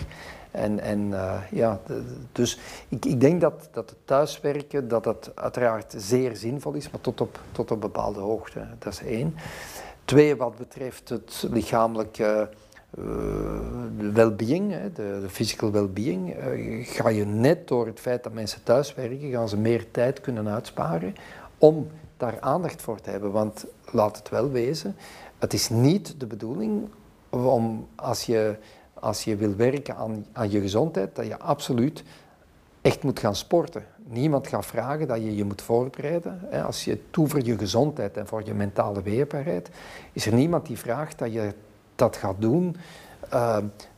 [0.51, 1.79] en, en uh, ja,
[2.31, 7.01] dus ik, ik denk dat, dat het thuiswerken dat dat uiteraard zeer zinvol is, maar
[7.01, 8.67] tot op, tot op bepaalde hoogte.
[8.79, 9.35] Dat is één.
[10.05, 12.49] Twee, wat betreft het lichamelijke
[12.99, 18.63] uh, well-being, de, de physical well-being, uh, ga je net door het feit dat mensen
[18.63, 21.15] thuiswerken, gaan ze meer tijd kunnen uitsparen
[21.57, 21.87] om
[22.17, 23.31] daar aandacht voor te hebben.
[23.31, 24.95] Want laat het wel wezen,
[25.39, 26.89] het is niet de bedoeling
[27.29, 28.55] om als je
[29.01, 32.03] als je wil werken aan, aan je gezondheid, dat je absoluut
[32.81, 33.85] echt moet gaan sporten.
[34.03, 36.41] Niemand gaat vragen dat je je moet voorbereiden.
[36.65, 39.69] Als je toe voor je gezondheid en voor je mentale weerbaarheid,
[40.13, 41.53] is er niemand die vraagt dat je
[41.95, 42.75] dat gaat doen
[43.33, 43.57] uh,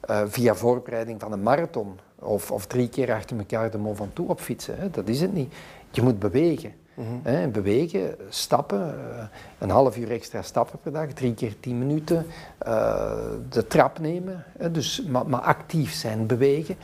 [0.09, 4.29] uh, via voorbereiding van een marathon of, of drie keer achter elkaar de Mont Ventoux
[4.29, 4.77] opfietsen.
[4.77, 4.89] Hè.
[4.89, 5.53] Dat is het niet.
[5.91, 6.73] Je moet bewegen.
[6.93, 9.25] Mm bewegen, stappen, eh,
[9.57, 12.25] een half uur extra stappen per dag, drie keer tien minuten,
[12.67, 13.11] uh,
[13.49, 16.75] de trap nemen, dus, maar, maar, actief zijn, bewegen,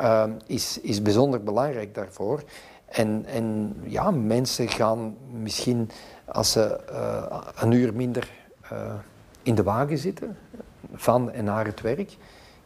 [0.00, 2.42] uh, is, is bijzonder belangrijk daarvoor.
[2.86, 5.90] En, en ja, mensen gaan misschien
[6.24, 6.80] als ze
[7.60, 8.30] een uur minder
[9.42, 10.36] in de wagen zitten,
[10.94, 12.16] van en naar het werk,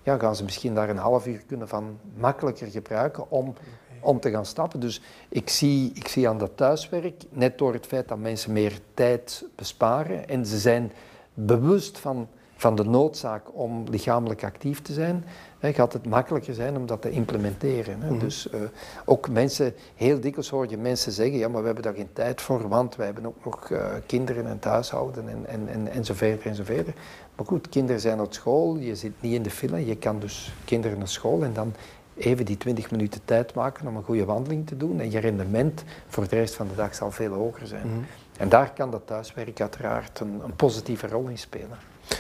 [0.02, 3.54] ja, gaan ze misschien daar een half uur kunnen van makkelijker gebruiken om
[4.02, 4.80] om te gaan stappen.
[4.80, 8.78] Dus ik zie, ik zie aan dat thuiswerk, net door het feit dat mensen meer
[8.94, 10.92] tijd besparen en ze zijn
[11.34, 15.24] bewust van, van de noodzaak om lichamelijk actief te zijn,
[15.58, 18.00] hè, gaat het makkelijker zijn om dat te implementeren.
[18.00, 18.06] Hè.
[18.06, 18.18] Mm -hmm.
[18.18, 18.60] Dus uh,
[19.04, 22.40] ook mensen, heel dikwijls hoor je mensen zeggen, ja maar we hebben daar geen tijd
[22.40, 26.14] voor, want wij hebben ook nog uh, kinderen en huishouden en, en, en, en zo
[26.14, 26.94] verder en zo verder.
[27.36, 30.54] Maar goed, kinderen zijn op school, je zit niet in de file, je kan dus
[30.64, 31.74] kinderen naar school en dan
[32.16, 35.00] even die 20 minuten tijd maken om een goede wandeling te doen.
[35.00, 37.86] En je rendement voor de rest van de dag zal veel hoger zijn.
[37.86, 38.06] Mm -hmm.
[38.38, 41.78] En daar kan dat thuiswerk uiteraard een, een positieve rol in spelen.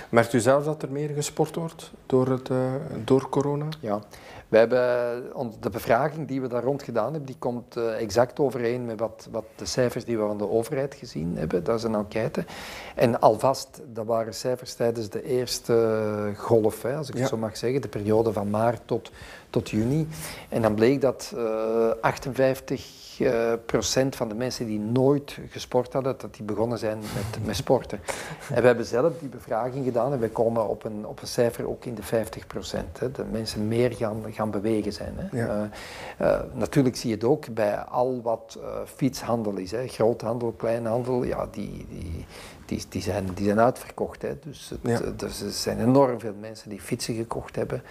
[0.08, 2.58] Merkt u zelf dat er meer gesport wordt door, het, uh,
[3.04, 3.68] door corona?
[3.80, 4.00] Ja,
[4.52, 8.84] we hebben, de bevraging die we daar rond gedaan hebben, die komt uh, exact overeen
[8.84, 11.64] met wat, wat de cijfers die we van de overheid gezien hebben.
[11.64, 12.44] Dat is een enquête.
[12.94, 17.56] En alvast, dat waren cijfers tijdens de eerste golf, hè, als ik het zo mag
[17.56, 19.10] zeggen, de periode van maart tot,
[19.50, 20.08] tot juni.
[20.48, 23.11] En dan bleek dat uh, 58 uh,
[23.66, 28.00] procent van de mensen die nooit gesport hadden, dat die begonnen zijn met, met sporten.
[28.54, 31.68] En we hebben zelf die bevraging gedaan en wij komen op een, op een cijfer
[31.68, 32.98] ook in de 50 procent.
[32.98, 35.14] Dat mensen meer gaan, gaan bewegen zijn.
[35.16, 35.38] Hè.
[35.38, 35.62] Uh,
[36.20, 39.70] uh, natuurlijk zie je het ook bij al wat fietshandel is.
[39.70, 39.86] Hè.
[39.86, 42.26] Groothandel, kleinhandel, ja, die, die,
[42.66, 44.22] die, die, zijn, die zijn uitverkocht.
[44.22, 44.38] Hè.
[44.44, 45.26] Dus, het, ja.
[45.26, 47.82] er zijn enorm veel mensen die fietsen gekocht hebben.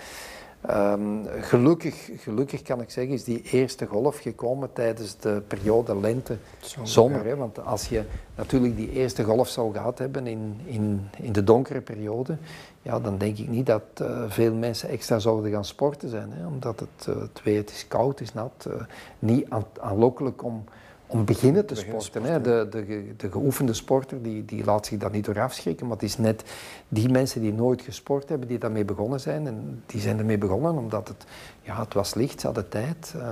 [0.70, 7.28] Um, gelukkig, gelukkig kan ik zeggen, is die eerste golf gekomen tijdens de periode lente-zomer.
[7.28, 7.36] Ja.
[7.36, 8.03] Want als je
[8.36, 12.38] natuurlijk die eerste golf zou gehad hebben in, in, in de donkere periode,
[12.82, 16.32] ja, dan denk ik niet dat uh, veel mensen extra zouden gaan sporten zijn.
[16.32, 18.74] Hè, omdat het, uh, het weer het is koud, het is nat, uh,
[19.20, 19.47] niet
[19.80, 20.64] aanlokkelijk om
[21.12, 22.24] om beginnen te sporten.
[22.24, 22.41] Hè.
[22.41, 26.05] De, de, de geoefende sporter die, die laat zich daar niet door afschrikken, maar het
[26.05, 26.43] is net
[26.88, 29.47] die mensen die nooit gesport hebben, die daarmee begonnen zijn.
[29.47, 31.26] En die zijn ermee begonnen omdat het,
[31.62, 33.14] ja, het was licht, ze hadden tijd.
[33.16, 33.32] Uh,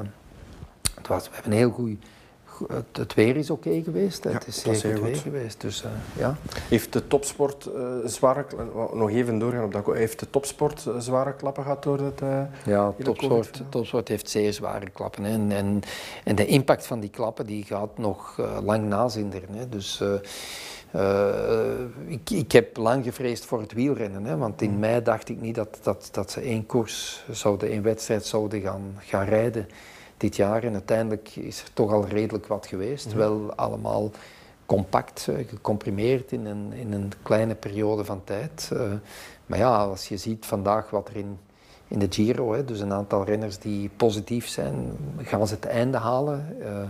[0.95, 1.97] het was, we hebben een heel goed
[2.68, 4.24] het, het, weer is oké okay geweest.
[4.24, 5.62] Ja, het is zeer goed weer geweest.
[5.62, 6.38] Dus, uh, ja.
[6.70, 8.45] Heeft de topsport uh, zware
[8.93, 12.22] nog even doorgaan op dat heeft de topsport uh, zware klappen gehad door het
[12.66, 15.24] Ja, topsport, topsport heeft zeer zware klappen.
[15.24, 15.34] Hè.
[15.34, 15.82] En, en,
[16.24, 19.49] en, de impact van die klappen die gaat nog lang nazinderen.
[19.53, 19.70] Hè.
[19.70, 20.03] Dus
[22.07, 24.26] ik, ik heb lang gevreesd voor het wielrennen.
[24.26, 24.80] Hè, want in mm.
[24.80, 28.95] mei dacht ik niet dat, dat, dat ze één koers zouden, één wedstrijd zouden gaan,
[28.97, 29.68] gaan rijden
[30.20, 30.63] dit jaar.
[30.63, 33.13] En uiteindelijk is er toch al redelijk wat geweest.
[33.13, 34.11] Wel allemaal
[34.65, 38.70] compact, eh, gecomprimeerd in een, in een kleine periode van tijd.
[38.74, 38.82] Uh,
[39.45, 41.39] maar ja, als je ziet vandaag wat er in,
[41.88, 45.97] in de Giro, hè, dus een aantal renners die positief zijn, gaan ze het einde
[45.97, 46.57] halen.
[46.59, 46.82] Uh,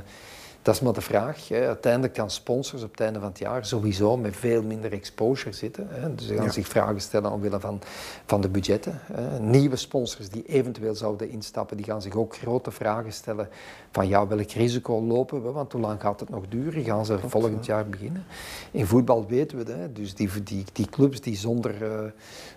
[0.70, 1.48] dat is maar de vraag.
[1.48, 1.68] Hè.
[1.68, 5.88] Uiteindelijk gaan sponsors op het einde van het jaar sowieso met veel minder exposure zitten.
[5.90, 6.16] Hè.
[6.16, 7.82] Dus ze gaan zich vragen stellen omwille van,
[8.26, 9.00] van de budgetten.
[9.14, 9.40] Hè.
[9.40, 13.50] Nieuwe sponsors die eventueel zouden instappen, die gaan zich ook grote vragen stellen
[13.92, 16.84] van ja, welk risico lopen we, want hoe lang gaat het nog duren?
[16.84, 18.26] Gaan ze volgend jaar beginnen?
[18.72, 19.96] In voetbal weten we dat.
[19.96, 22.12] Dus die, die, die clubs die zonder, uh,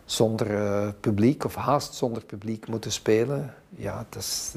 [0.05, 4.53] zonder uh, publiek of haast zonder publiek moeten spelen, ja, dat is,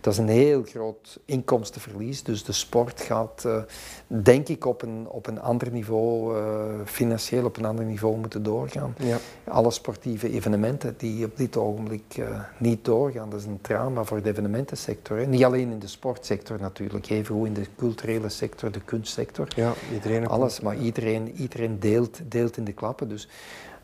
[0.00, 2.22] dat is een heel groot inkomstenverlies.
[2.22, 3.62] Dus de sport gaat, uh,
[4.06, 8.42] denk ik, op een, op een ander niveau, uh, financieel op een ander niveau moeten
[8.42, 8.94] doorgaan.
[8.98, 9.18] Ja.
[9.44, 12.22] Alle sportieve evenementen die op dit ogenblik
[12.58, 15.16] niet doorgaan, dat is een trauma voor de evenementensector.
[15.16, 15.26] Hè.
[15.26, 19.48] Niet alleen in de sportsector natuurlijk, evengoed in de culturele sector, de kunstsector.
[19.56, 20.28] Ja, iedereen.
[20.28, 23.08] Alles, maar iedereen, iedereen deelt, deelt in de klappen.
[23.08, 23.28] Dus,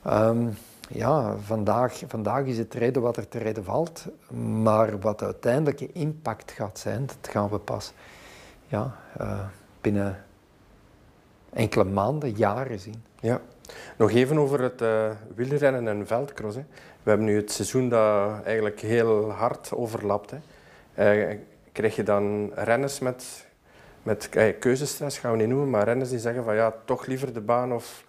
[0.06, 0.56] um,
[0.88, 4.06] ja, vandaag, vandaag is het redden wat er te redden valt.
[4.62, 7.92] Maar wat de uiteindelijke impact gaat zijn, dat gaan we pas
[8.66, 9.40] ja, uh,
[9.80, 10.24] binnen
[11.52, 13.04] enkele maanden, jaren zien.
[13.20, 13.40] Ja.
[13.96, 16.56] Nog even over het uh, wielrennen en veldcross.
[16.56, 16.64] Hè.
[17.02, 20.30] We hebben nu het seizoen dat eigenlijk heel hard overlapt.
[20.30, 20.38] Hè.
[21.28, 21.38] Uh,
[21.72, 23.46] krijg je dan renners met,
[24.02, 24.28] met
[24.58, 27.72] keuzestress, gaan we niet noemen, maar renners die zeggen van ja, toch liever de baan
[27.72, 28.04] of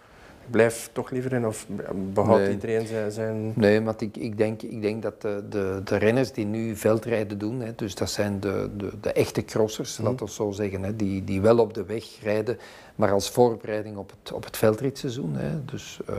[0.50, 1.66] blijf toch liever in of
[2.12, 5.96] behoudt iedereen zijn, zijn, Nee, maar ik, ik, denk, ik denk dat de, de, de
[5.96, 10.04] renners die nu veldrijden doen, hè, dus dat zijn de, de, de echte crossers, mm.
[10.04, 12.58] laten we zo zeggen, hè, die, die wel op de weg rijden,
[12.94, 15.34] maar als voorbereiding op het, op het veldritseizoen.
[15.34, 16.16] Hè, dus, uh,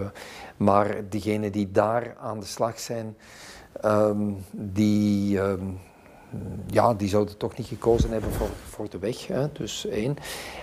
[0.57, 3.15] maar diegenen die daar aan de slag zijn,
[3.85, 5.39] um, die...
[5.39, 5.79] Um,
[6.67, 9.27] ja, die zouden toch niet gekozen hebben voor, voor de weg.
[9.27, 9.51] Hè.
[9.51, 10.15] Dus één.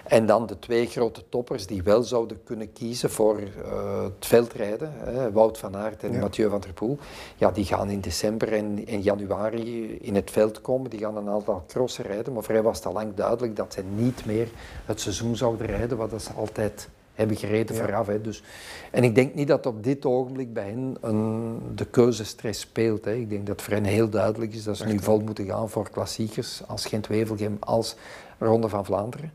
[0.05, 4.93] En dan de twee grote toppers die wel zouden kunnen kiezen voor uh, het veldrijden.
[4.95, 5.33] Hè.
[5.33, 6.99] Wout van Aert en Mathieu van der Poel.
[7.37, 10.91] Ja, die gaan in december en in januari in het veld komen.
[10.91, 12.33] Die gaan een aantal crossen rijden.
[12.33, 14.49] Maar voor hen was het al lang duidelijk dat ze niet meer
[14.85, 15.97] het seizoen zouden rijden.
[15.97, 17.83] Wat ze altijd hebben gereden ja.
[17.83, 18.07] vooraf.
[18.07, 18.21] Hè.
[18.21, 18.43] Dus,
[18.91, 23.05] en ik denk niet dat op dit ogenblik bij hen een, de keuzestress speelt.
[23.05, 23.15] Hè.
[23.15, 25.91] Ik denk dat voor hen heel duidelijk is dat ze nu vol moeten gaan voor
[25.91, 27.97] klassiekers als Gent-Wevelgem, als
[28.39, 29.33] Ronde van Vlaanderen.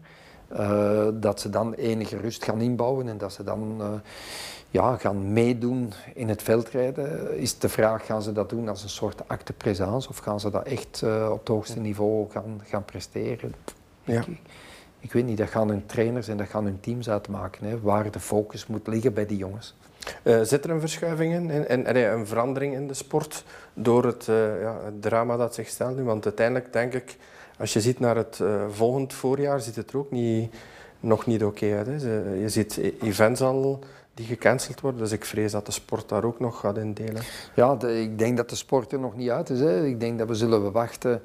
[0.51, 3.87] Uh, dat ze dan enige rust gaan inbouwen en dat ze dan uh,
[4.69, 7.37] ja, gaan meedoen in het veldrijden.
[7.37, 10.49] Is de vraag, gaan ze dat doen als een soort acte présence of gaan ze
[10.49, 13.53] dat echt uh, op het hoogste niveau gaan, gaan presteren?
[14.03, 14.19] Ja.
[14.19, 14.39] Ik,
[15.01, 18.11] ik weet niet, dat gaan hun trainers en dat gaan hun teams uitmaken, hè, waar
[18.11, 19.75] de focus moet liggen bij die jongens.
[20.23, 24.27] Uh, zit er een verschuiving in en, en, een verandering in de sport door het,
[24.27, 26.03] uh, ja, het, drama dat zich stelt nu?
[26.03, 27.17] Want uiteindelijk denk ik,
[27.57, 30.53] als je ziet naar het uh, volgend voorjaar, ziet het er ook niet,
[30.99, 32.01] nog niet oké okay uit.
[32.03, 32.09] Hè.
[32.33, 33.79] Je ziet e-, events al
[34.13, 35.01] die gecanceld worden.
[35.01, 37.21] Dus ik vrees dat de sport daar ook nog gaat indelen.
[37.55, 39.59] Ja, ik denk dat de sport er nog niet uit is.
[39.59, 39.85] Hè.
[39.85, 41.21] Ik denk dat we zullen wachten,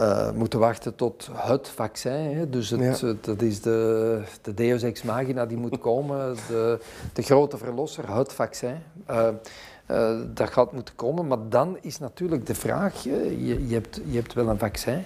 [0.00, 2.36] uh, moeten wachten tot het vaccin.
[2.36, 2.50] Hè.
[2.50, 6.78] Dus het, dat is de, de deus ex machina die moet komen, de,
[7.12, 8.76] de grote verlosser, het vaccin.
[9.10, 9.28] Uh,
[9.90, 14.16] uh, dat gaat moeten komen, maar dan is natuurlijk de vraag, je, je, hebt, je
[14.16, 15.04] hebt wel een vaccin,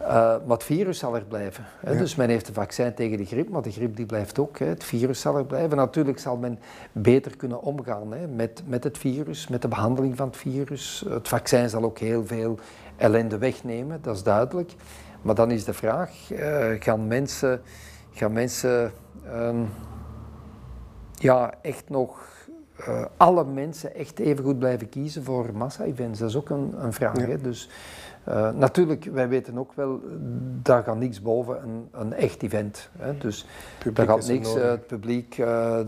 [0.00, 1.64] uh, maar het virus zal er blijven.
[1.80, 1.96] Hè?
[1.96, 4.58] Dus men heeft een vaccin tegen de griep, maar de griep die blijft ook.
[4.58, 4.66] Hè?
[4.66, 5.76] Het virus zal er blijven.
[5.76, 6.58] Natuurlijk zal men
[6.92, 8.26] beter kunnen omgaan hè?
[8.26, 11.04] Met, met het virus, met de behandeling van het virus.
[11.08, 12.58] Het vaccin zal ook heel veel
[13.00, 14.74] ellende wegnemen, dat is duidelijk.
[15.22, 17.62] Maar dan is de vraag, uh, gaan mensen,
[18.12, 18.92] gaan mensen
[19.34, 19.68] um,
[21.14, 22.29] ja, echt nog
[22.88, 26.18] uh, alle mensen echt even goed blijven kiezen voor massa-events?
[26.18, 27.16] Dat is ook een, een vraag.
[27.16, 27.26] Ja.
[27.26, 27.40] Hè?
[27.40, 27.68] Dus
[28.28, 30.00] uh, natuurlijk, wij weten ook wel,
[30.62, 32.90] daar gaat niks boven een, een echt event.
[32.98, 33.18] Hè?
[33.18, 33.46] Dus
[33.92, 35.36] daar gaat niks, uh, het publiek,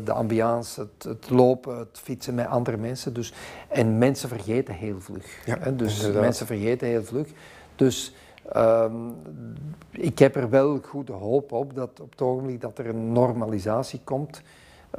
[0.05, 3.15] de ambiance, het, het, lopen, het fietsen met andere mensen.
[3.15, 3.35] Dus,
[3.69, 5.43] en mensen vergeten heel vlug.
[5.45, 5.77] Ja, hè?
[5.77, 6.23] Dus inderdaad.
[6.23, 7.29] mensen vergeten heel vlug.
[7.77, 8.15] Dus
[8.57, 9.15] um,
[9.91, 14.01] ik heb er wel goede hoop op dat op het ogenblik dat er een normalisatie
[14.05, 14.43] komt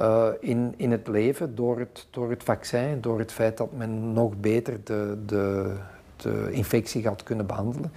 [0.00, 4.12] uh, in, in het leven door het, door het vaccin, door het feit dat men
[4.12, 5.74] nog beter de, de,
[6.16, 7.92] de infectie gaat kunnen behandelen.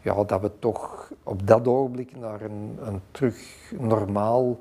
[0.00, 3.36] Ja, dat we toch op dat ogenblik naar een, een terug
[3.78, 4.58] normaal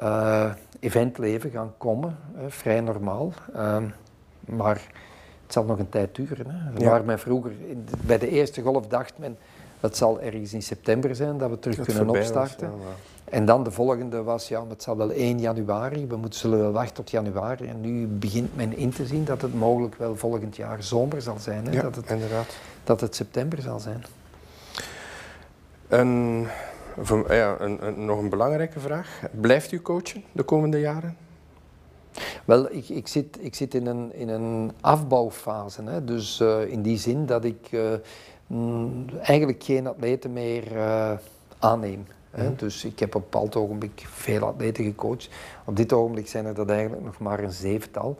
[0.00, 3.32] uh, eventleven gaan komen, hè, vrij normaal.
[3.54, 3.76] Uh,
[4.44, 4.80] maar
[5.42, 6.46] het zal nog een tijd duren.
[6.50, 6.78] Hè.
[6.78, 6.90] Ja.
[6.90, 7.52] Waar men vroeger,
[8.00, 9.36] bij de eerste golf dacht men,
[9.80, 12.70] het zal ergens in september zijn dat we terug kunnen opstarten.
[12.70, 16.40] Was, ja, en dan de volgende was, ja, het zal wel 1 januari, we moeten,
[16.40, 17.66] zullen wel wachten tot januari.
[17.66, 21.38] En nu begint men in te zien dat het mogelijk wel volgend jaar zomer zal
[21.38, 21.66] zijn.
[21.66, 21.72] Hè?
[21.72, 22.56] Ja, dat het, inderdaad.
[22.84, 24.04] Dat het september zal zijn.
[25.88, 26.46] En,
[27.28, 29.22] ja, een, een, nog een belangrijke vraag.
[29.40, 31.16] Blijft u coachen de komende jaren?
[32.44, 35.82] Wel, ik, ik, zit, ik zit in een, in een afbouwfase.
[35.82, 36.04] Hè?
[36.04, 37.92] Dus uh, in die zin dat ik uh,
[38.46, 41.12] mm, eigenlijk geen atleten meer uh,
[41.58, 42.06] aanneem.
[42.36, 42.54] Hè?
[42.54, 45.28] Dus ik heb op een bepaald ogenblik veel atleten gecoacht.
[45.64, 48.16] Op dit ogenblik zijn er dat eigenlijk nog maar een zevental.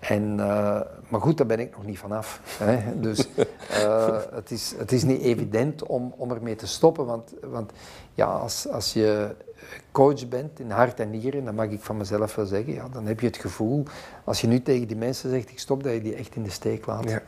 [0.00, 2.40] En, uh, maar goed, daar ben ik nog niet vanaf.
[2.58, 2.78] Hè?
[3.00, 3.28] Dus
[3.70, 7.06] uh, het, is, het is niet evident om, om ermee te stoppen.
[7.06, 7.72] Want, want
[8.14, 9.34] ja, als, als je
[9.92, 13.06] coach bent in hart en nieren, dan mag ik van mezelf wel zeggen, ja, dan
[13.06, 13.82] heb je het gevoel,
[14.24, 16.50] als je nu tegen die mensen zegt, ik stop, dat je die echt in de
[16.50, 17.10] steek laat.
[17.10, 17.22] Ja.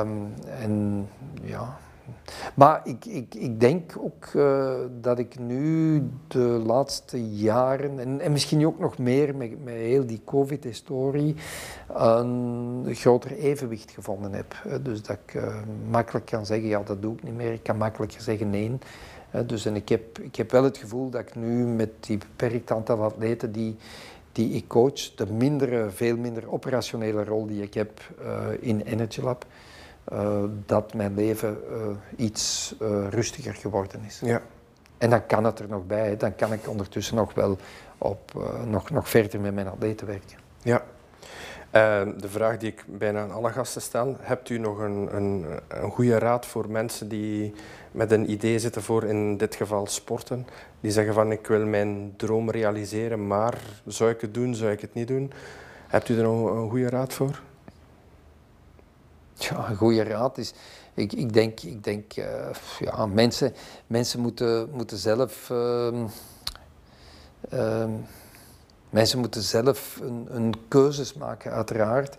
[0.00, 1.08] Um, en
[1.42, 1.78] ja,
[2.54, 8.32] maar ik, ik, ik denk ook uh, dat ik nu de laatste jaren, en, en
[8.32, 11.34] misschien ook nog meer met, met heel die COVID-historie,
[11.88, 14.54] een groter evenwicht gevonden heb.
[14.82, 15.56] Dus dat ik uh,
[15.90, 17.52] makkelijk kan zeggen, ja dat doe ik niet meer.
[17.52, 18.78] Ik kan makkelijker zeggen nee.
[19.46, 22.70] Dus en ik heb, ik heb wel het gevoel dat ik nu met die beperkt
[22.70, 23.76] aantal atleten die,
[24.32, 29.20] die ik coach, de mindere, veel minder operationele rol die ik heb uh, in Energy
[29.20, 29.46] Lab,
[30.12, 31.76] uh, dat mijn leven uh,
[32.16, 34.20] iets uh, rustiger geworden is.
[34.24, 34.42] Ja.
[34.98, 37.58] En dan kan het er nog bij, dan kan ik ondertussen nog wel
[37.98, 38.32] op,
[38.66, 40.38] nog, nog verder met mijn atleten werken.
[40.62, 40.82] Ja.
[42.16, 45.90] de vraag die ik bijna aan alle gasten stel, hebt u nog een, een, een
[45.90, 47.54] goede raad voor mensen die
[47.90, 50.46] met een idee zitten voor in dit geval sporten,
[50.80, 54.80] die zeggen van ik wil mijn droom realiseren, maar zou ik het doen, zou ik
[54.80, 55.32] het niet doen?
[55.86, 57.40] Hebt u er nog een goede raad voor?
[59.34, 60.52] Ja, een goede raad is.
[60.94, 62.24] Ik, ik denk, ik denk uh,
[62.78, 63.54] ja, mensen,
[63.86, 65.50] mensen moeten, moeten zelf.
[65.50, 66.04] Uh,
[67.52, 67.84] uh,
[68.90, 72.16] mensen moeten zelf een, een keuzes maken, uiteraard.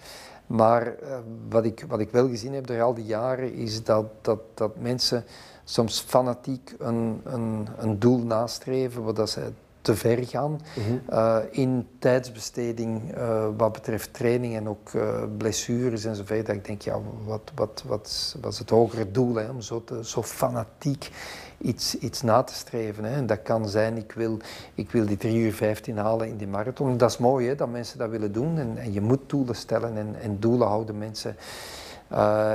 [0.48, 1.18] Maar eh,
[1.50, 4.78] wat, ik, wat ik wel gezien heb door al die jaren is dat, dat, dat
[4.78, 5.26] mensen
[5.64, 9.52] soms fanatiek een, een, een doel nastreven, wat ze
[9.86, 11.02] te ver gaan mm -hmm.
[11.10, 16.16] uh, in tijdsbesteding uh, wat betreft training en ook uh, blessures en.
[16.18, 20.06] Dat ik denk, ja, wat, wat, wat was het hogere doel hè, om zo, te,
[20.06, 21.10] zo fanatiek
[21.58, 23.04] iets, iets na te streven.
[23.04, 23.16] Hè.
[23.16, 24.38] En dat kan zijn, ik wil,
[24.74, 26.98] ik wil die 3 uur 15 halen in die marathon.
[26.98, 28.58] Dat is mooi hè, dat mensen dat willen doen.
[28.58, 31.36] En, en je moet doelen stellen en, en doelen houden mensen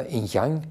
[0.07, 0.62] in gang.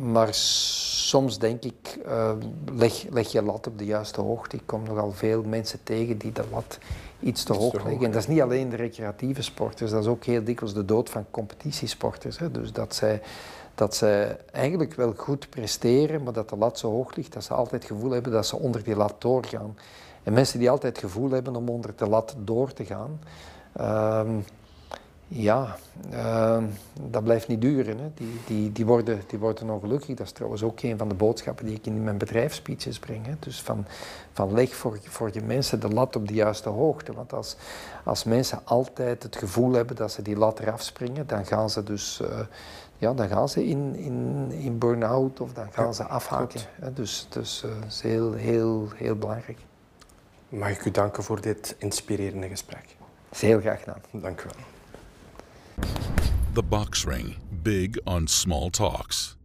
[0.00, 2.32] Maar soms denk ik, uh,
[2.72, 4.56] leg, leg je lat op de juiste hoogte.
[4.56, 6.78] Ik kom nogal veel mensen tegen die de lat
[7.20, 8.04] iets te hoog leggen.
[8.04, 11.10] En dat is niet alleen de recreatieve sporters, dat is ook heel dikwijls de dood
[11.10, 12.38] van competitiesporters.
[12.38, 12.50] Hè.
[12.50, 13.22] Dus dat zij,
[13.74, 17.54] dat zij eigenlijk wel goed presteren, maar dat de lat zo hoog ligt, dat ze
[17.54, 19.76] altijd het gevoel hebben dat ze onder die lat doorgaan.
[20.22, 23.20] En mensen die altijd het gevoel hebben om onder de lat door te gaan,
[24.26, 24.44] um,
[25.32, 25.76] Ja,
[26.12, 26.62] uh,
[27.10, 27.98] dat blijft niet duren.
[27.98, 28.10] Hè.
[28.14, 30.16] Die, die, die, worden, die worden ongelukkig.
[30.16, 33.26] Dat is trouwens ook een van de boodschappen die ik in mijn bedrijfsspeeches breng.
[33.26, 33.32] Hè.
[33.38, 33.86] Dus van,
[34.32, 37.12] van leg voor, voor je mensen de lat op de juiste hoogte.
[37.12, 37.56] Want als,
[38.04, 41.82] als mensen altijd het gevoel hebben dat ze die lat eraf springen, dan gaan ze
[41.82, 42.40] dus uh,
[42.98, 46.60] ja, dan gaan ze in, in, in burn-out of dan gaan ja, ze afhaken.
[46.80, 46.92] Hè.
[46.92, 49.58] Dus, dus uh, dat is heel, heel, heel belangrijk.
[50.48, 52.96] Mag ik u danken voor dit inspirerende gesprek?
[53.36, 54.00] Heel graag gedaan.
[54.10, 54.69] Dank u wel.
[56.54, 57.36] The Box Ring.
[57.62, 59.36] Big on small talks.